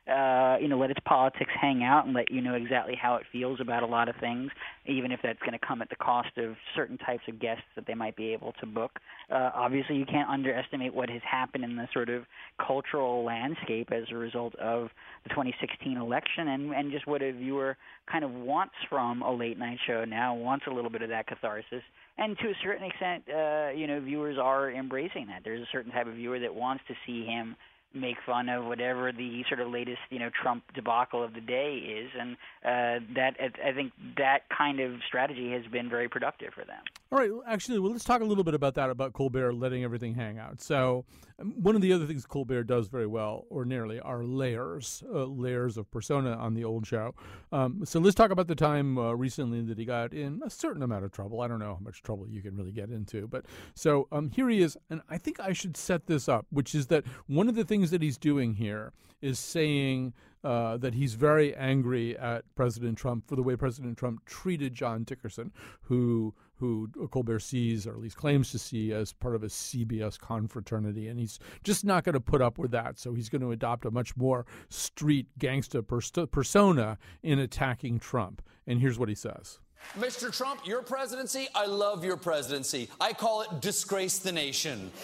uh, 0.09 0.57
you 0.59 0.67
know, 0.67 0.77
let 0.77 0.91
its 0.91 0.99
politics 1.05 1.51
hang 1.59 1.83
out 1.83 2.05
and 2.05 2.13
let 2.13 2.29
you 2.29 2.41
know 2.41 2.55
exactly 2.55 2.93
how 2.99 3.15
it 3.15 3.23
feels 3.31 3.61
about 3.61 3.83
a 3.83 3.85
lot 3.85 4.09
of 4.09 4.15
things, 4.19 4.51
even 4.85 5.13
if 5.13 5.19
that's 5.23 5.39
going 5.39 5.53
to 5.53 5.65
come 5.65 5.81
at 5.81 5.89
the 5.89 5.95
cost 5.95 6.37
of 6.37 6.55
certain 6.75 6.97
types 6.97 7.23
of 7.29 7.39
guests 7.39 7.63
that 7.75 7.87
they 7.87 7.93
might 7.93 8.15
be 8.17 8.33
able 8.33 8.53
to 8.59 8.65
book. 8.65 8.91
Uh, 9.31 9.51
obviously, 9.55 9.95
you 9.95 10.05
can't 10.05 10.29
underestimate 10.29 10.93
what 10.93 11.09
has 11.09 11.21
happened 11.29 11.63
in 11.63 11.77
the 11.77 11.87
sort 11.93 12.09
of 12.09 12.23
cultural 12.65 13.23
landscape 13.23 13.93
as 13.93 14.03
a 14.11 14.15
result 14.15 14.53
of 14.55 14.89
the 15.23 15.29
2016 15.29 15.97
election 15.97 16.49
and, 16.49 16.73
and 16.73 16.91
just 16.91 17.07
what 17.07 17.21
a 17.21 17.31
viewer 17.31 17.77
kind 18.11 18.25
of 18.25 18.31
wants 18.31 18.75
from 18.89 19.21
a 19.21 19.33
late 19.33 19.57
night 19.57 19.77
show 19.87 20.03
now, 20.03 20.35
wants 20.35 20.65
a 20.67 20.73
little 20.73 20.89
bit 20.89 21.01
of 21.01 21.09
that 21.09 21.27
catharsis. 21.27 21.81
And 22.17 22.37
to 22.39 22.47
a 22.49 22.53
certain 22.61 22.85
extent, 22.85 23.23
uh, 23.29 23.69
you 23.73 23.87
know, 23.87 24.01
viewers 24.01 24.37
are 24.37 24.69
embracing 24.69 25.27
that. 25.27 25.43
There's 25.45 25.61
a 25.61 25.69
certain 25.71 25.91
type 25.91 26.07
of 26.07 26.15
viewer 26.15 26.39
that 26.39 26.53
wants 26.53 26.83
to 26.89 26.93
see 27.07 27.25
him 27.25 27.55
make 27.93 28.17
fun 28.25 28.49
of 28.49 28.65
whatever 28.65 29.11
the 29.11 29.43
sort 29.47 29.59
of 29.59 29.69
latest 29.69 29.99
you 30.09 30.19
know 30.19 30.29
Trump 30.41 30.63
debacle 30.73 31.23
of 31.23 31.33
the 31.33 31.41
day 31.41 31.75
is, 31.75 32.09
and 32.19 32.35
uh, 32.65 33.05
that 33.15 33.35
I 33.63 33.71
think 33.71 33.93
that 34.17 34.49
kind 34.55 34.79
of 34.79 34.93
strategy 35.07 35.51
has 35.51 35.65
been 35.71 35.89
very 35.89 36.09
productive 36.09 36.53
for 36.53 36.65
them. 36.65 36.83
All 37.13 37.19
right, 37.19 37.29
actually, 37.47 37.77
well, 37.77 37.91
let's 37.91 38.03
talk 38.03 38.21
a 38.21 38.25
little 38.25 38.43
bit 38.43 38.55
about 38.55 38.73
that 38.73 38.89
about 38.89 39.13
Colbert 39.13 39.53
letting 39.53 39.83
everything 39.83 40.15
hang 40.15 40.39
out. 40.39 40.59
So, 40.59 41.05
um, 41.37 41.53
one 41.61 41.75
of 41.75 41.83
the 41.83 41.93
other 41.93 42.07
things 42.07 42.25
Colbert 42.25 42.63
does 42.63 42.87
very 42.87 43.05
well, 43.05 43.45
or 43.51 43.65
nearly, 43.65 43.99
are 43.99 44.23
layers, 44.23 45.03
uh, 45.13 45.25
layers 45.25 45.77
of 45.77 45.91
persona 45.91 46.31
on 46.31 46.55
the 46.55 46.63
old 46.63 46.87
show. 46.87 47.13
Um, 47.51 47.83
so 47.85 47.99
let's 47.99 48.15
talk 48.15 48.31
about 48.31 48.47
the 48.47 48.55
time 48.55 48.97
uh, 48.97 49.13
recently 49.13 49.61
that 49.61 49.77
he 49.77 49.85
got 49.85 50.11
in 50.11 50.41
a 50.43 50.49
certain 50.49 50.81
amount 50.81 51.05
of 51.05 51.11
trouble. 51.11 51.41
I 51.41 51.47
don't 51.47 51.59
know 51.59 51.75
how 51.75 51.83
much 51.83 52.01
trouble 52.01 52.27
you 52.27 52.41
can 52.41 52.57
really 52.57 52.71
get 52.71 52.89
into, 52.89 53.27
but 53.27 53.45
so 53.75 54.07
um, 54.11 54.31
here 54.31 54.49
he 54.49 54.63
is, 54.63 54.75
and 54.89 55.03
I 55.07 55.19
think 55.19 55.39
I 55.39 55.53
should 55.53 55.77
set 55.77 56.07
this 56.07 56.27
up, 56.27 56.47
which 56.49 56.73
is 56.73 56.87
that 56.87 57.03
one 57.27 57.47
of 57.47 57.53
the 57.53 57.63
things 57.63 57.91
that 57.91 58.01
he's 58.01 58.17
doing 58.17 58.55
here 58.55 58.91
is 59.21 59.37
saying 59.37 60.13
uh, 60.43 60.77
that 60.77 60.93
he's 60.93 61.13
very 61.13 61.55
angry 61.55 62.17
at 62.17 62.43
President 62.55 62.97
Trump 62.97 63.27
for 63.27 63.35
the 63.35 63.43
way 63.43 63.55
President 63.55 63.97
Trump 63.97 64.25
treated 64.25 64.73
John 64.73 65.03
Dickerson, 65.03 65.51
who 65.83 66.33
who 66.63 66.87
Colbert 67.11 67.39
sees, 67.39 67.85
or 67.85 67.91
at 67.91 67.99
least 67.99 68.15
claims 68.15 68.51
to 68.51 68.59
see, 68.59 68.93
as 68.93 69.11
part 69.11 69.35
of 69.35 69.43
a 69.43 69.47
CBS 69.47 70.17
confraternity, 70.17 71.09
and 71.09 71.19
he's 71.19 71.37
just 71.63 71.83
not 71.83 72.05
going 72.05 72.13
to 72.13 72.21
put 72.21 72.41
up 72.41 72.57
with 72.57 72.71
that. 72.71 72.97
So 72.97 73.13
he's 73.13 73.27
going 73.27 73.41
to 73.41 73.51
adopt 73.51 73.83
a 73.85 73.91
much 73.91 74.15
more 74.15 74.45
street 74.69 75.27
gangster 75.37 75.81
persona 75.81 76.97
in 77.21 77.39
attacking 77.39 77.99
Trump. 77.99 78.41
And 78.65 78.79
here's 78.79 78.97
what 78.97 79.09
he 79.09 79.15
says. 79.15 79.59
Mr. 79.97 80.35
Trump, 80.35 80.65
your 80.65 80.81
presidency, 80.81 81.49
I 81.53 81.65
love 81.65 82.05
your 82.05 82.15
presidency. 82.15 82.89
I 83.01 83.11
call 83.11 83.41
it 83.41 83.59
disgrace 83.59 84.19
the 84.19 84.31
nation. 84.31 84.89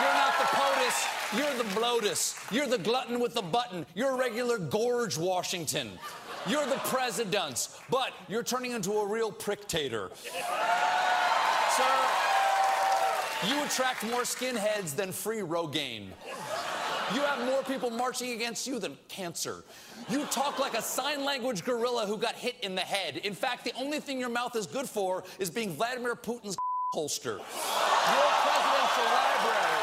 You're 0.00 0.14
not 0.14 0.38
the 0.38 0.44
POTUS, 0.44 1.19
you're 1.36 1.54
the 1.54 1.64
bloatus. 1.74 2.34
You're 2.52 2.66
the 2.66 2.78
glutton 2.78 3.20
with 3.20 3.34
the 3.34 3.42
button. 3.42 3.86
You're 3.94 4.14
a 4.14 4.18
regular 4.18 4.58
Gorge 4.58 5.16
Washington. 5.16 5.90
You're 6.48 6.66
the 6.66 6.80
presidents, 6.84 7.78
but 7.90 8.12
you're 8.28 8.42
turning 8.42 8.72
into 8.72 8.92
a 8.92 9.06
real 9.06 9.30
pricktator. 9.30 10.10
Sir, 11.76 11.84
you 13.48 13.62
attract 13.64 14.04
more 14.04 14.22
skinheads 14.22 14.96
than 14.96 15.12
free 15.12 15.40
Rogaine. 15.40 16.08
You 17.14 17.20
have 17.22 17.44
more 17.44 17.62
people 17.64 17.90
marching 17.90 18.32
against 18.32 18.66
you 18.66 18.78
than 18.78 18.96
cancer. 19.08 19.64
You 20.08 20.24
talk 20.26 20.58
like 20.58 20.74
a 20.74 20.82
sign 20.82 21.24
language 21.24 21.64
gorilla 21.64 22.06
who 22.06 22.16
got 22.16 22.36
hit 22.36 22.56
in 22.62 22.74
the 22.74 22.80
head. 22.82 23.18
In 23.18 23.34
fact, 23.34 23.64
the 23.64 23.72
only 23.76 24.00
thing 24.00 24.20
your 24.20 24.28
mouth 24.28 24.54
is 24.56 24.66
good 24.66 24.88
for 24.88 25.24
is 25.38 25.50
being 25.50 25.74
Vladimir 25.74 26.14
Putin's 26.14 26.56
holster. 26.92 27.32
Your 27.32 27.40
presidential 27.40 29.04
library. 29.04 29.79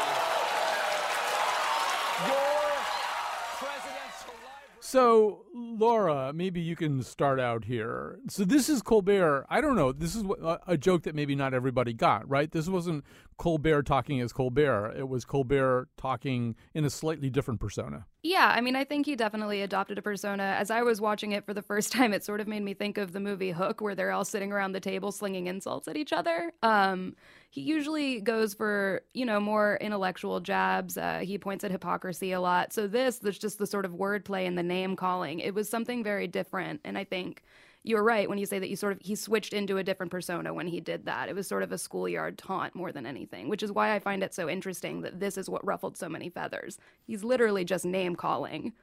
So 4.88 5.44
Laura, 5.54 6.32
maybe 6.32 6.62
you 6.62 6.74
can 6.74 7.02
start 7.02 7.38
out 7.38 7.66
here. 7.66 8.20
So 8.30 8.46
this 8.46 8.70
is 8.70 8.80
Colbert. 8.80 9.44
I 9.50 9.60
don't 9.60 9.76
know. 9.76 9.92
This 9.92 10.16
is 10.16 10.24
a 10.66 10.78
joke 10.78 11.02
that 11.02 11.14
maybe 11.14 11.34
not 11.34 11.52
everybody 11.52 11.92
got, 11.92 12.26
right? 12.26 12.50
This 12.50 12.70
wasn't 12.70 13.04
Colbert 13.36 13.82
talking 13.82 14.18
as 14.22 14.32
Colbert. 14.32 14.94
It 14.96 15.06
was 15.06 15.26
Colbert 15.26 15.90
talking 15.98 16.56
in 16.72 16.86
a 16.86 16.90
slightly 16.90 17.28
different 17.28 17.60
persona. 17.60 18.06
Yeah, 18.22 18.50
I 18.56 18.62
mean, 18.62 18.76
I 18.76 18.84
think 18.84 19.04
he 19.04 19.14
definitely 19.14 19.60
adopted 19.60 19.98
a 19.98 20.02
persona. 20.02 20.56
As 20.58 20.70
I 20.70 20.80
was 20.80 21.02
watching 21.02 21.32
it 21.32 21.44
for 21.44 21.52
the 21.52 21.60
first 21.60 21.92
time, 21.98 22.14
it 22.14 22.24
sort 22.24 22.40
of 22.40 22.48
made 22.48 22.62
me 22.62 22.72
think 22.72 22.96
of 22.96 23.12
the 23.12 23.20
movie 23.20 23.50
Hook, 23.50 23.82
where 23.82 23.94
they're 23.94 24.12
all 24.12 24.24
sitting 24.24 24.54
around 24.54 24.72
the 24.72 24.80
table 24.80 25.12
slinging 25.12 25.48
insults 25.48 25.86
at 25.86 25.98
each 25.98 26.14
other. 26.14 26.50
Um, 26.62 27.14
he 27.50 27.62
usually 27.62 28.20
goes 28.20 28.52
for, 28.52 29.02
you 29.14 29.24
know, 29.24 29.40
more 29.40 29.78
intellectual 29.80 30.40
jabs. 30.40 30.98
Uh, 30.98 31.20
he 31.20 31.38
points 31.38 31.64
at 31.64 31.70
hypocrisy 31.70 32.32
a 32.32 32.40
lot. 32.40 32.72
So 32.72 32.86
this, 32.86 33.18
there's 33.18 33.38
just 33.38 33.58
the 33.58 33.66
sort 33.66 33.86
of 33.86 33.92
wordplay 33.92 34.46
and 34.46 34.58
the 34.58 34.62
name 34.62 34.96
calling. 34.96 35.40
It 35.40 35.54
was 35.54 35.68
something 35.68 36.04
very 36.04 36.26
different. 36.26 36.80
And 36.84 36.98
I 36.98 37.04
think 37.04 37.42
you're 37.84 38.02
right 38.02 38.28
when 38.28 38.36
you 38.36 38.44
say 38.44 38.58
that 38.58 38.68
you 38.68 38.76
sort 38.76 38.92
of 38.92 38.98
he 39.00 39.14
switched 39.14 39.54
into 39.54 39.78
a 39.78 39.82
different 39.82 40.12
persona 40.12 40.52
when 40.52 40.66
he 40.66 40.78
did 40.78 41.06
that. 41.06 41.30
It 41.30 41.34
was 41.34 41.46
sort 41.46 41.62
of 41.62 41.72
a 41.72 41.78
schoolyard 41.78 42.36
taunt 42.36 42.74
more 42.74 42.92
than 42.92 43.06
anything, 43.06 43.48
which 43.48 43.62
is 43.62 43.72
why 43.72 43.94
I 43.94 43.98
find 43.98 44.22
it 44.22 44.34
so 44.34 44.48
interesting 44.48 45.00
that 45.02 45.18
this 45.18 45.38
is 45.38 45.48
what 45.48 45.64
ruffled 45.64 45.96
so 45.96 46.08
many 46.08 46.28
feathers. 46.28 46.78
He's 47.06 47.24
literally 47.24 47.64
just 47.64 47.86
name 47.86 48.14
calling. 48.14 48.74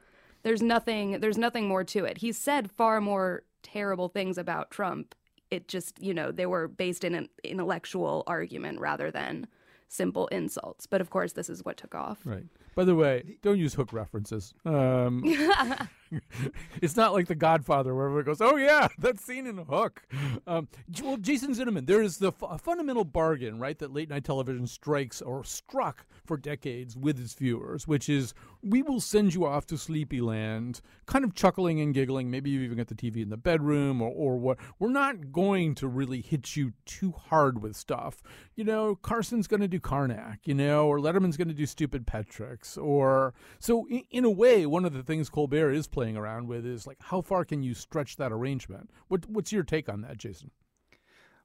There's 0.42 0.62
nothing 0.62 1.20
there's 1.20 1.38
nothing 1.38 1.68
more 1.68 1.84
to 1.84 2.04
it. 2.04 2.18
He 2.18 2.32
said 2.32 2.70
far 2.70 3.00
more 3.00 3.44
terrible 3.62 4.08
things 4.08 4.38
about 4.38 4.70
Trump. 4.70 5.14
It 5.50 5.68
just, 5.68 6.00
you 6.02 6.12
know, 6.12 6.32
they 6.32 6.46
were 6.46 6.68
based 6.68 7.04
in 7.04 7.14
an 7.14 7.28
intellectual 7.44 8.24
argument 8.26 8.80
rather 8.80 9.10
than 9.10 9.46
simple 9.88 10.26
insults. 10.28 10.86
But 10.86 11.00
of 11.00 11.10
course, 11.10 11.32
this 11.32 11.48
is 11.48 11.64
what 11.64 11.76
took 11.76 11.94
off. 11.94 12.20
Right. 12.24 12.44
By 12.74 12.84
the 12.84 12.94
way, 12.94 13.36
don't 13.42 13.58
use 13.58 13.74
hook 13.74 13.92
references. 13.92 14.52
Um, 14.64 15.22
it's 16.82 16.96
not 16.96 17.12
like 17.12 17.26
The 17.26 17.34
Godfather 17.34 17.94
where 17.94 18.06
everyone 18.06 18.24
goes, 18.24 18.40
"Oh 18.40 18.56
yeah, 18.56 18.88
that 18.98 19.20
scene 19.20 19.46
in 19.46 19.58
Hook." 19.58 20.02
Um, 20.46 20.68
well, 21.02 21.16
Jason 21.16 21.54
Zinoman, 21.54 21.86
there 21.86 22.02
is 22.02 22.18
the 22.18 22.32
fundamental 22.32 23.04
bargain, 23.04 23.58
right, 23.58 23.78
that 23.78 23.92
late 23.92 24.10
night 24.10 24.24
television 24.24 24.66
strikes 24.66 25.22
or 25.22 25.44
struck 25.44 26.06
for 26.24 26.36
decades 26.36 26.96
with 26.96 27.20
its 27.20 27.34
viewers, 27.34 27.86
which 27.86 28.08
is 28.08 28.34
we 28.62 28.82
will 28.82 29.00
send 29.00 29.34
you 29.34 29.46
off 29.46 29.66
to 29.66 29.76
Sleepyland, 29.76 30.80
kind 31.06 31.24
of 31.24 31.34
chuckling 31.34 31.80
and 31.80 31.94
giggling. 31.94 32.30
Maybe 32.30 32.50
you 32.50 32.60
even 32.60 32.76
got 32.76 32.88
the 32.88 32.94
TV 32.94 33.22
in 33.22 33.30
the 33.30 33.36
bedroom 33.36 34.02
or, 34.02 34.10
or 34.10 34.36
what. 34.36 34.58
We're 34.78 34.88
not 34.90 35.32
going 35.32 35.74
to 35.76 35.88
really 35.88 36.20
hit 36.20 36.56
you 36.56 36.72
too 36.84 37.12
hard 37.12 37.62
with 37.62 37.76
stuff. 37.76 38.22
You 38.54 38.64
know, 38.64 38.96
Carson's 38.96 39.46
going 39.46 39.60
to 39.60 39.68
do 39.68 39.80
Carnac, 39.80 40.40
you 40.44 40.54
know, 40.54 40.86
or 40.88 40.98
Letterman's 40.98 41.36
going 41.36 41.48
to 41.48 41.54
do 41.54 41.66
stupid 41.66 42.06
pet 42.06 42.28
tricks. 42.28 42.76
Or 42.76 43.34
so, 43.58 43.86
in, 43.88 44.02
in, 44.10 44.24
a 44.24 44.30
way, 44.30 44.66
one 44.66 44.84
of 44.84 44.92
the 44.92 45.02
things 45.02 45.28
Colbert 45.28 45.72
is 45.72 45.86
playing 45.96 46.18
around 46.18 46.46
with 46.46 46.66
is 46.66 46.86
like, 46.86 46.98
how 47.00 47.22
far 47.22 47.42
can 47.42 47.62
you 47.62 47.72
stretch 47.72 48.16
that 48.16 48.30
arrangement? 48.30 48.90
What, 49.08 49.26
what's 49.30 49.50
your 49.50 49.62
take 49.62 49.88
on 49.88 50.02
that, 50.02 50.18
Jason? 50.18 50.50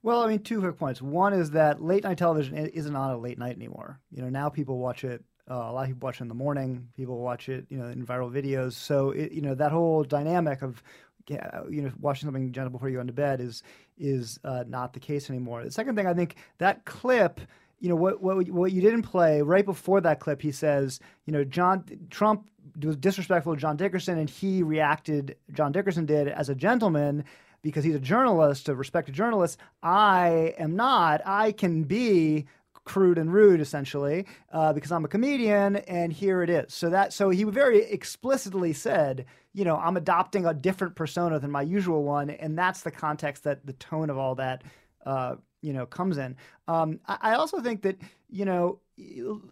Well, 0.03 0.21
I 0.21 0.27
mean, 0.27 0.39
two 0.39 0.59
quick 0.59 0.77
points. 0.77 1.01
One 1.01 1.31
is 1.31 1.51
that 1.51 1.81
late 1.81 2.03
night 2.03 2.17
television 2.17 2.57
isn't 2.57 2.93
on 2.93 3.11
a 3.11 3.17
late 3.17 3.39
night 3.39 3.55
anymore. 3.55 4.01
You 4.11 4.21
know, 4.21 4.27
now 4.27 4.49
people 4.49 4.77
watch 4.77 5.05
it 5.05 5.23
uh, 5.49 5.53
a 5.53 5.71
lot 5.71 5.83
of 5.83 5.87
people 5.87 6.05
watch 6.05 6.19
it 6.19 6.23
in 6.23 6.27
the 6.27 6.35
morning. 6.35 6.87
People 6.97 7.17
watch 7.19 7.47
it, 7.49 7.65
you 7.69 7.77
know, 7.77 7.87
in 7.87 8.05
viral 8.05 8.31
videos. 8.31 8.73
So 8.73 9.11
it, 9.11 9.31
you 9.31 9.41
know 9.41 9.55
that 9.55 9.71
whole 9.71 10.03
dynamic 10.03 10.61
of 10.61 10.83
you 11.27 11.81
know 11.81 11.91
watching 11.99 12.27
something 12.27 12.51
gentle 12.51 12.71
before 12.71 12.89
you 12.89 12.95
go 12.95 13.01
into 13.01 13.13
bed 13.13 13.39
is 13.41 13.63
is 13.97 14.39
uh, 14.43 14.63
not 14.67 14.93
the 14.93 14.99
case 14.99 15.29
anymore. 15.29 15.63
The 15.63 15.71
second 15.71 15.95
thing 15.95 16.07
I 16.07 16.13
think 16.13 16.35
that 16.59 16.85
clip. 16.85 17.41
You 17.82 17.89
know 17.89 17.95
what, 17.95 18.21
what 18.21 18.47
what 18.49 18.71
you 18.71 18.79
didn't 18.79 19.01
play 19.03 19.41
right 19.41 19.65
before 19.65 19.99
that 20.01 20.19
clip. 20.19 20.41
He 20.41 20.51
says, 20.51 20.99
you 21.25 21.34
know, 21.34 21.43
John 21.43 21.84
Trump 22.09 22.49
was 22.82 22.95
disrespectful 22.95 23.55
to 23.55 23.59
John 23.59 23.75
Dickerson, 23.75 24.17
and 24.17 24.29
he 24.29 24.63
reacted. 24.63 25.36
John 25.51 25.71
Dickerson 25.71 26.05
did 26.05 26.29
as 26.29 26.47
a 26.47 26.55
gentleman 26.55 27.25
because 27.61 27.84
he's 27.84 27.95
a 27.95 27.99
journalist, 27.99 28.69
a 28.69 28.75
respected 28.75 29.13
journalist. 29.13 29.59
I 29.84 30.53
am 30.57 30.75
not. 30.75 31.21
I 31.25 31.51
can 31.51 31.84
be 31.84 32.45
crude 32.84 33.17
and 33.17 33.32
rude 33.32 33.61
essentially 33.61 34.25
uh, 34.51 34.73
because 34.73 34.91
I'm 34.91 35.05
a 35.05 35.07
comedian 35.07 35.75
and 35.75 36.11
here 36.11 36.41
it 36.41 36.49
is. 36.49 36.73
So 36.73 36.89
that 36.89 37.13
so 37.13 37.29
he 37.29 37.43
very 37.43 37.84
explicitly 37.84 38.73
said, 38.73 39.25
you 39.53 39.65
know, 39.65 39.77
I'm 39.77 39.97
adopting 39.97 40.45
a 40.45 40.53
different 40.53 40.95
persona 40.95 41.39
than 41.39 41.51
my 41.51 41.61
usual 41.61 42.03
one, 42.03 42.29
and 42.29 42.57
that's 42.57 42.82
the 42.82 42.91
context 42.91 43.43
that 43.43 43.65
the 43.65 43.73
tone 43.73 44.09
of 44.09 44.17
all 44.17 44.36
that 44.36 44.63
uh, 45.05 45.36
you 45.62 45.74
know 45.74 45.86
comes 45.86 46.18
in. 46.18 46.36
Um, 46.68 46.99
I, 47.07 47.18
I 47.22 47.34
also 47.36 47.62
think 47.62 47.82
that 47.84 47.97
you 48.30 48.45
know. 48.45 48.80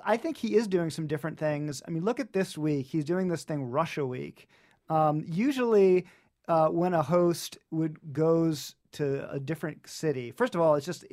I 0.06 0.16
think 0.18 0.38
he 0.38 0.56
is 0.56 0.68
doing 0.68 0.92
some 0.92 1.08
different 1.08 1.40
things. 1.40 1.82
I 1.88 1.90
mean, 1.90 2.06
look 2.06 2.20
at 2.20 2.34
this 2.34 2.56
week. 2.56 2.86
He's 2.86 3.04
doing 3.04 3.30
this 3.30 3.44
thing 3.44 3.72
Russia 3.72 4.06
Week. 4.06 4.48
Um, 4.90 5.26
usually, 5.28 6.06
uh, 6.48 6.68
when 6.68 6.94
a 6.94 7.02
host 7.02 7.58
would 7.72 7.98
goes 8.14 8.76
to 8.92 9.30
a 9.32 9.40
different 9.40 9.88
city. 9.88 10.32
First 10.32 10.56
of 10.56 10.62
all, 10.62 10.76
it's 10.76 10.86
just 10.86 11.06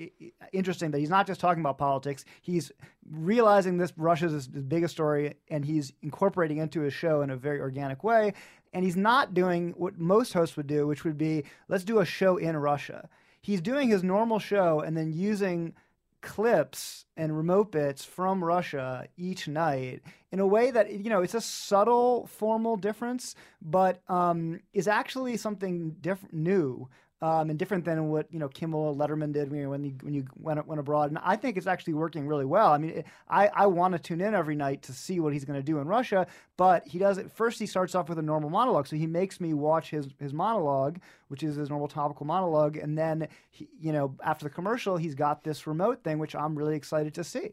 interesting 0.53 0.91
that 0.93 0.99
he's 0.99 1.11
not 1.11 1.27
just 1.27 1.41
talking 1.41 1.61
about 1.61 1.77
politics. 1.77 2.25
He's 2.41 2.73
realizing 3.11 3.77
this 3.77 3.93
Russia's 3.97 4.33
his 4.33 4.49
biggest 4.49 4.95
story, 4.95 5.35
and 5.51 5.65
he's 5.65 5.93
incorporating 6.03 6.59
into 6.59 6.81
his 6.81 6.95
show 6.95 7.21
in 7.23 7.31
a 7.31 7.37
very 7.37 7.61
organic 7.61 8.03
way. 8.03 8.33
And 8.73 8.85
he's 8.85 8.97
not 8.97 9.35
doing 9.35 9.75
what 9.77 9.99
most 9.99 10.33
hosts 10.33 10.57
would 10.57 10.67
do, 10.67 10.87
which 10.87 11.05
would 11.05 11.19
be 11.19 11.45
let's 11.69 11.85
do 11.85 12.01
a 12.01 12.05
show 12.05 12.37
in 12.37 12.57
Russia. 12.57 13.09
He's 13.41 13.61
doing 13.61 13.89
his 13.89 14.03
normal 14.03 14.39
show 14.39 14.80
and 14.80 14.97
then 14.97 15.12
using 15.12 15.74
clips 16.20 17.05
and 17.16 17.37
remote 17.37 17.70
bits 17.70 18.05
from 18.05 18.43
Russia 18.43 19.07
each 19.16 19.47
night 19.47 20.03
in 20.32 20.41
a 20.41 20.47
way 20.47 20.70
that 20.72 20.91
you 20.91 21.09
know 21.09 21.22
it's 21.22 21.34
a 21.34 21.41
subtle 21.41 22.26
formal 22.26 22.76
difference, 22.76 23.34
but 23.62 24.03
um, 24.09 24.61
is 24.72 24.89
actually 24.89 25.37
something 25.37 25.91
different, 26.01 26.34
new 26.34 26.89
um, 27.23 27.49
and 27.49 27.59
different 27.59 27.85
than 27.85 28.09
what 28.09 28.27
you 28.31 28.39
know 28.39 28.49
Kimmel 28.49 28.95
Letterman 28.95 29.33
did 29.33 29.51
when 29.51 29.61
you 29.61 29.71
when 29.71 29.85
you, 29.85 29.95
when 30.03 30.14
you 30.14 30.25
went 30.37 30.67
went 30.67 30.81
abroad. 30.81 31.11
And 31.11 31.19
I 31.23 31.37
think 31.37 31.57
it's 31.57 31.67
actually 31.67 31.95
working 31.95 32.27
really 32.27 32.45
well. 32.45 32.73
I 32.73 32.79
mean, 32.79 32.91
it, 32.91 33.07
I 33.29 33.49
I 33.49 33.67
want 33.67 33.93
to 33.93 33.99
tune 33.99 34.21
in 34.21 34.35
every 34.35 34.57
night 34.57 34.83
to 34.83 34.93
see 34.93 35.21
what 35.21 35.33
he's 35.33 35.45
going 35.45 35.59
to 35.59 35.64
do 35.64 35.79
in 35.79 35.87
Russia. 35.87 36.27
But 36.57 36.87
he 36.87 36.99
does 36.99 37.19
it 37.19 37.33
first. 37.33 37.59
He 37.59 37.67
starts 37.67 37.95
off 37.95 38.09
with 38.09 38.19
a 38.19 38.23
normal 38.23 38.51
monologue, 38.51 38.87
so 38.87 38.97
he 38.97 39.07
makes 39.07 39.41
me 39.41 39.55
watch 39.55 39.91
his 39.91 40.09
his 40.19 40.33
monologue, 40.33 40.99
which 41.29 41.43
is 41.43 41.57
his 41.57 41.71
normal 41.71 41.89
topical 41.89 42.27
monologue, 42.27 42.77
and 42.77 42.99
then 42.99 43.29
he, 43.51 43.69
you 43.81 43.93
know 43.93 44.14
after 44.23 44.45
the 44.45 44.51
commercial, 44.51 44.97
he's 44.97 45.14
got 45.14 45.43
this 45.43 45.67
remote 45.67 46.05
thing, 46.05 46.19
which 46.19 46.35
I'm 46.35 46.57
really 46.57 46.77
excited 46.77 47.14
to 47.14 47.25
see. 47.25 47.53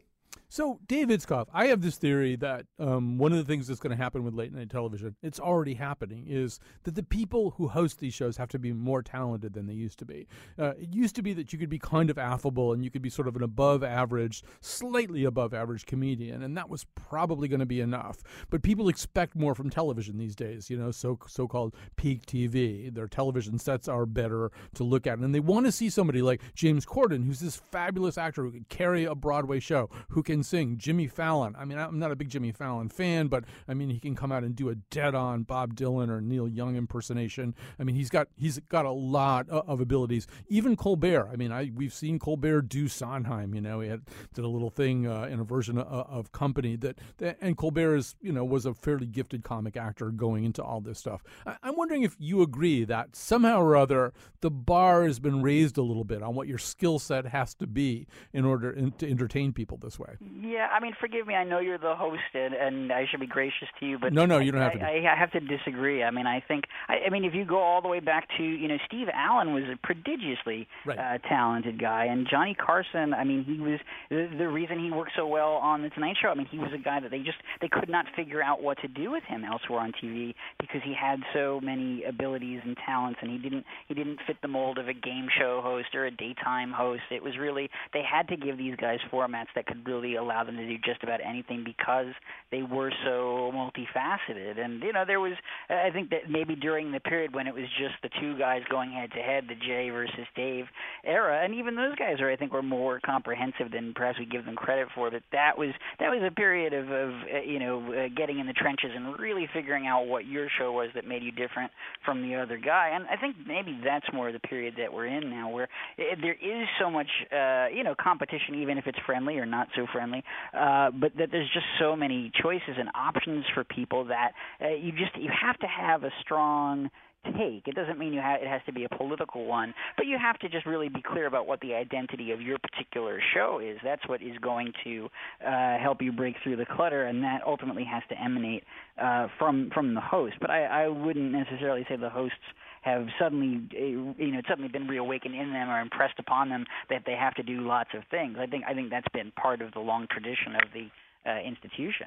So, 0.54 0.78
Dave 0.86 1.08
Itzkoff, 1.08 1.48
I 1.52 1.66
have 1.66 1.82
this 1.82 1.96
theory 1.96 2.36
that 2.36 2.66
um, 2.78 3.18
one 3.18 3.32
of 3.32 3.38
the 3.38 3.44
things 3.44 3.66
that's 3.66 3.80
going 3.80 3.90
to 3.90 4.00
happen 4.00 4.22
with 4.22 4.34
late 4.34 4.52
night 4.52 4.70
television, 4.70 5.16
it's 5.20 5.40
already 5.40 5.74
happening, 5.74 6.26
is 6.28 6.60
that 6.84 6.94
the 6.94 7.02
people 7.02 7.54
who 7.56 7.66
host 7.66 7.98
these 7.98 8.14
shows 8.14 8.36
have 8.36 8.50
to 8.50 8.58
be 8.60 8.72
more 8.72 9.02
talented 9.02 9.52
than 9.52 9.66
they 9.66 9.72
used 9.72 9.98
to 9.98 10.04
be. 10.04 10.28
Uh, 10.56 10.74
it 10.80 10.94
used 10.94 11.16
to 11.16 11.22
be 11.22 11.32
that 11.32 11.52
you 11.52 11.58
could 11.58 11.68
be 11.68 11.80
kind 11.80 12.08
of 12.08 12.18
affable 12.18 12.72
and 12.72 12.84
you 12.84 12.90
could 12.92 13.02
be 13.02 13.10
sort 13.10 13.26
of 13.26 13.34
an 13.34 13.42
above 13.42 13.82
average, 13.82 14.44
slightly 14.60 15.24
above 15.24 15.52
average 15.52 15.86
comedian, 15.86 16.40
and 16.40 16.56
that 16.56 16.70
was 16.70 16.86
probably 16.94 17.48
going 17.48 17.58
to 17.58 17.66
be 17.66 17.80
enough. 17.80 18.18
But 18.48 18.62
people 18.62 18.88
expect 18.88 19.34
more 19.34 19.56
from 19.56 19.70
television 19.70 20.18
these 20.18 20.36
days, 20.36 20.70
you 20.70 20.76
know, 20.76 20.92
so 20.92 21.18
so 21.26 21.48
called 21.48 21.74
peak 21.96 22.26
TV. 22.26 22.94
Their 22.94 23.08
television 23.08 23.58
sets 23.58 23.88
are 23.88 24.06
better 24.06 24.52
to 24.76 24.84
look 24.84 25.08
at, 25.08 25.18
and 25.18 25.34
they 25.34 25.40
want 25.40 25.66
to 25.66 25.72
see 25.72 25.90
somebody 25.90 26.22
like 26.22 26.40
James 26.54 26.86
Corden, 26.86 27.24
who's 27.24 27.40
this 27.40 27.56
fabulous 27.56 28.16
actor 28.16 28.44
who 28.44 28.52
can 28.52 28.66
carry 28.68 29.02
a 29.02 29.16
Broadway 29.16 29.58
show, 29.58 29.90
who 30.10 30.22
can 30.22 30.43
sing. 30.44 30.76
Jimmy 30.76 31.06
Fallon. 31.06 31.54
I 31.58 31.64
mean, 31.64 31.78
I'm 31.78 31.98
not 31.98 32.10
a 32.10 32.16
big 32.16 32.28
Jimmy 32.28 32.52
Fallon 32.52 32.88
fan, 32.88 33.28
but 33.28 33.44
I 33.68 33.74
mean, 33.74 33.90
he 33.90 33.98
can 33.98 34.14
come 34.14 34.32
out 34.32 34.44
and 34.44 34.54
do 34.54 34.68
a 34.68 34.74
dead-on 34.74 35.42
Bob 35.42 35.74
Dylan 35.74 36.08
or 36.08 36.20
Neil 36.20 36.48
Young 36.48 36.76
impersonation. 36.76 37.54
I 37.78 37.84
mean, 37.84 37.96
he's 37.96 38.10
got 38.10 38.28
he's 38.36 38.58
got 38.68 38.84
a 38.84 38.90
lot 38.90 39.48
of 39.48 39.80
abilities. 39.80 40.26
Even 40.48 40.76
Colbert. 40.76 41.28
I 41.32 41.36
mean, 41.36 41.52
I 41.52 41.70
we've 41.74 41.94
seen 41.94 42.18
Colbert 42.18 42.62
do 42.62 42.88
Sondheim. 42.88 43.54
You 43.54 43.60
know, 43.60 43.80
he 43.80 43.88
had 43.88 44.02
did 44.34 44.44
a 44.44 44.48
little 44.48 44.70
thing 44.70 45.06
uh, 45.06 45.28
in 45.30 45.40
a 45.40 45.44
version 45.44 45.78
of, 45.78 45.86
of 45.86 46.32
Company 46.32 46.76
that, 46.76 46.98
that, 47.18 47.38
and 47.40 47.56
Colbert 47.56 47.96
is 47.96 48.16
you 48.20 48.32
know 48.32 48.44
was 48.44 48.66
a 48.66 48.74
fairly 48.74 49.06
gifted 49.06 49.44
comic 49.44 49.76
actor 49.76 50.10
going 50.10 50.44
into 50.44 50.62
all 50.62 50.80
this 50.80 50.98
stuff. 50.98 51.22
I, 51.46 51.56
I'm 51.62 51.76
wondering 51.76 52.02
if 52.02 52.16
you 52.18 52.42
agree 52.42 52.84
that 52.84 53.16
somehow 53.16 53.60
or 53.60 53.76
other 53.76 54.12
the 54.40 54.50
bar 54.50 55.04
has 55.04 55.18
been 55.18 55.42
raised 55.42 55.78
a 55.78 55.82
little 55.82 56.04
bit 56.04 56.22
on 56.22 56.34
what 56.34 56.48
your 56.48 56.58
skill 56.58 56.98
set 56.98 57.26
has 57.26 57.54
to 57.54 57.66
be 57.66 58.06
in 58.32 58.44
order 58.44 58.70
in, 58.70 58.92
to 58.92 59.08
entertain 59.08 59.52
people 59.52 59.78
this 59.78 59.98
way. 59.98 60.16
Yeah, 60.40 60.66
I 60.72 60.80
mean, 60.80 60.94
forgive 61.00 61.26
me. 61.26 61.34
I 61.34 61.44
know 61.44 61.60
you're 61.60 61.78
the 61.78 61.94
host, 61.94 62.22
and, 62.34 62.54
and 62.54 62.92
I 62.92 63.06
should 63.08 63.20
be 63.20 63.26
gracious 63.26 63.68
to 63.78 63.86
you, 63.86 63.98
but 63.98 64.12
no, 64.12 64.26
no, 64.26 64.38
you 64.38 64.50
don't 64.50 64.62
I, 64.62 64.64
have 64.64 64.72
to. 64.72 64.84
I, 64.84 65.12
I 65.12 65.16
have 65.16 65.30
to 65.32 65.40
disagree. 65.40 66.02
I 66.02 66.10
mean, 66.10 66.26
I 66.26 66.40
think. 66.40 66.64
I, 66.88 67.06
I 67.06 67.10
mean, 67.10 67.24
if 67.24 67.34
you 67.34 67.44
go 67.44 67.58
all 67.58 67.80
the 67.80 67.88
way 67.88 68.00
back 68.00 68.26
to 68.38 68.42
you 68.42 68.66
know, 68.66 68.78
Steve 68.86 69.06
Allen 69.14 69.54
was 69.54 69.64
a 69.64 69.76
prodigiously 69.86 70.66
right. 70.86 70.98
uh, 70.98 71.18
talented 71.28 71.80
guy, 71.80 72.06
and 72.06 72.26
Johnny 72.28 72.54
Carson. 72.54 73.14
I 73.14 73.22
mean, 73.22 73.44
he 73.44 73.60
was 73.60 73.78
the, 74.10 74.28
the 74.36 74.48
reason 74.48 74.82
he 74.82 74.90
worked 74.90 75.12
so 75.16 75.26
well 75.26 75.52
on 75.52 75.82
the 75.82 75.90
Tonight 75.90 76.16
Show. 76.20 76.28
I 76.28 76.34
mean, 76.34 76.48
he 76.50 76.58
was 76.58 76.70
a 76.74 76.82
guy 76.82 76.98
that 76.98 77.12
they 77.12 77.18
just 77.18 77.38
they 77.60 77.68
could 77.68 77.88
not 77.88 78.06
figure 78.16 78.42
out 78.42 78.60
what 78.60 78.78
to 78.82 78.88
do 78.88 79.12
with 79.12 79.22
him 79.24 79.44
elsewhere 79.44 79.80
on 79.80 79.92
TV 80.02 80.34
because 80.58 80.80
he 80.84 80.94
had 80.98 81.20
so 81.32 81.60
many 81.62 82.02
abilities 82.02 82.60
and 82.64 82.76
talents, 82.84 83.20
and 83.22 83.30
he 83.30 83.38
didn't 83.38 83.64
he 83.86 83.94
didn't 83.94 84.18
fit 84.26 84.38
the 84.42 84.48
mold 84.48 84.78
of 84.78 84.88
a 84.88 84.94
game 84.94 85.28
show 85.38 85.60
host 85.62 85.94
or 85.94 86.06
a 86.06 86.10
daytime 86.10 86.72
host. 86.72 87.02
It 87.12 87.22
was 87.22 87.38
really 87.38 87.70
they 87.92 88.02
had 88.02 88.26
to 88.28 88.36
give 88.36 88.58
these 88.58 88.74
guys 88.74 88.98
formats 89.12 89.54
that 89.54 89.66
could 89.66 89.86
really 89.86 90.16
allow 90.24 90.44
them 90.44 90.56
to 90.56 90.66
do 90.66 90.76
just 90.84 91.02
about 91.02 91.20
anything 91.24 91.64
because 91.64 92.12
they 92.50 92.62
were 92.62 92.92
so 93.04 93.52
multifaceted. 93.54 94.58
And 94.58 94.82
you 94.82 94.92
know, 94.92 95.04
there 95.06 95.20
was 95.20 95.34
I 95.68 95.90
think 95.92 96.10
that 96.10 96.30
maybe 96.30 96.54
during 96.54 96.92
the 96.92 97.00
period 97.00 97.34
when 97.34 97.46
it 97.46 97.54
was 97.54 97.64
just 97.78 97.94
the 98.02 98.10
two 98.20 98.38
guys 98.38 98.62
going 98.70 98.90
head 98.90 99.10
to 99.12 99.22
head, 99.22 99.44
the 99.48 99.54
Jay 99.54 99.90
versus 99.90 100.26
Dave 100.36 100.66
era, 101.04 101.44
and 101.44 101.54
even 101.54 101.76
those 101.76 101.94
guys 101.96 102.20
are 102.20 102.30
I 102.30 102.36
think 102.36 102.52
were 102.52 102.62
more 102.62 103.00
comprehensive 103.04 103.70
than 103.72 103.92
perhaps 103.94 104.18
we 104.18 104.26
give 104.26 104.44
them 104.44 104.56
credit 104.56 104.88
for. 104.94 105.10
But 105.10 105.22
that 105.32 105.58
was 105.58 105.70
that 106.00 106.08
was 106.08 106.22
a 106.26 106.34
period 106.34 106.72
of, 106.72 106.90
of 106.90 107.10
uh, 107.10 107.40
you 107.44 107.58
know 107.58 107.80
uh, 107.92 108.08
getting 108.16 108.38
in 108.38 108.46
the 108.46 108.52
trenches 108.52 108.90
and 108.94 109.18
really 109.18 109.48
figuring 109.52 109.86
out 109.86 110.06
what 110.06 110.26
your 110.26 110.48
show 110.58 110.72
was 110.72 110.88
that 110.94 111.06
made 111.06 111.22
you 111.22 111.32
different 111.32 111.70
from 112.04 112.22
the 112.22 112.34
other 112.36 112.58
guy. 112.58 112.90
And 112.94 113.04
I 113.08 113.16
think 113.16 113.36
maybe 113.46 113.78
that's 113.84 114.06
more 114.12 114.32
the 114.32 114.40
period 114.40 114.74
that 114.78 114.92
we're 114.92 115.06
in 115.06 115.30
now, 115.30 115.50
where 115.50 115.68
it, 115.98 116.18
there 116.20 116.34
is 116.34 116.68
so 116.80 116.90
much 116.90 117.08
uh, 117.32 117.66
you 117.74 117.84
know 117.84 117.94
competition, 118.00 118.56
even 118.56 118.78
if 118.78 118.86
it's 118.86 118.98
friendly 119.06 119.38
or 119.38 119.46
not 119.46 119.68
so 119.76 119.86
friendly. 119.92 120.03
Uh, 120.12 120.90
but 120.90 121.12
that 121.18 121.30
there's 121.30 121.50
just 121.52 121.66
so 121.78 121.96
many 121.96 122.30
choices 122.42 122.76
and 122.78 122.88
options 122.94 123.44
for 123.54 123.64
people 123.64 124.04
that 124.06 124.32
uh, 124.60 124.68
you 124.68 124.92
just 124.92 125.16
you 125.16 125.30
have 125.42 125.58
to 125.58 125.66
have 125.66 126.04
a 126.04 126.10
strong 126.20 126.90
take. 127.38 127.66
It 127.66 127.74
doesn't 127.74 127.98
mean 127.98 128.12
you 128.12 128.20
ha- 128.20 128.36
it 128.40 128.46
has 128.46 128.60
to 128.66 128.72
be 128.72 128.84
a 128.84 128.88
political 128.96 129.46
one, 129.46 129.74
but 129.96 130.06
you 130.06 130.18
have 130.20 130.38
to 130.40 130.48
just 130.48 130.66
really 130.66 130.88
be 130.88 131.02
clear 131.02 131.26
about 131.26 131.46
what 131.46 131.60
the 131.60 131.74
identity 131.74 132.30
of 132.32 132.40
your 132.40 132.58
particular 132.58 133.20
show 133.34 133.60
is. 133.62 133.78
That's 133.82 134.06
what 134.08 134.22
is 134.22 134.36
going 134.38 134.72
to 134.84 135.08
uh, 135.46 135.78
help 135.78 136.02
you 136.02 136.12
break 136.12 136.36
through 136.42 136.56
the 136.56 136.66
clutter, 136.66 137.06
and 137.06 137.22
that 137.22 137.40
ultimately 137.46 137.84
has 137.84 138.02
to 138.10 138.20
emanate 138.20 138.64
uh, 139.00 139.28
from 139.38 139.70
from 139.72 139.94
the 139.94 140.00
host. 140.00 140.34
But 140.40 140.50
I, 140.50 140.84
I 140.84 140.88
wouldn't 140.88 141.32
necessarily 141.32 141.84
say 141.88 141.96
the 141.96 142.10
hosts 142.10 142.36
have 142.84 143.08
suddenly 143.18 143.66
uh, 143.74 144.22
you 144.22 144.30
know 144.32 144.42
suddenly 144.46 144.68
been 144.68 144.86
reawakened 144.86 145.34
in 145.34 145.52
them 145.52 145.70
or 145.70 145.80
impressed 145.80 146.18
upon 146.18 146.50
them 146.50 146.66
that 146.90 147.04
they 147.06 147.14
have 147.14 147.34
to 147.34 147.42
do 147.42 147.62
lots 147.62 147.90
of 147.94 148.02
things. 148.10 148.36
I 148.38 148.46
think 148.46 148.64
I 148.68 148.74
think 148.74 148.90
that's 148.90 149.08
been 149.12 149.32
part 149.32 149.62
of 149.62 149.72
the 149.72 149.80
long 149.80 150.06
tradition 150.10 150.54
of 150.54 150.68
the 150.72 150.90
uh, 151.28 151.40
institution. 151.40 152.06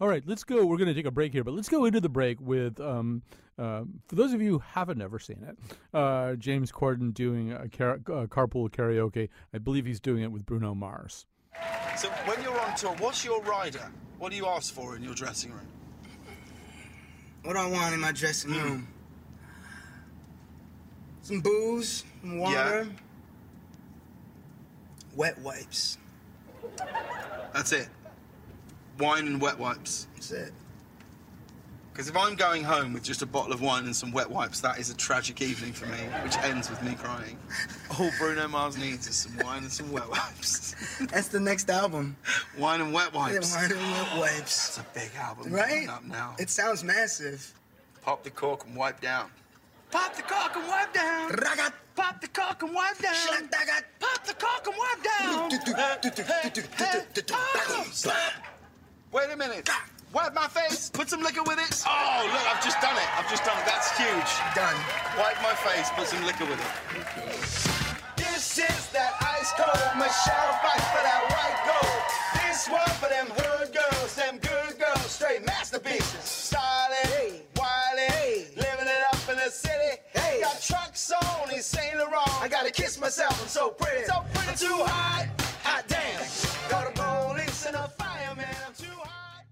All 0.00 0.06
right, 0.06 0.22
let's 0.26 0.44
go. 0.44 0.64
We're 0.64 0.76
going 0.76 0.88
to 0.88 0.94
take 0.94 1.06
a 1.06 1.10
break 1.10 1.32
here, 1.32 1.42
but 1.42 1.54
let's 1.54 1.68
go 1.68 1.84
into 1.84 2.00
the 2.00 2.08
break 2.08 2.40
with, 2.40 2.78
um, 2.78 3.22
uh, 3.58 3.82
for 4.06 4.14
those 4.14 4.32
of 4.32 4.40
you 4.40 4.52
who 4.52 4.58
haven't 4.60 5.02
ever 5.02 5.18
seen 5.18 5.42
it, 5.42 5.58
uh, 5.92 6.36
James 6.36 6.70
Corden 6.70 7.12
doing 7.12 7.52
a 7.52 7.68
car- 7.68 7.98
uh, 8.06 8.26
carpool 8.26 8.70
karaoke. 8.70 9.28
I 9.52 9.58
believe 9.58 9.86
he's 9.86 9.98
doing 9.98 10.22
it 10.22 10.30
with 10.30 10.46
Bruno 10.46 10.72
Mars. 10.72 11.26
So 11.96 12.10
when 12.26 12.40
you're 12.44 12.60
on 12.60 12.76
tour, 12.76 12.94
what's 13.00 13.24
your 13.24 13.42
rider? 13.42 13.90
What 14.20 14.30
do 14.30 14.36
you 14.36 14.46
ask 14.46 14.72
for 14.72 14.94
in 14.94 15.02
your 15.02 15.14
dressing 15.14 15.50
room? 15.50 15.66
What 17.42 17.54
do 17.54 17.58
I 17.58 17.66
want 17.68 17.92
in 17.92 18.00
my 18.00 18.12
dressing 18.12 18.52
room? 18.52 18.86
Some 21.28 21.40
booze, 21.42 22.04
some 22.22 22.38
water, 22.38 22.88
wet 25.14 25.38
wipes. 25.40 25.98
That's 27.52 27.72
it. 27.72 27.88
Wine 28.98 29.26
and 29.26 29.38
wet 29.38 29.58
wipes. 29.58 30.06
That's 30.14 30.30
it. 30.30 30.52
Because 31.92 32.08
if 32.08 32.16
I'm 32.16 32.34
going 32.34 32.64
home 32.64 32.94
with 32.94 33.02
just 33.02 33.20
a 33.20 33.26
bottle 33.26 33.52
of 33.52 33.60
wine 33.60 33.84
and 33.84 33.94
some 33.94 34.10
wet 34.10 34.30
wipes, 34.30 34.62
that 34.62 34.78
is 34.78 34.88
a 34.88 34.96
tragic 34.96 35.42
evening 35.42 35.74
for 35.74 35.84
me, 35.84 35.98
which 36.24 36.38
ends 36.38 36.70
with 36.70 36.82
me 36.82 36.94
crying. 36.94 37.36
All 38.00 38.10
Bruno 38.18 38.48
Mars 38.48 38.78
needs 38.78 39.06
is 39.06 39.16
some 39.16 39.36
wine 39.44 39.64
and 39.64 39.70
some 39.70 39.92
wet 39.92 40.08
wipes. 40.08 40.76
That's 41.12 41.28
the 41.28 41.40
next 41.40 41.68
album. 41.68 42.16
wine 42.56 42.80
and 42.80 42.94
wet 42.94 43.10
Yeah, 43.12 43.18
wipes. 43.18 43.54
wine 43.54 43.70
and 43.72 43.80
wet 43.82 44.16
wipes. 44.18 44.68
It's 44.68 44.78
a 44.78 44.86
big 44.94 45.10
album 45.20 45.52
Right? 45.52 45.68
coming 45.86 45.88
up 45.90 46.04
now. 46.06 46.36
It 46.38 46.48
sounds 46.48 46.82
massive. 46.82 47.52
Pop 48.00 48.24
the 48.24 48.30
cork 48.30 48.64
and 48.66 48.74
wipe 48.74 49.02
down. 49.02 49.30
Pop 49.90 50.14
the 50.14 50.22
cork 50.22 50.56
and 50.56 50.68
wipe 50.68 50.92
down. 50.92 51.30
Ragat. 51.30 51.72
Pop 51.96 52.20
the 52.20 52.28
cork 52.28 52.62
and 52.62 52.74
wipe 52.74 52.98
down. 52.98 53.14
Shladagat. 53.14 53.84
Pop 53.98 54.24
the 54.26 54.34
cork 54.34 54.66
and 54.66 54.76
wipe 54.76 55.02
down. 55.02 55.50
Wait 59.12 59.30
a 59.32 59.36
minute. 59.36 59.68
Wipe 60.12 60.34
my 60.34 60.48
face. 60.48 60.90
Put 60.90 61.08
some 61.08 61.22
liquor 61.22 61.42
with 61.42 61.58
it. 61.58 61.84
Oh, 61.86 62.28
look, 62.32 62.44
I've 62.48 62.62
just 62.64 62.80
done 62.80 62.96
it. 62.96 63.08
I've 63.18 63.28
just 63.28 63.44
done 63.44 63.58
it. 63.58 63.66
That's 63.66 63.96
huge. 63.96 64.30
Done. 64.54 64.76
Wipe 65.18 65.40
my 65.42 65.54
face. 65.54 65.90
Put 65.96 66.06
some 66.06 66.24
liquor 66.24 66.44
with 66.44 66.60
it. 66.60 66.72
This 68.16 68.58
is 68.58 68.88
that 68.94 69.16
ice 69.20 69.52
cold 69.58 69.98
Michelle 69.98 70.52
fight 70.62 70.84
for 70.94 71.02
that 71.02 71.22
white 71.32 71.58
gold. 71.66 72.02
This 72.44 72.68
one 72.68 72.92
for 73.00 73.08
them 73.08 73.26
hood 73.34 73.72
girls, 73.74 73.97
I'm 83.30 83.46
so 83.46 83.70
pretty. 83.70 84.04
So 84.04 84.24
pretty, 84.32 84.58
too 84.58 84.82
hot, 84.84 85.28
hot 85.62 85.84
damn. 85.86 86.20
Got 86.70 86.94
the 86.94 87.02
police 87.02 87.66
and 87.66 87.76
a 87.76 87.88
fireman, 87.88 88.46
I'm 88.66 88.72
too 88.74 88.86
hot. 88.86 89.44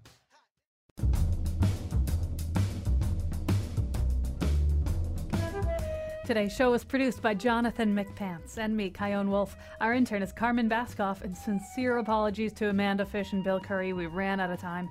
Today's 6.25 6.53
show 6.53 6.71
was 6.71 6.83
produced 6.83 7.21
by 7.21 7.33
Jonathan 7.35 7.95
McPants 7.95 8.57
and 8.57 8.75
me, 8.75 8.89
Chion 8.89 9.29
Wolf. 9.29 9.55
Our 9.79 9.93
intern 9.93 10.21
is 10.21 10.33
Carmen 10.33 10.69
Baskoff, 10.69 11.21
and 11.21 11.37
sincere 11.37 11.99
apologies 11.99 12.51
to 12.53 12.69
Amanda 12.69 13.05
Fish 13.05 13.31
and 13.31 13.43
Bill 13.43 13.59
Curry. 13.59 13.93
We 13.93 14.07
ran 14.07 14.39
out 14.39 14.49
of 14.49 14.59
time. 14.59 14.89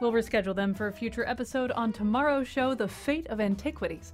We'll 0.00 0.12
reschedule 0.12 0.54
them 0.54 0.74
for 0.74 0.86
a 0.88 0.92
future 0.92 1.26
episode 1.26 1.72
on 1.72 1.92
tomorrow's 1.92 2.46
show, 2.46 2.74
The 2.74 2.88
Fate 2.88 3.26
of 3.28 3.40
Antiquities. 3.40 4.12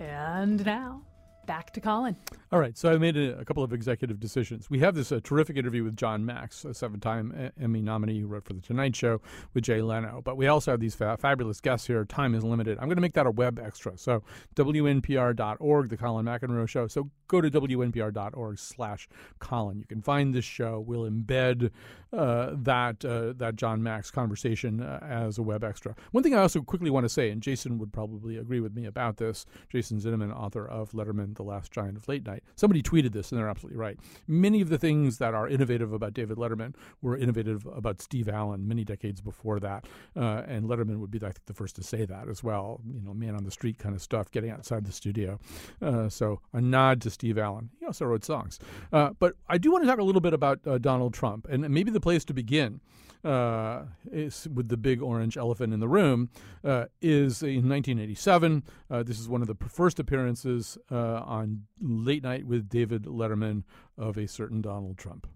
And 0.00 0.64
now, 0.64 1.02
back 1.48 1.72
to 1.72 1.80
Colin. 1.80 2.14
All 2.52 2.60
right, 2.60 2.76
so 2.76 2.92
I 2.92 2.98
made 2.98 3.16
a, 3.16 3.38
a 3.38 3.44
couple 3.44 3.64
of 3.64 3.72
executive 3.72 4.20
decisions. 4.20 4.68
We 4.68 4.80
have 4.80 4.94
this 4.94 5.10
uh, 5.10 5.18
terrific 5.24 5.56
interview 5.56 5.82
with 5.82 5.96
Jon 5.96 6.24
Macks, 6.24 6.64
a 6.66 6.74
seven-time 6.74 7.34
E- 7.38 7.62
Emmy 7.62 7.80
nominee 7.80 8.20
who 8.20 8.26
wrote 8.26 8.44
for 8.44 8.52
The 8.52 8.60
Tonight 8.60 8.94
Show 8.94 9.22
with 9.54 9.64
Jay 9.64 9.80
Leno. 9.80 10.20
But 10.22 10.36
we 10.36 10.46
also 10.46 10.70
have 10.70 10.80
these 10.80 10.94
fa- 10.94 11.16
fabulous 11.18 11.60
guests 11.60 11.86
here. 11.86 12.04
Time 12.04 12.34
is 12.34 12.44
limited. 12.44 12.76
I'm 12.78 12.84
going 12.84 12.96
to 12.96 13.02
make 13.02 13.14
that 13.14 13.26
a 13.26 13.30
web 13.30 13.58
extra. 13.58 13.96
So 13.96 14.22
WNPR.org, 14.56 15.88
the 15.88 15.96
Colin 15.96 16.26
McEnroe 16.26 16.68
Show. 16.68 16.86
So 16.86 17.10
go 17.28 17.40
to 17.40 17.50
WNPR.org 17.50 18.58
slash 18.58 19.08
Colin. 19.38 19.78
You 19.78 19.86
can 19.86 20.02
find 20.02 20.34
this 20.34 20.44
show. 20.44 20.84
We'll 20.86 21.10
embed 21.10 21.70
uh, 22.12 22.50
that 22.52 23.04
uh, 23.04 23.32
that 23.36 23.56
Jon 23.56 23.82
Macks 23.82 24.10
conversation 24.10 24.80
uh, 24.80 24.98
as 25.02 25.38
a 25.38 25.42
web 25.42 25.64
extra. 25.64 25.94
One 26.12 26.22
thing 26.22 26.34
I 26.34 26.38
also 26.38 26.62
quickly 26.62 26.90
want 26.90 27.04
to 27.04 27.08
say, 27.08 27.30
and 27.30 27.42
Jason 27.42 27.78
would 27.78 27.92
probably 27.92 28.36
agree 28.36 28.60
with 28.60 28.74
me 28.74 28.86
about 28.86 29.18
this, 29.18 29.44
Jason 29.68 29.98
Zinoman, 30.00 30.34
author 30.34 30.66
of 30.66 30.92
Letterman, 30.92 31.36
The 31.36 31.42
Last 31.42 31.72
Giant 31.72 31.96
of 31.96 32.08
Late 32.08 32.26
Night. 32.26 32.42
Somebody 32.56 32.82
tweeted 32.82 33.12
this, 33.12 33.30
and 33.30 33.38
they're 33.38 33.48
absolutely 33.48 33.78
right. 33.78 33.98
Many 34.26 34.60
of 34.60 34.68
the 34.68 34.78
things 34.78 35.18
that 35.18 35.34
are 35.34 35.48
innovative 35.48 35.92
about 35.92 36.14
David 36.14 36.38
Letterman 36.38 36.74
were 37.02 37.16
innovative 37.16 37.66
about 37.66 38.00
Steve 38.00 38.28
Allen 38.28 38.66
many 38.66 38.84
decades 38.84 39.20
before 39.20 39.60
that. 39.60 39.86
Uh, 40.16 40.42
and 40.46 40.66
Letterman 40.66 40.98
would 40.98 41.10
be, 41.10 41.18
I 41.18 41.26
think, 41.26 41.46
the 41.46 41.54
first 41.54 41.76
to 41.76 41.82
say 41.82 42.04
that 42.06 42.28
as 42.28 42.42
well. 42.42 42.80
You 42.90 43.00
know, 43.00 43.14
man 43.14 43.34
on 43.34 43.44
the 43.44 43.50
street 43.50 43.78
kind 43.78 43.94
of 43.94 44.02
stuff, 44.02 44.30
getting 44.30 44.50
outside 44.50 44.84
the 44.84 44.92
studio. 44.92 45.38
Uh, 45.82 46.08
so 46.08 46.40
a 46.52 46.60
nod 46.60 47.02
to 47.02 47.10
Steve 47.10 47.38
Allen. 47.38 47.70
He 47.78 47.86
also 47.86 48.06
wrote 48.06 48.24
songs. 48.24 48.58
Uh, 48.92 49.10
but 49.18 49.34
I 49.48 49.58
do 49.58 49.70
want 49.70 49.84
to 49.84 49.88
talk 49.88 49.98
a 49.98 50.02
little 50.04 50.20
bit 50.20 50.32
about 50.32 50.62
Donald 50.80 51.14
Trump, 51.14 51.46
and 51.48 51.68
maybe 51.68 51.90
the 51.90 51.97
place 52.00 52.24
to 52.26 52.34
begin 52.34 52.80
uh, 53.24 53.82
with 54.12 54.68
the 54.68 54.76
big 54.76 55.02
orange 55.02 55.36
elephant 55.36 55.72
in 55.72 55.80
the 55.80 55.88
room 55.88 56.30
uh, 56.64 56.86
is 57.00 57.42
in 57.42 57.68
1987. 57.68 58.62
Uh, 58.90 59.02
this 59.02 59.18
is 59.18 59.28
one 59.28 59.42
of 59.42 59.48
the 59.48 59.56
first 59.68 59.98
appearances 59.98 60.78
uh, 60.90 61.22
on 61.24 61.64
Late 61.80 62.22
Night 62.22 62.46
with 62.46 62.68
David 62.68 63.04
Letterman 63.04 63.64
of 63.96 64.16
a 64.16 64.28
certain 64.28 64.60
Donald 64.60 64.98
Trump. 64.98 65.26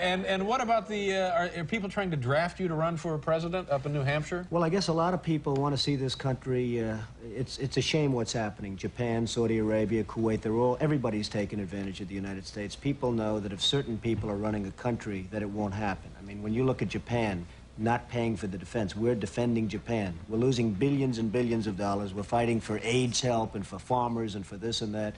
And 0.00 0.26
and 0.26 0.46
what 0.46 0.60
about 0.60 0.88
the 0.88 1.14
uh, 1.14 1.30
are, 1.32 1.50
are 1.60 1.64
people 1.64 1.88
trying 1.88 2.10
to 2.10 2.16
draft 2.16 2.60
you 2.60 2.68
to 2.68 2.74
run 2.74 2.96
for 2.96 3.16
president 3.18 3.70
up 3.70 3.86
in 3.86 3.92
New 3.92 4.02
Hampshire? 4.02 4.46
Well, 4.50 4.62
I 4.62 4.68
guess 4.68 4.88
a 4.88 4.92
lot 4.92 5.14
of 5.14 5.22
people 5.22 5.54
want 5.54 5.74
to 5.74 5.80
see 5.80 5.96
this 5.96 6.14
country. 6.14 6.82
Uh, 6.82 6.98
it's 7.34 7.58
it's 7.58 7.76
a 7.76 7.82
shame 7.82 8.12
what's 8.12 8.32
happening. 8.32 8.76
Japan, 8.76 9.26
Saudi 9.26 9.58
Arabia, 9.58 10.04
Kuwait. 10.04 10.40
They're 10.40 10.54
all 10.54 10.76
everybody's 10.80 11.28
taking 11.28 11.60
advantage 11.60 12.00
of 12.00 12.08
the 12.08 12.14
United 12.14 12.46
States. 12.46 12.76
People 12.76 13.12
know 13.12 13.40
that 13.40 13.52
if 13.52 13.60
certain 13.60 13.98
people 13.98 14.30
are 14.30 14.36
running 14.36 14.66
a 14.66 14.72
country, 14.72 15.26
that 15.30 15.42
it 15.42 15.48
won't 15.48 15.74
happen. 15.74 16.10
I 16.18 16.24
mean, 16.24 16.42
when 16.42 16.54
you 16.54 16.64
look 16.64 16.82
at 16.82 16.88
Japan. 16.88 17.46
Not 17.76 18.08
paying 18.08 18.36
for 18.36 18.46
the 18.46 18.56
defense. 18.56 18.94
We're 18.94 19.16
defending 19.16 19.66
Japan. 19.66 20.14
We're 20.28 20.38
losing 20.38 20.74
billions 20.74 21.18
and 21.18 21.32
billions 21.32 21.66
of 21.66 21.76
dollars. 21.76 22.14
We're 22.14 22.22
fighting 22.22 22.60
for 22.60 22.78
AIDS 22.84 23.20
help 23.20 23.56
and 23.56 23.66
for 23.66 23.80
farmers 23.80 24.36
and 24.36 24.46
for 24.46 24.56
this 24.56 24.80
and 24.80 24.94
that. 24.94 25.16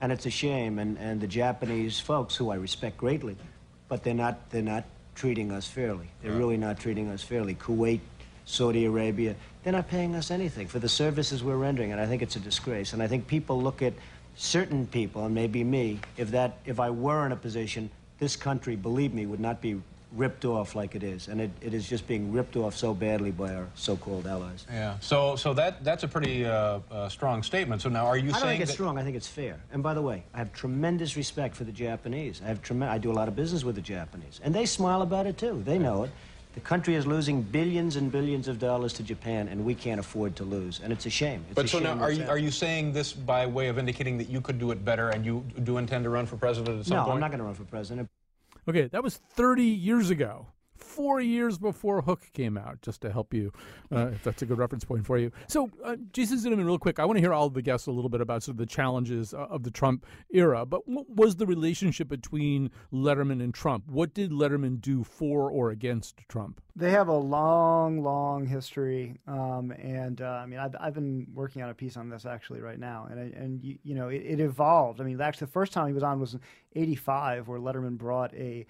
And 0.00 0.10
it's 0.10 0.24
a 0.24 0.30
shame. 0.30 0.78
And, 0.78 0.96
and 0.96 1.20
the 1.20 1.26
Japanese 1.26 2.00
folks, 2.00 2.34
who 2.34 2.48
I 2.48 2.54
respect 2.54 2.96
greatly, 2.96 3.36
but 3.88 4.02
they're 4.04 4.14
not 4.14 4.50
they're 4.50 4.62
not 4.62 4.84
treating 5.14 5.50
us 5.50 5.66
fairly. 5.66 6.08
They're 6.22 6.32
really 6.32 6.56
not 6.56 6.78
treating 6.78 7.08
us 7.08 7.22
fairly. 7.22 7.54
Kuwait, 7.54 8.00
Saudi 8.44 8.84
Arabia, 8.84 9.34
they're 9.62 9.72
not 9.72 9.88
paying 9.88 10.14
us 10.14 10.30
anything 10.30 10.68
for 10.68 10.78
the 10.78 10.88
services 10.88 11.42
we're 11.42 11.56
rendering, 11.56 11.90
and 11.90 12.00
I 12.00 12.06
think 12.06 12.22
it's 12.22 12.36
a 12.36 12.40
disgrace. 12.40 12.92
And 12.92 13.02
I 13.02 13.08
think 13.08 13.26
people 13.26 13.60
look 13.60 13.82
at 13.82 13.94
certain 14.36 14.86
people, 14.86 15.24
and 15.24 15.34
maybe 15.34 15.64
me, 15.64 15.98
if 16.16 16.30
that 16.30 16.58
if 16.64 16.78
I 16.78 16.90
were 16.90 17.26
in 17.26 17.32
a 17.32 17.36
position, 17.36 17.90
this 18.20 18.36
country, 18.36 18.76
believe 18.76 19.12
me, 19.12 19.26
would 19.26 19.40
not 19.40 19.60
be 19.60 19.80
ripped 20.12 20.44
off 20.44 20.74
like 20.74 20.94
it 20.94 21.02
is, 21.02 21.28
and 21.28 21.40
it, 21.40 21.50
it 21.60 21.74
is 21.74 21.88
just 21.88 22.06
being 22.06 22.32
ripped 22.32 22.56
off 22.56 22.74
so 22.76 22.94
badly 22.94 23.30
by 23.30 23.54
our 23.54 23.66
so-called 23.74 24.26
allies. 24.26 24.66
Yeah. 24.70 24.98
So 25.00 25.36
so 25.36 25.52
that 25.54 25.84
that's 25.84 26.02
a 26.02 26.08
pretty 26.08 26.46
uh, 26.46 26.80
uh, 26.90 27.08
strong 27.08 27.42
statement. 27.42 27.82
So 27.82 27.88
now 27.88 28.06
are 28.06 28.16
you 28.16 28.30
I 28.30 28.32
don't 28.32 28.40
saying 28.40 28.50
think 28.58 28.62
it's 28.62 28.72
strong. 28.72 28.98
I 28.98 29.02
think 29.04 29.16
it's 29.16 29.28
fair. 29.28 29.60
And 29.72 29.82
by 29.82 29.94
the 29.94 30.02
way, 30.02 30.24
I 30.34 30.38
have 30.38 30.52
tremendous 30.52 31.16
respect 31.16 31.54
for 31.54 31.64
the 31.64 31.72
Japanese. 31.72 32.40
I 32.44 32.48
have 32.48 32.62
trem- 32.62 32.82
I 32.82 32.98
do 32.98 33.10
a 33.10 33.12
lot 33.20 33.28
of 33.28 33.36
business 33.36 33.64
with 33.64 33.74
the 33.74 33.82
Japanese, 33.82 34.40
and 34.42 34.54
they 34.54 34.66
smile 34.66 35.02
about 35.02 35.26
it 35.26 35.36
too. 35.38 35.62
They 35.64 35.78
know 35.78 36.04
it. 36.04 36.10
The 36.54 36.60
country 36.60 36.94
is 36.96 37.06
losing 37.06 37.42
billions 37.42 37.94
and 37.96 38.10
billions 38.10 38.48
of 38.48 38.58
dollars 38.58 38.92
to 38.94 39.02
Japan, 39.04 39.46
and 39.48 39.64
we 39.64 39.74
can't 39.76 40.00
afford 40.00 40.34
to 40.36 40.44
lose. 40.44 40.80
And 40.82 40.92
it's 40.92 41.06
a 41.06 41.10
shame. 41.10 41.44
It's 41.50 41.54
But 41.54 41.66
a 41.66 41.68
so 41.68 41.78
shame 41.78 41.98
now 41.98 42.02
are 42.04 42.10
you 42.10 42.24
are 42.26 42.38
you 42.38 42.50
saying 42.50 42.92
this 42.92 43.12
by 43.12 43.46
way 43.46 43.68
of 43.68 43.78
indicating 43.78 44.18
that 44.18 44.28
you 44.28 44.40
could 44.40 44.58
do 44.58 44.70
it 44.72 44.84
better 44.84 45.10
and 45.10 45.24
you 45.24 45.44
do 45.62 45.76
intend 45.76 46.02
to 46.04 46.10
run 46.10 46.26
for 46.26 46.36
president 46.36 46.80
at 46.80 46.86
some 46.86 46.96
No, 46.96 47.02
point? 47.04 47.14
I'm 47.14 47.20
not 47.20 47.30
going 47.30 47.38
to 47.38 47.44
run 47.44 47.54
for 47.54 47.64
president. 47.64 48.08
Okay, 48.68 48.88
that 48.88 49.02
was 49.02 49.16
30 49.16 49.62
years 49.62 50.10
ago. 50.10 50.46
Four 50.98 51.20
years 51.20 51.58
before 51.58 52.02
Hook 52.02 52.22
came 52.32 52.58
out, 52.58 52.82
just 52.82 53.02
to 53.02 53.12
help 53.12 53.32
you, 53.32 53.52
uh, 53.92 54.08
if 54.08 54.24
that's 54.24 54.42
a 54.42 54.46
good 54.46 54.58
reference 54.58 54.84
point 54.84 55.06
for 55.06 55.16
you. 55.16 55.30
So, 55.46 55.70
uh, 55.84 55.94
Jason 56.12 56.66
real 56.66 56.76
quick, 56.76 56.98
I 56.98 57.04
want 57.04 57.18
to 57.18 57.20
hear 57.20 57.32
all 57.32 57.46
of 57.46 57.54
the 57.54 57.62
guests 57.62 57.86
a 57.86 57.92
little 57.92 58.10
bit 58.10 58.20
about 58.20 58.42
sort 58.42 58.54
of 58.54 58.58
the 58.58 58.66
challenges 58.66 59.32
uh, 59.32 59.46
of 59.48 59.62
the 59.62 59.70
Trump 59.70 60.04
era. 60.30 60.66
But 60.66 60.88
what 60.88 61.08
was 61.08 61.36
the 61.36 61.46
relationship 61.46 62.08
between 62.08 62.72
Letterman 62.92 63.40
and 63.40 63.54
Trump? 63.54 63.86
What 63.86 64.12
did 64.12 64.32
Letterman 64.32 64.80
do 64.80 65.04
for 65.04 65.48
or 65.48 65.70
against 65.70 66.16
Trump? 66.28 66.60
They 66.74 66.90
have 66.90 67.06
a 67.06 67.16
long, 67.16 68.02
long 68.02 68.46
history, 68.46 69.20
um, 69.28 69.70
and 69.70 70.20
uh, 70.20 70.40
I 70.42 70.46
mean, 70.46 70.58
I've, 70.58 70.74
I've 70.80 70.94
been 70.94 71.28
working 71.32 71.62
on 71.62 71.70
a 71.70 71.74
piece 71.74 71.96
on 71.96 72.08
this 72.08 72.26
actually 72.26 72.60
right 72.60 72.78
now, 72.78 73.06
and 73.08 73.20
I, 73.20 73.38
and 73.38 73.62
you, 73.62 73.78
you 73.84 73.94
know, 73.94 74.08
it, 74.08 74.22
it 74.24 74.40
evolved. 74.40 75.00
I 75.00 75.04
mean, 75.04 75.20
actually, 75.20 75.46
the 75.46 75.52
first 75.52 75.72
time 75.72 75.86
he 75.86 75.92
was 75.92 76.02
on 76.02 76.18
was 76.18 76.36
'85, 76.74 77.46
where 77.46 77.60
Letterman 77.60 77.98
brought 77.98 78.34
a 78.34 78.66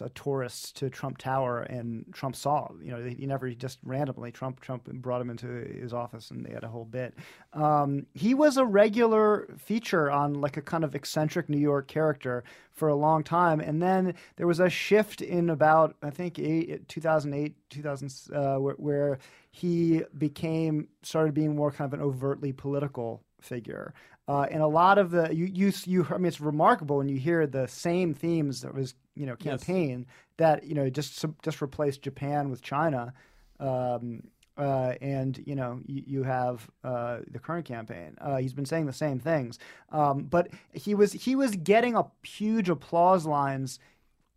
a, 0.00 0.08
tourists 0.10 0.72
to 0.72 0.90
Trump 0.90 1.18
Tower, 1.18 1.60
and 1.60 2.04
Trump 2.12 2.36
saw. 2.36 2.70
You 2.82 2.90
know, 2.92 3.02
he 3.02 3.26
never 3.26 3.50
just 3.50 3.78
randomly 3.82 4.30
Trump 4.30 4.60
Trump 4.60 4.84
brought 4.84 5.20
him 5.20 5.30
into 5.30 5.46
his 5.46 5.92
office, 5.92 6.30
and 6.30 6.44
they 6.44 6.52
had 6.52 6.64
a 6.64 6.68
whole 6.68 6.84
bit. 6.84 7.14
Um, 7.52 8.06
he 8.14 8.34
was 8.34 8.56
a 8.56 8.64
regular 8.64 9.48
feature 9.58 10.10
on 10.10 10.34
like 10.34 10.56
a 10.56 10.62
kind 10.62 10.84
of 10.84 10.94
eccentric 10.94 11.48
New 11.48 11.58
York 11.58 11.88
character 11.88 12.44
for 12.72 12.88
a 12.88 12.94
long 12.94 13.22
time, 13.22 13.60
and 13.60 13.80
then 13.82 14.14
there 14.36 14.46
was 14.46 14.60
a 14.60 14.68
shift 14.68 15.22
in 15.22 15.50
about 15.50 15.96
I 16.02 16.10
think 16.10 16.38
eight, 16.38 16.88
2008, 16.88 17.54
2000, 17.70 18.12
uh, 18.34 18.56
where, 18.56 18.74
where 18.74 19.18
he 19.50 20.02
became 20.16 20.88
started 21.02 21.34
being 21.34 21.56
more 21.56 21.70
kind 21.70 21.92
of 21.92 21.98
an 21.98 22.04
overtly 22.04 22.52
political 22.52 23.22
figure. 23.40 23.94
Uh, 24.28 24.46
and 24.50 24.62
a 24.62 24.66
lot 24.66 24.96
of 24.96 25.10
the 25.10 25.34
you, 25.34 25.46
you 25.46 25.72
you 25.86 26.06
I 26.08 26.16
mean 26.18 26.26
it's 26.26 26.40
remarkable 26.40 26.98
when 26.98 27.08
you 27.08 27.18
hear 27.18 27.48
the 27.48 27.66
same 27.66 28.14
themes 28.14 28.60
that 28.62 28.72
was 28.72 28.94
you 29.20 29.26
know 29.26 29.36
campaign 29.36 30.06
yes. 30.08 30.08
that 30.38 30.64
you 30.64 30.74
know 30.74 30.88
just 30.88 31.24
just 31.42 31.60
replaced 31.60 32.00
Japan 32.00 32.48
with 32.48 32.62
China, 32.62 33.12
um, 33.60 34.22
uh, 34.56 34.94
and 35.02 35.42
you 35.46 35.54
know 35.54 35.80
you, 35.86 36.02
you 36.06 36.22
have 36.22 36.68
uh, 36.82 37.18
the 37.30 37.38
current 37.38 37.66
campaign. 37.66 38.16
Uh, 38.18 38.38
he's 38.38 38.54
been 38.54 38.64
saying 38.64 38.86
the 38.86 38.94
same 38.94 39.20
things, 39.20 39.58
um, 39.90 40.22
but 40.22 40.48
he 40.72 40.94
was 40.94 41.12
he 41.12 41.36
was 41.36 41.54
getting 41.56 41.96
a 41.96 42.06
huge 42.22 42.70
applause 42.70 43.26
lines 43.26 43.78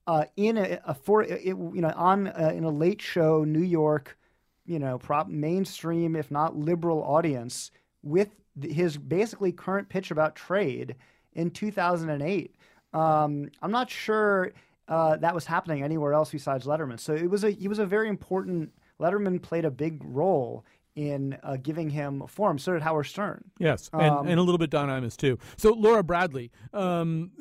uh, 0.06 0.26
in 0.36 0.58
a, 0.58 0.80
a 0.86 0.94
for 0.94 1.24
it, 1.24 1.46
you 1.46 1.56
know 1.56 1.94
on 1.96 2.28
uh, 2.28 2.52
in 2.54 2.66
a 2.66 2.70
late 2.70 3.02
show 3.02 3.46
New 3.46 3.64
York, 3.64 4.18
you 4.66 4.80
know 4.80 4.98
prop 4.98 5.30
mainstream 5.30 6.14
if 6.14 6.30
not 6.30 6.58
liberal 6.58 7.02
audience 7.04 7.72
with 8.02 8.36
his 8.62 8.98
basically 8.98 9.54
current 9.54 9.88
pitch 9.88 10.12
about 10.12 10.36
trade 10.36 10.96
in 11.36 11.50
2008. 11.50 12.54
Um, 12.94 13.50
I'm 13.62 13.72
not 13.72 13.90
sure 13.90 14.52
uh, 14.88 15.18
that 15.18 15.34
was 15.34 15.46
happening 15.46 15.84
anywhere 15.84 16.14
else 16.14 16.32
besides 16.32 16.66
Letterman. 16.66 17.00
So 17.00 17.14
it 17.14 17.30
was 17.30 17.44
a 17.44 17.52
he 17.52 17.68
was 17.68 17.80
a 17.80 17.86
very 17.86 18.10
important. 18.10 18.72
Letterman 19.00 19.42
played 19.42 19.66
a 19.66 19.72
big 19.72 20.02
role 20.04 20.66
in 20.96 21.38
uh, 21.44 21.58
giving 21.58 21.90
him 21.90 22.24
form. 22.28 22.60
So 22.60 22.74
did 22.74 22.84
Howard 22.84 23.08
Stern. 23.08 23.44
Yes, 23.58 23.90
and, 23.94 24.04
um, 24.04 24.28
and 24.28 24.40
a 24.40 24.44
little 24.44 24.60
bit 24.60 24.70
Don 24.70 24.90
Imus 24.90 25.18
too. 25.18 25.40
So 25.58 25.74
Laura 25.74 26.04
Bradley, 26.04 26.52
um, 26.74 27.32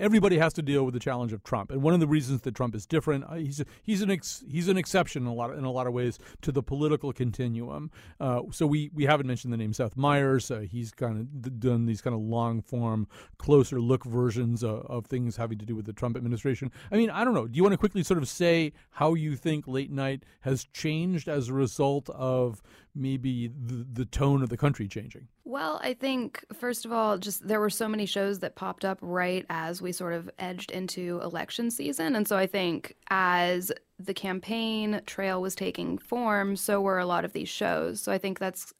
everybody 0.00 0.38
has 0.38 0.52
to 0.54 0.62
deal 0.62 0.84
with 0.84 0.94
the 0.94 1.00
challenge 1.00 1.32
of 1.32 1.44
Trump, 1.44 1.70
and 1.70 1.82
one 1.82 1.94
of 1.94 2.00
the 2.00 2.06
reasons 2.06 2.40
that 2.42 2.54
Trump 2.54 2.74
is 2.74 2.86
different, 2.86 3.24
uh, 3.24 3.34
he's 3.34 3.60
a, 3.60 3.66
he's 3.82 4.02
an 4.02 4.10
ex, 4.10 4.42
he's 4.48 4.68
an 4.68 4.76
exception 4.76 5.22
in 5.22 5.28
a 5.28 5.34
lot 5.34 5.50
of, 5.50 5.58
in 5.58 5.64
a 5.64 5.70
lot 5.70 5.86
of 5.86 5.92
ways 5.92 6.18
to 6.42 6.50
the 6.50 6.62
political 6.62 7.12
continuum. 7.12 7.90
Uh, 8.18 8.40
so 8.50 8.66
we 8.66 8.90
we 8.94 9.04
haven't 9.04 9.26
mentioned 9.26 9.52
the 9.52 9.56
name 9.56 9.72
Seth 9.72 9.96
Meyers. 9.96 10.50
Uh, 10.50 10.60
he's 10.60 10.90
kind 10.90 11.18
of 11.18 11.60
done 11.60 11.86
these 11.86 12.00
kind 12.00 12.14
of 12.14 12.20
long 12.20 12.62
form, 12.62 13.06
closer 13.38 13.80
look 13.80 14.04
versions 14.04 14.64
of, 14.64 14.86
of 14.86 15.06
things 15.06 15.36
having 15.36 15.58
to 15.58 15.66
do 15.66 15.76
with 15.76 15.86
the 15.86 15.92
Trump 15.92 16.16
administration. 16.16 16.72
I 16.90 16.96
mean, 16.96 17.10
I 17.10 17.24
don't 17.24 17.34
know. 17.34 17.46
Do 17.46 17.56
you 17.56 17.62
want 17.62 17.74
to 17.74 17.78
quickly 17.78 18.02
sort 18.02 18.18
of 18.18 18.28
say 18.28 18.72
how 18.90 19.14
you 19.14 19.36
think 19.36 19.68
late 19.68 19.90
night 19.90 20.24
has 20.40 20.64
changed 20.64 21.28
as 21.28 21.48
a 21.48 21.52
result 21.52 22.08
of 22.10 22.62
maybe 22.94 23.48
the, 23.48 23.86
the 23.92 24.04
tone 24.04 24.42
of 24.42 24.48
the 24.48 24.56
country 24.56 24.88
changing? 24.88 25.28
Well, 25.44 25.80
I 25.82 25.94
think, 25.94 26.44
first 26.52 26.84
of 26.84 26.92
all, 26.92 27.18
just 27.18 27.46
there 27.46 27.60
were 27.60 27.70
so 27.70 27.88
many 27.88 28.06
shows 28.06 28.40
that 28.40 28.56
popped 28.56 28.84
up 28.84 28.98
right 29.00 29.44
as 29.48 29.82
we 29.82 29.92
sort 29.92 30.12
of 30.12 30.30
edged 30.38 30.70
into 30.70 31.20
election 31.22 31.70
season. 31.70 32.14
And 32.14 32.26
so 32.26 32.36
I 32.36 32.46
think 32.46 32.96
as 33.08 33.72
the 33.98 34.14
campaign 34.14 35.00
trail 35.06 35.42
was 35.42 35.54
taking 35.54 35.98
form, 35.98 36.56
so 36.56 36.80
were 36.80 36.98
a 36.98 37.06
lot 37.06 37.24
of 37.24 37.32
these 37.32 37.48
shows. 37.48 38.00
So 38.00 38.12
I 38.12 38.18
think 38.18 38.38
that's 38.38 38.72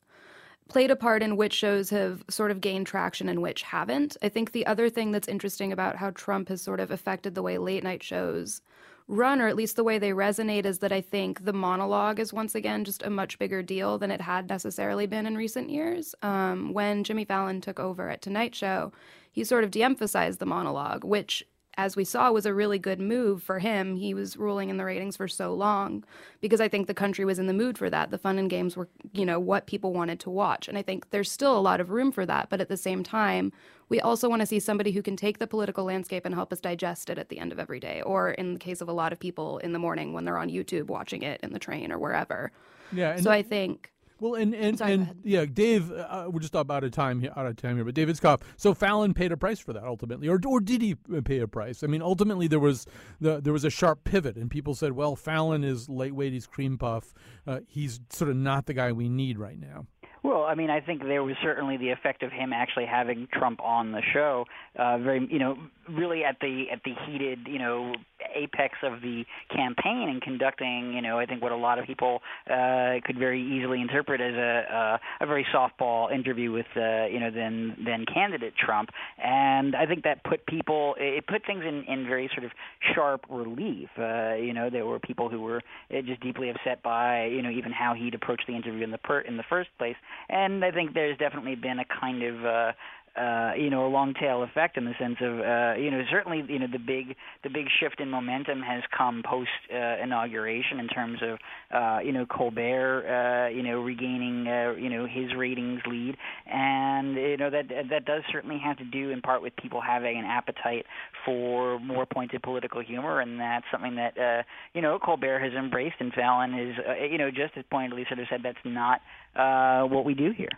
played 0.69 0.91
a 0.91 0.97
part 0.97 1.23
in 1.23 1.37
which 1.37 1.53
shows 1.53 1.91
have 1.91 2.25
sort 2.31 2.53
of 2.53 2.61
gained 2.61 2.87
traction 2.87 3.29
and 3.29 3.43
which 3.43 3.63
haven't. 3.63 4.17
I 4.23 4.29
think 4.29 4.53
the 4.53 4.67
other 4.67 4.89
thing 4.89 5.11
that's 5.11 5.29
interesting 5.29 5.73
about 5.73 5.97
how 5.97 6.11
Trump 6.11 6.49
has 6.49 6.63
sort 6.63 6.81
of 6.81 6.91
affected 6.93 7.35
the 7.35 7.43
way 7.43 7.59
late 7.59 7.83
night 7.83 8.03
shows 8.03 8.63
run, 9.11 9.41
or 9.41 9.49
at 9.49 9.57
least 9.57 9.77
the 9.77 9.85
way 9.85 9.99
they 9.99 10.11
resonate, 10.13 10.65
is 10.65 10.79
that 10.79 10.93
I 10.93 11.01
think 11.01 11.45
the 11.45 11.53
monologue 11.53 12.21
is 12.21 12.33
once 12.33 12.55
again 12.55 12.85
just 12.85 13.03
a 13.03 13.11
much 13.11 13.39
bigger 13.39 13.63
deal 13.63 13.99
than 13.99 14.11
it 14.11 14.21
had 14.21 14.49
necessarily 14.49 15.07
been 15.07 15.27
in 15.27 15.37
recent 15.37 15.69
years. 15.69 16.15
Um, 16.23 16.73
when 16.73 17.05
Jimmy 17.05 17.25
Fallon 17.25 17.61
took 17.61 17.81
over 17.81 18.09
at 18.09 18.23
Tonight 18.23 18.55
Show, 18.55 18.93
he 19.33 19.45
sort 19.45 19.65
of 19.65 19.71
de 19.71 19.83
emphasized 19.83 20.39
the 20.39 20.47
monologue, 20.47 21.05
which 21.05 21.45
as 21.81 21.97
we 21.97 22.05
saw, 22.05 22.31
was 22.31 22.47
a 22.47 22.53
really 22.53 22.79
good 22.79 23.01
move 23.01 23.43
for 23.43 23.59
him. 23.59 23.97
He 23.97 24.13
was 24.13 24.37
ruling 24.37 24.69
in 24.69 24.77
the 24.77 24.85
ratings 24.85 25.17
for 25.17 25.29
so 25.29 25.55
long 25.55 26.05
because 26.41 26.61
I 26.61 26.69
think 26.69 26.87
the 26.87 26.95
country 26.95 27.25
was 27.25 27.39
in 27.39 27.47
the 27.47 27.55
mood 27.55 27.79
for 27.79 27.89
that. 27.89 28.11
The 28.11 28.19
fun 28.19 28.39
and 28.39 28.51
games 28.51 28.77
were, 28.77 28.89
you 29.13 29.25
know, 29.25 29.41
what 29.41 29.67
people 29.67 29.93
wanted 29.93 30.21
to 30.21 30.31
watch. 30.31 30.69
And 30.69 30.77
I 30.77 30.83
think 30.83 31.09
there's 31.09 31.31
still 31.31 31.57
a 31.57 31.61
lot 31.61 31.81
of 31.81 31.91
room 31.91 32.13
for 32.13 32.27
that. 32.27 32.51
But 32.51 32.61
at 32.61 32.69
the 32.69 32.77
same 32.77 33.03
time, 33.03 33.53
we 33.91 34.01
also 34.01 34.29
want 34.29 34.41
to 34.41 34.47
see 34.47 34.59
somebody 34.59 34.93
who 34.93 35.03
can 35.03 35.17
take 35.17 35.39
the 35.39 35.47
political 35.47 35.85
landscape 35.85 36.25
and 36.25 36.35
help 36.35 36.53
us 36.53 36.61
digest 36.61 37.11
it 37.11 37.19
at 37.19 37.29
the 37.29 37.39
end 37.39 37.53
of 37.53 37.59
every 37.59 37.81
day, 37.81 38.01
or 38.03 38.31
in 38.31 38.55
the 38.55 38.59
case 38.59 38.81
of 38.81 38.89
a 38.89 38.93
lot 38.93 39.13
of 39.13 39.19
people 39.19 39.59
in 39.59 39.73
the 39.73 39.79
morning 39.79 40.15
when 40.15 40.25
they're 40.25 40.39
on 40.39 40.49
YouTube 40.49 40.87
watching 40.87 41.23
it 41.23 41.41
in 41.43 41.53
the 41.53 41.59
train 41.59 41.93
or 41.93 41.99
wherever. 41.99 42.51
Yeah. 42.93 43.17
So 43.17 43.31
I 43.31 43.43
think 43.43 43.93
well, 44.21 44.35
and 44.35 44.55
and, 44.55 44.79
Sorry, 44.79 44.93
and 44.93 45.15
yeah, 45.25 45.47
Dave, 45.47 45.91
uh, 45.91 46.29
we're 46.31 46.41
just 46.41 46.55
out 46.55 46.71
of 46.71 46.91
time 46.93 47.21
here, 47.21 47.33
out 47.37 47.47
of 47.47 47.57
time 47.57 47.77
here. 47.77 47.85
But 47.85 47.95
David 47.95 48.17
Itzkoff. 48.17 48.43
So 48.57 48.75
Fallon 48.75 49.15
paid 49.15 49.33
a 49.33 49.37
price 49.37 49.59
for 49.59 49.73
that 49.73 49.85
ultimately, 49.85 50.29
or 50.29 50.39
or 50.47 50.61
did 50.61 50.83
he 50.83 50.95
pay 50.95 51.41
a 51.41 51.49
price? 51.49 51.83
I 51.83 51.87
mean, 51.87 52.03
ultimately 52.03 52.47
there 52.47 52.61
was 52.61 52.87
the 53.21 53.41
there 53.41 53.53
was 53.53 53.65
a 53.65 53.71
sharp 53.71 54.05
pivot, 54.05 54.37
and 54.37 54.51
people 54.51 54.75
said, 54.75 54.93
well, 54.93 55.17
Fallon 55.17 55.65
is 55.65 55.89
lightweight, 55.89 56.33
he's 56.33 56.47
cream 56.47 56.77
puff, 56.77 57.15
uh, 57.47 57.61
he's 57.67 58.01
sort 58.11 58.31
of 58.31 58.37
not 58.37 58.67
the 58.67 58.75
guy 58.75 58.93
we 58.93 59.09
need 59.09 59.39
right 59.39 59.59
now. 59.59 59.87
Well, 60.23 60.43
I 60.43 60.55
mean, 60.55 60.69
I 60.69 60.81
think 60.81 61.03
there 61.03 61.23
was 61.23 61.37
certainly 61.43 61.79
the 61.79 61.91
effect 61.91 62.23
of 62.23 62.31
him 62.31 62.53
actually 62.53 62.87
having 62.87 63.27
Trump 63.33 63.61
on 63.63 63.93
the 63.93 64.03
show, 64.13 64.45
uh, 64.79 64.99
very, 64.99 65.27
you 65.31 65.39
know, 65.39 65.57
really 65.89 66.25
at 66.25 66.37
the 66.41 66.67
at 66.71 66.81
the 66.85 66.93
heated, 67.07 67.41
you 67.47 67.59
know, 67.59 67.95
apex 68.35 68.77
of 68.83 69.01
the 69.01 69.25
campaign 69.55 70.09
and 70.11 70.21
conducting, 70.21 70.93
you 70.93 71.01
know, 71.01 71.19
I 71.19 71.27
think 71.27 71.43
what 71.43 71.53
a 71.53 71.57
lot 71.57 71.79
of 71.79 71.87
people 71.87 72.21
uh, 72.51 72.97
could 73.05 73.19
very 73.19 73.41
easily 73.41 73.81
interpret 73.81 74.21
as 74.21 74.35
a 74.35 74.75
uh, 74.75 75.25
a 75.25 75.27
very 75.27 75.47
softball 75.55 76.13
interview 76.13 76.53
with, 76.53 76.67
uh, 76.77 77.07
you 77.07 77.19
know, 77.19 77.31
then 77.31 77.77
then 77.85 78.05
candidate 78.13 78.55
Trump, 78.57 78.91
and 79.23 79.75
I 79.75 79.87
think 79.87 80.05
that 80.05 80.23
put 80.25 80.45
people, 80.47 80.97
it 80.99 81.27
put 81.27 81.47
things 81.47 81.65
in 81.67 81.85
in 81.85 82.07
very 82.07 82.29
sort 82.35 82.45
of 82.45 82.51
sharp 82.95 83.25
relief. 83.31 83.89
Uh, 83.99 84.35
you 84.35 84.53
know, 84.53 84.69
there 84.69 84.85
were 84.85 84.99
people 84.99 85.31
who 85.31 85.41
were 85.41 85.63
uh, 85.91 86.03
just 86.03 86.21
deeply 86.21 86.51
upset 86.51 86.83
by, 86.83 87.25
you 87.25 87.43
know, 87.43 87.51
even 87.51 87.73
how 87.73 87.95
he'd 87.95 88.15
approached 88.15 88.47
the 88.47 88.55
interview 88.55 88.85
in 88.85 88.91
the 88.91 88.99
per 88.99 89.21
in 89.21 89.39
the 89.39 89.45
first 89.49 89.71
place 89.79 89.97
and 90.29 90.65
I 90.65 90.71
think 90.71 90.95
there's 90.95 91.19
definitely 91.19 91.55
been 91.55 91.79
a 91.79 91.85
kind 91.85 92.23
of 92.23 92.45
uh, 92.45 92.73
uh, 93.17 93.53
you 93.57 93.71
know 93.71 93.87
a 93.87 93.91
long 93.91 94.15
tail 94.15 94.43
effect 94.43 94.77
in 94.77 94.85
the 94.85 94.95
sense 94.99 95.17
of 95.21 95.41
uh, 95.41 95.75
you 95.81 95.91
know 95.91 96.03
certainly 96.11 96.45
you 96.49 96.59
know 96.59 96.67
the 96.71 96.79
big 96.79 97.17
the 97.43 97.51
big 97.51 97.67
shift 97.81 98.01
in 98.01 98.09
momentum 98.09 98.63
has 98.63 98.83
come 98.97 99.23
post 99.29 99.51
uh, 99.73 100.03
inauguration 100.03 100.79
in 100.79 100.89
terms 100.89 101.19
of 101.23 101.39
uh, 101.75 101.99
you 102.01 102.13
know 102.13 102.27
Colbert 102.27 103.05
uh, 103.07 103.49
you 103.49 103.63
know 103.63 103.81
regaining 103.81 104.47
uh, 104.47 104.75
you 104.79 104.89
know 104.89 105.07
his 105.07 105.35
ratings 105.37 105.81
lead 105.87 106.17
and 106.47 107.15
you 107.15 107.37
know 107.37 107.51
that 107.51 107.69
that 107.91 108.05
does 108.05 108.23
certainly 108.31 108.59
have 108.63 108.77
to 108.79 108.85
do 108.85 109.11
in 109.11 109.21
part 109.21 109.43
with 109.43 109.55
people 109.57 109.81
having 109.81 110.19
an 110.19 110.25
appetite 110.25 110.87
for 111.25 111.79
more 111.81 112.07
pointed 112.07 112.43
political 112.43 112.81
humor 112.83 113.21
and 113.21 113.41
that's 113.41 113.67
something 113.73 113.97
that 113.97 114.17
uh, 114.19 114.43
you 114.75 114.83
know 114.83 114.99
Colbert 114.99 115.41
has 115.41 115.53
embraced 115.53 115.97
and 116.01 116.13
Fallon 116.13 116.55
is 116.55 116.77
uh, 116.89 117.05
you 117.05 117.19
know 117.19 117.31
just 117.31 117.57
as 117.57 117.65
pointedly 117.71 118.05
sort 118.09 118.21
of 118.21 118.27
said 118.31 118.41
that's 118.43 118.59
not 118.65 119.01
uh, 119.37 119.87
what 119.87 120.05
we 120.05 120.15
do 120.15 120.33
here. 120.37 120.51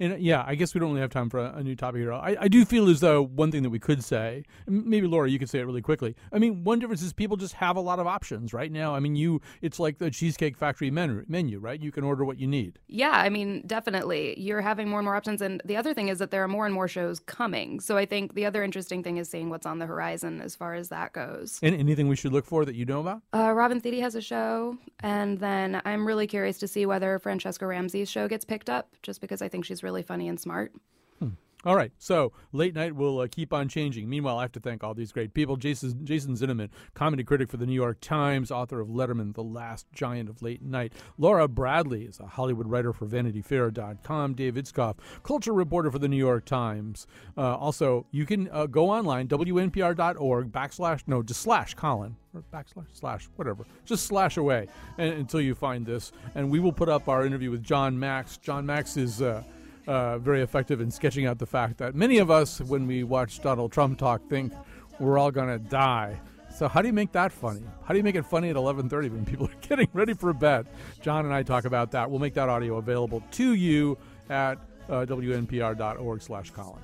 And 0.00 0.20
yeah, 0.20 0.44
I 0.46 0.54
guess 0.54 0.74
we 0.74 0.80
don't 0.80 0.90
really 0.90 1.00
have 1.00 1.10
time 1.10 1.28
for 1.28 1.38
a, 1.38 1.56
a 1.56 1.62
new 1.62 1.74
topic 1.74 2.00
here. 2.00 2.12
I, 2.12 2.36
I 2.40 2.48
do 2.48 2.64
feel 2.64 2.88
as 2.88 3.00
though 3.00 3.22
one 3.22 3.50
thing 3.50 3.62
that 3.62 3.70
we 3.70 3.78
could 3.78 4.04
say, 4.04 4.44
maybe 4.66 5.06
Laura, 5.06 5.28
you 5.28 5.38
could 5.38 5.50
say 5.50 5.58
it 5.58 5.64
really 5.64 5.82
quickly. 5.82 6.14
I 6.32 6.38
mean, 6.38 6.64
one 6.64 6.78
difference 6.78 7.02
is 7.02 7.12
people 7.12 7.36
just 7.36 7.54
have 7.54 7.76
a 7.76 7.80
lot 7.80 7.98
of 7.98 8.06
options 8.06 8.52
right 8.52 8.70
now. 8.70 8.94
I 8.94 9.00
mean, 9.00 9.16
you, 9.16 9.40
it's 9.60 9.78
like 9.80 9.98
the 9.98 10.10
Cheesecake 10.10 10.56
Factory 10.56 10.90
menu, 10.90 11.24
menu, 11.28 11.58
right? 11.58 11.80
You 11.80 11.90
can 11.90 12.04
order 12.04 12.24
what 12.24 12.38
you 12.38 12.46
need. 12.46 12.78
Yeah, 12.86 13.10
I 13.10 13.28
mean, 13.28 13.62
definitely. 13.66 14.38
You're 14.38 14.60
having 14.60 14.88
more 14.88 15.00
and 15.00 15.04
more 15.04 15.16
options. 15.16 15.42
And 15.42 15.60
the 15.64 15.76
other 15.76 15.94
thing 15.94 16.08
is 16.08 16.18
that 16.18 16.30
there 16.30 16.44
are 16.44 16.48
more 16.48 16.66
and 16.66 16.74
more 16.74 16.88
shows 16.88 17.18
coming. 17.20 17.80
So 17.80 17.96
I 17.96 18.06
think 18.06 18.34
the 18.34 18.46
other 18.46 18.62
interesting 18.62 19.02
thing 19.02 19.16
is 19.16 19.28
seeing 19.28 19.50
what's 19.50 19.66
on 19.66 19.78
the 19.78 19.86
horizon 19.86 20.40
as 20.40 20.54
far 20.54 20.74
as 20.74 20.90
that 20.90 21.12
goes. 21.12 21.58
And 21.62 21.74
anything 21.74 22.08
we 22.08 22.16
should 22.16 22.32
look 22.32 22.46
for 22.46 22.64
that 22.64 22.74
you 22.74 22.84
know 22.84 23.00
about? 23.00 23.22
Uh, 23.34 23.52
Robin 23.52 23.80
Thede 23.80 24.00
has 24.00 24.14
a 24.14 24.20
show. 24.20 24.76
And 25.00 25.38
then 25.38 25.82
I'm 25.84 26.06
really 26.06 26.26
curious 26.26 26.58
to 26.58 26.68
see 26.68 26.86
whether 26.86 27.18
Franchesca 27.18 27.66
Ramsey's 27.66 28.10
show 28.10 28.28
gets 28.28 28.44
picked 28.44 28.70
up, 28.70 28.88
just 29.02 29.20
because 29.20 29.42
I 29.42 29.48
think 29.48 29.64
she's 29.64 29.82
really 29.82 29.87
funny 30.02 30.28
and 30.28 30.38
smart. 30.38 30.72
Hmm. 31.18 31.30
All 31.64 31.74
right, 31.74 31.90
so 31.98 32.32
late 32.52 32.74
night 32.74 32.94
will 32.94 33.18
uh, 33.18 33.26
keep 33.28 33.52
on 33.52 33.68
changing. 33.68 34.08
Meanwhile, 34.08 34.38
I 34.38 34.42
have 34.42 34.52
to 34.52 34.60
thank 34.60 34.84
all 34.84 34.94
these 34.94 35.10
great 35.10 35.34
people: 35.34 35.56
Jason 35.56 36.06
Jason 36.06 36.34
Zinoman, 36.34 36.68
comedy 36.94 37.24
critic 37.24 37.50
for 37.50 37.56
the 37.56 37.66
New 37.66 37.74
York 37.74 37.98
Times, 38.00 38.52
author 38.52 38.80
of 38.80 38.88
Letterman, 38.88 39.34
the 39.34 39.42
Last 39.42 39.86
Giant 39.92 40.28
of 40.28 40.40
Late 40.40 40.62
Night. 40.62 40.92
Laura 41.18 41.48
Bradley 41.48 42.04
is 42.04 42.20
a 42.20 42.26
Hollywood 42.26 42.68
writer 42.68 42.92
for 42.92 43.06
VanityFair.com. 43.06 44.34
Dave 44.34 44.54
Itzkoff, 44.54 44.98
culture 45.24 45.52
reporter 45.52 45.90
for 45.90 45.98
the 45.98 46.08
New 46.08 46.16
York 46.16 46.44
Times. 46.44 47.08
Uh, 47.36 47.56
also, 47.56 48.06
you 48.12 48.24
can 48.24 48.48
uh, 48.52 48.66
go 48.66 48.88
online 48.88 49.26
WNPR.org 49.26 50.52
backslash 50.52 51.02
no 51.08 51.24
just 51.24 51.40
slash 51.40 51.74
Colin 51.74 52.14
or 52.34 52.44
backslash 52.52 52.86
slash 52.92 53.28
whatever 53.34 53.64
just 53.84 54.06
slash 54.06 54.36
away 54.36 54.68
and, 54.96 55.12
until 55.14 55.40
you 55.40 55.56
find 55.56 55.84
this, 55.84 56.12
and 56.36 56.48
we 56.48 56.60
will 56.60 56.72
put 56.72 56.88
up 56.88 57.08
our 57.08 57.26
interview 57.26 57.50
with 57.50 57.64
Jon 57.64 57.98
Macks. 57.98 58.36
Jon 58.36 58.64
Macks 58.64 58.96
is 58.96 59.20
uh, 59.20 59.42
uh, 59.88 60.18
very 60.18 60.42
effective 60.42 60.80
in 60.80 60.90
sketching 60.90 61.26
out 61.26 61.38
the 61.38 61.46
fact 61.46 61.78
that 61.78 61.94
many 61.94 62.18
of 62.18 62.30
us, 62.30 62.60
when 62.60 62.86
we 62.86 63.02
watch 63.02 63.40
Donald 63.40 63.72
Trump 63.72 63.98
talk, 63.98 64.28
think 64.28 64.52
we're 65.00 65.18
all 65.18 65.30
gonna 65.30 65.58
die. 65.58 66.20
So 66.54 66.68
how 66.68 66.82
do 66.82 66.88
you 66.88 66.92
make 66.92 67.12
that 67.12 67.32
funny? 67.32 67.62
How 67.84 67.94
do 67.94 67.96
you 67.96 68.04
make 68.04 68.14
it 68.14 68.26
funny 68.26 68.50
at 68.50 68.56
11:30 68.56 69.10
when 69.10 69.24
people 69.24 69.46
are 69.52 69.60
getting 69.66 69.88
ready 69.94 70.12
for 70.12 70.32
bed? 70.32 70.68
John 71.00 71.24
and 71.24 71.34
I 71.34 71.42
talk 71.42 71.64
about 71.64 71.90
that. 71.92 72.10
We'll 72.10 72.20
make 72.20 72.34
that 72.34 72.48
audio 72.48 72.76
available 72.76 73.22
to 73.32 73.54
you 73.54 73.96
at 74.28 74.58
uh, 74.88 75.06
wnpr.org/colin. 75.06 76.82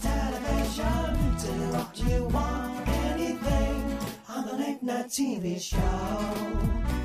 Television 0.00 1.36
to 1.36 2.04
you 2.04 2.24
want, 2.24 2.88
anything 2.88 3.98
on 4.28 4.46
the 4.46 4.54
late 4.54 4.82
night 4.82 5.06
TV 5.06 5.60
show. 5.60 7.03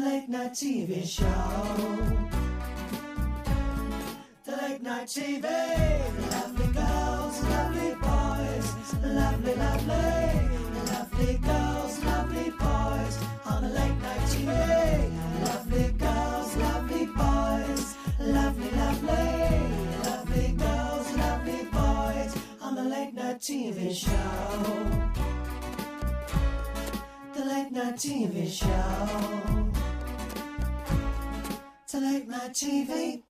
Late 0.00 0.30
night 0.30 0.52
TV 0.52 1.06
show. 1.06 1.26
The 4.44 4.56
late 4.56 4.82
night 4.82 5.06
TV. 5.08 5.44
Lovely 6.30 6.66
girls, 6.72 7.42
lovely 7.42 7.94
boys. 8.00 8.94
Lovely, 9.04 9.54
lovely. 9.56 10.48
Lovely 10.90 11.36
girls, 11.36 12.04
lovely 12.04 12.50
boys. 12.50 13.18
On 13.44 13.62
the 13.62 13.68
late 13.68 13.98
night 14.00 14.24
TV. 14.32 14.52
Lovely 15.44 15.92
girls, 15.92 16.56
lovely 16.56 17.06
boys. 17.20 17.96
Lovely, 18.20 18.70
lovely. 18.70 19.60
Lovely 20.08 20.52
girls, 20.56 21.16
lovely 21.18 21.64
boys. 21.76 22.36
On 22.62 22.74
the 22.74 22.84
late 22.84 23.12
night 23.12 23.38
TV 23.40 23.94
show. 23.94 24.10
The 27.34 27.44
late 27.44 27.70
night 27.70 27.96
TV 27.96 28.48
show. 28.50 29.69
The 31.90 31.98
late 32.00 32.28
night 32.28 32.52
TV. 32.52 33.29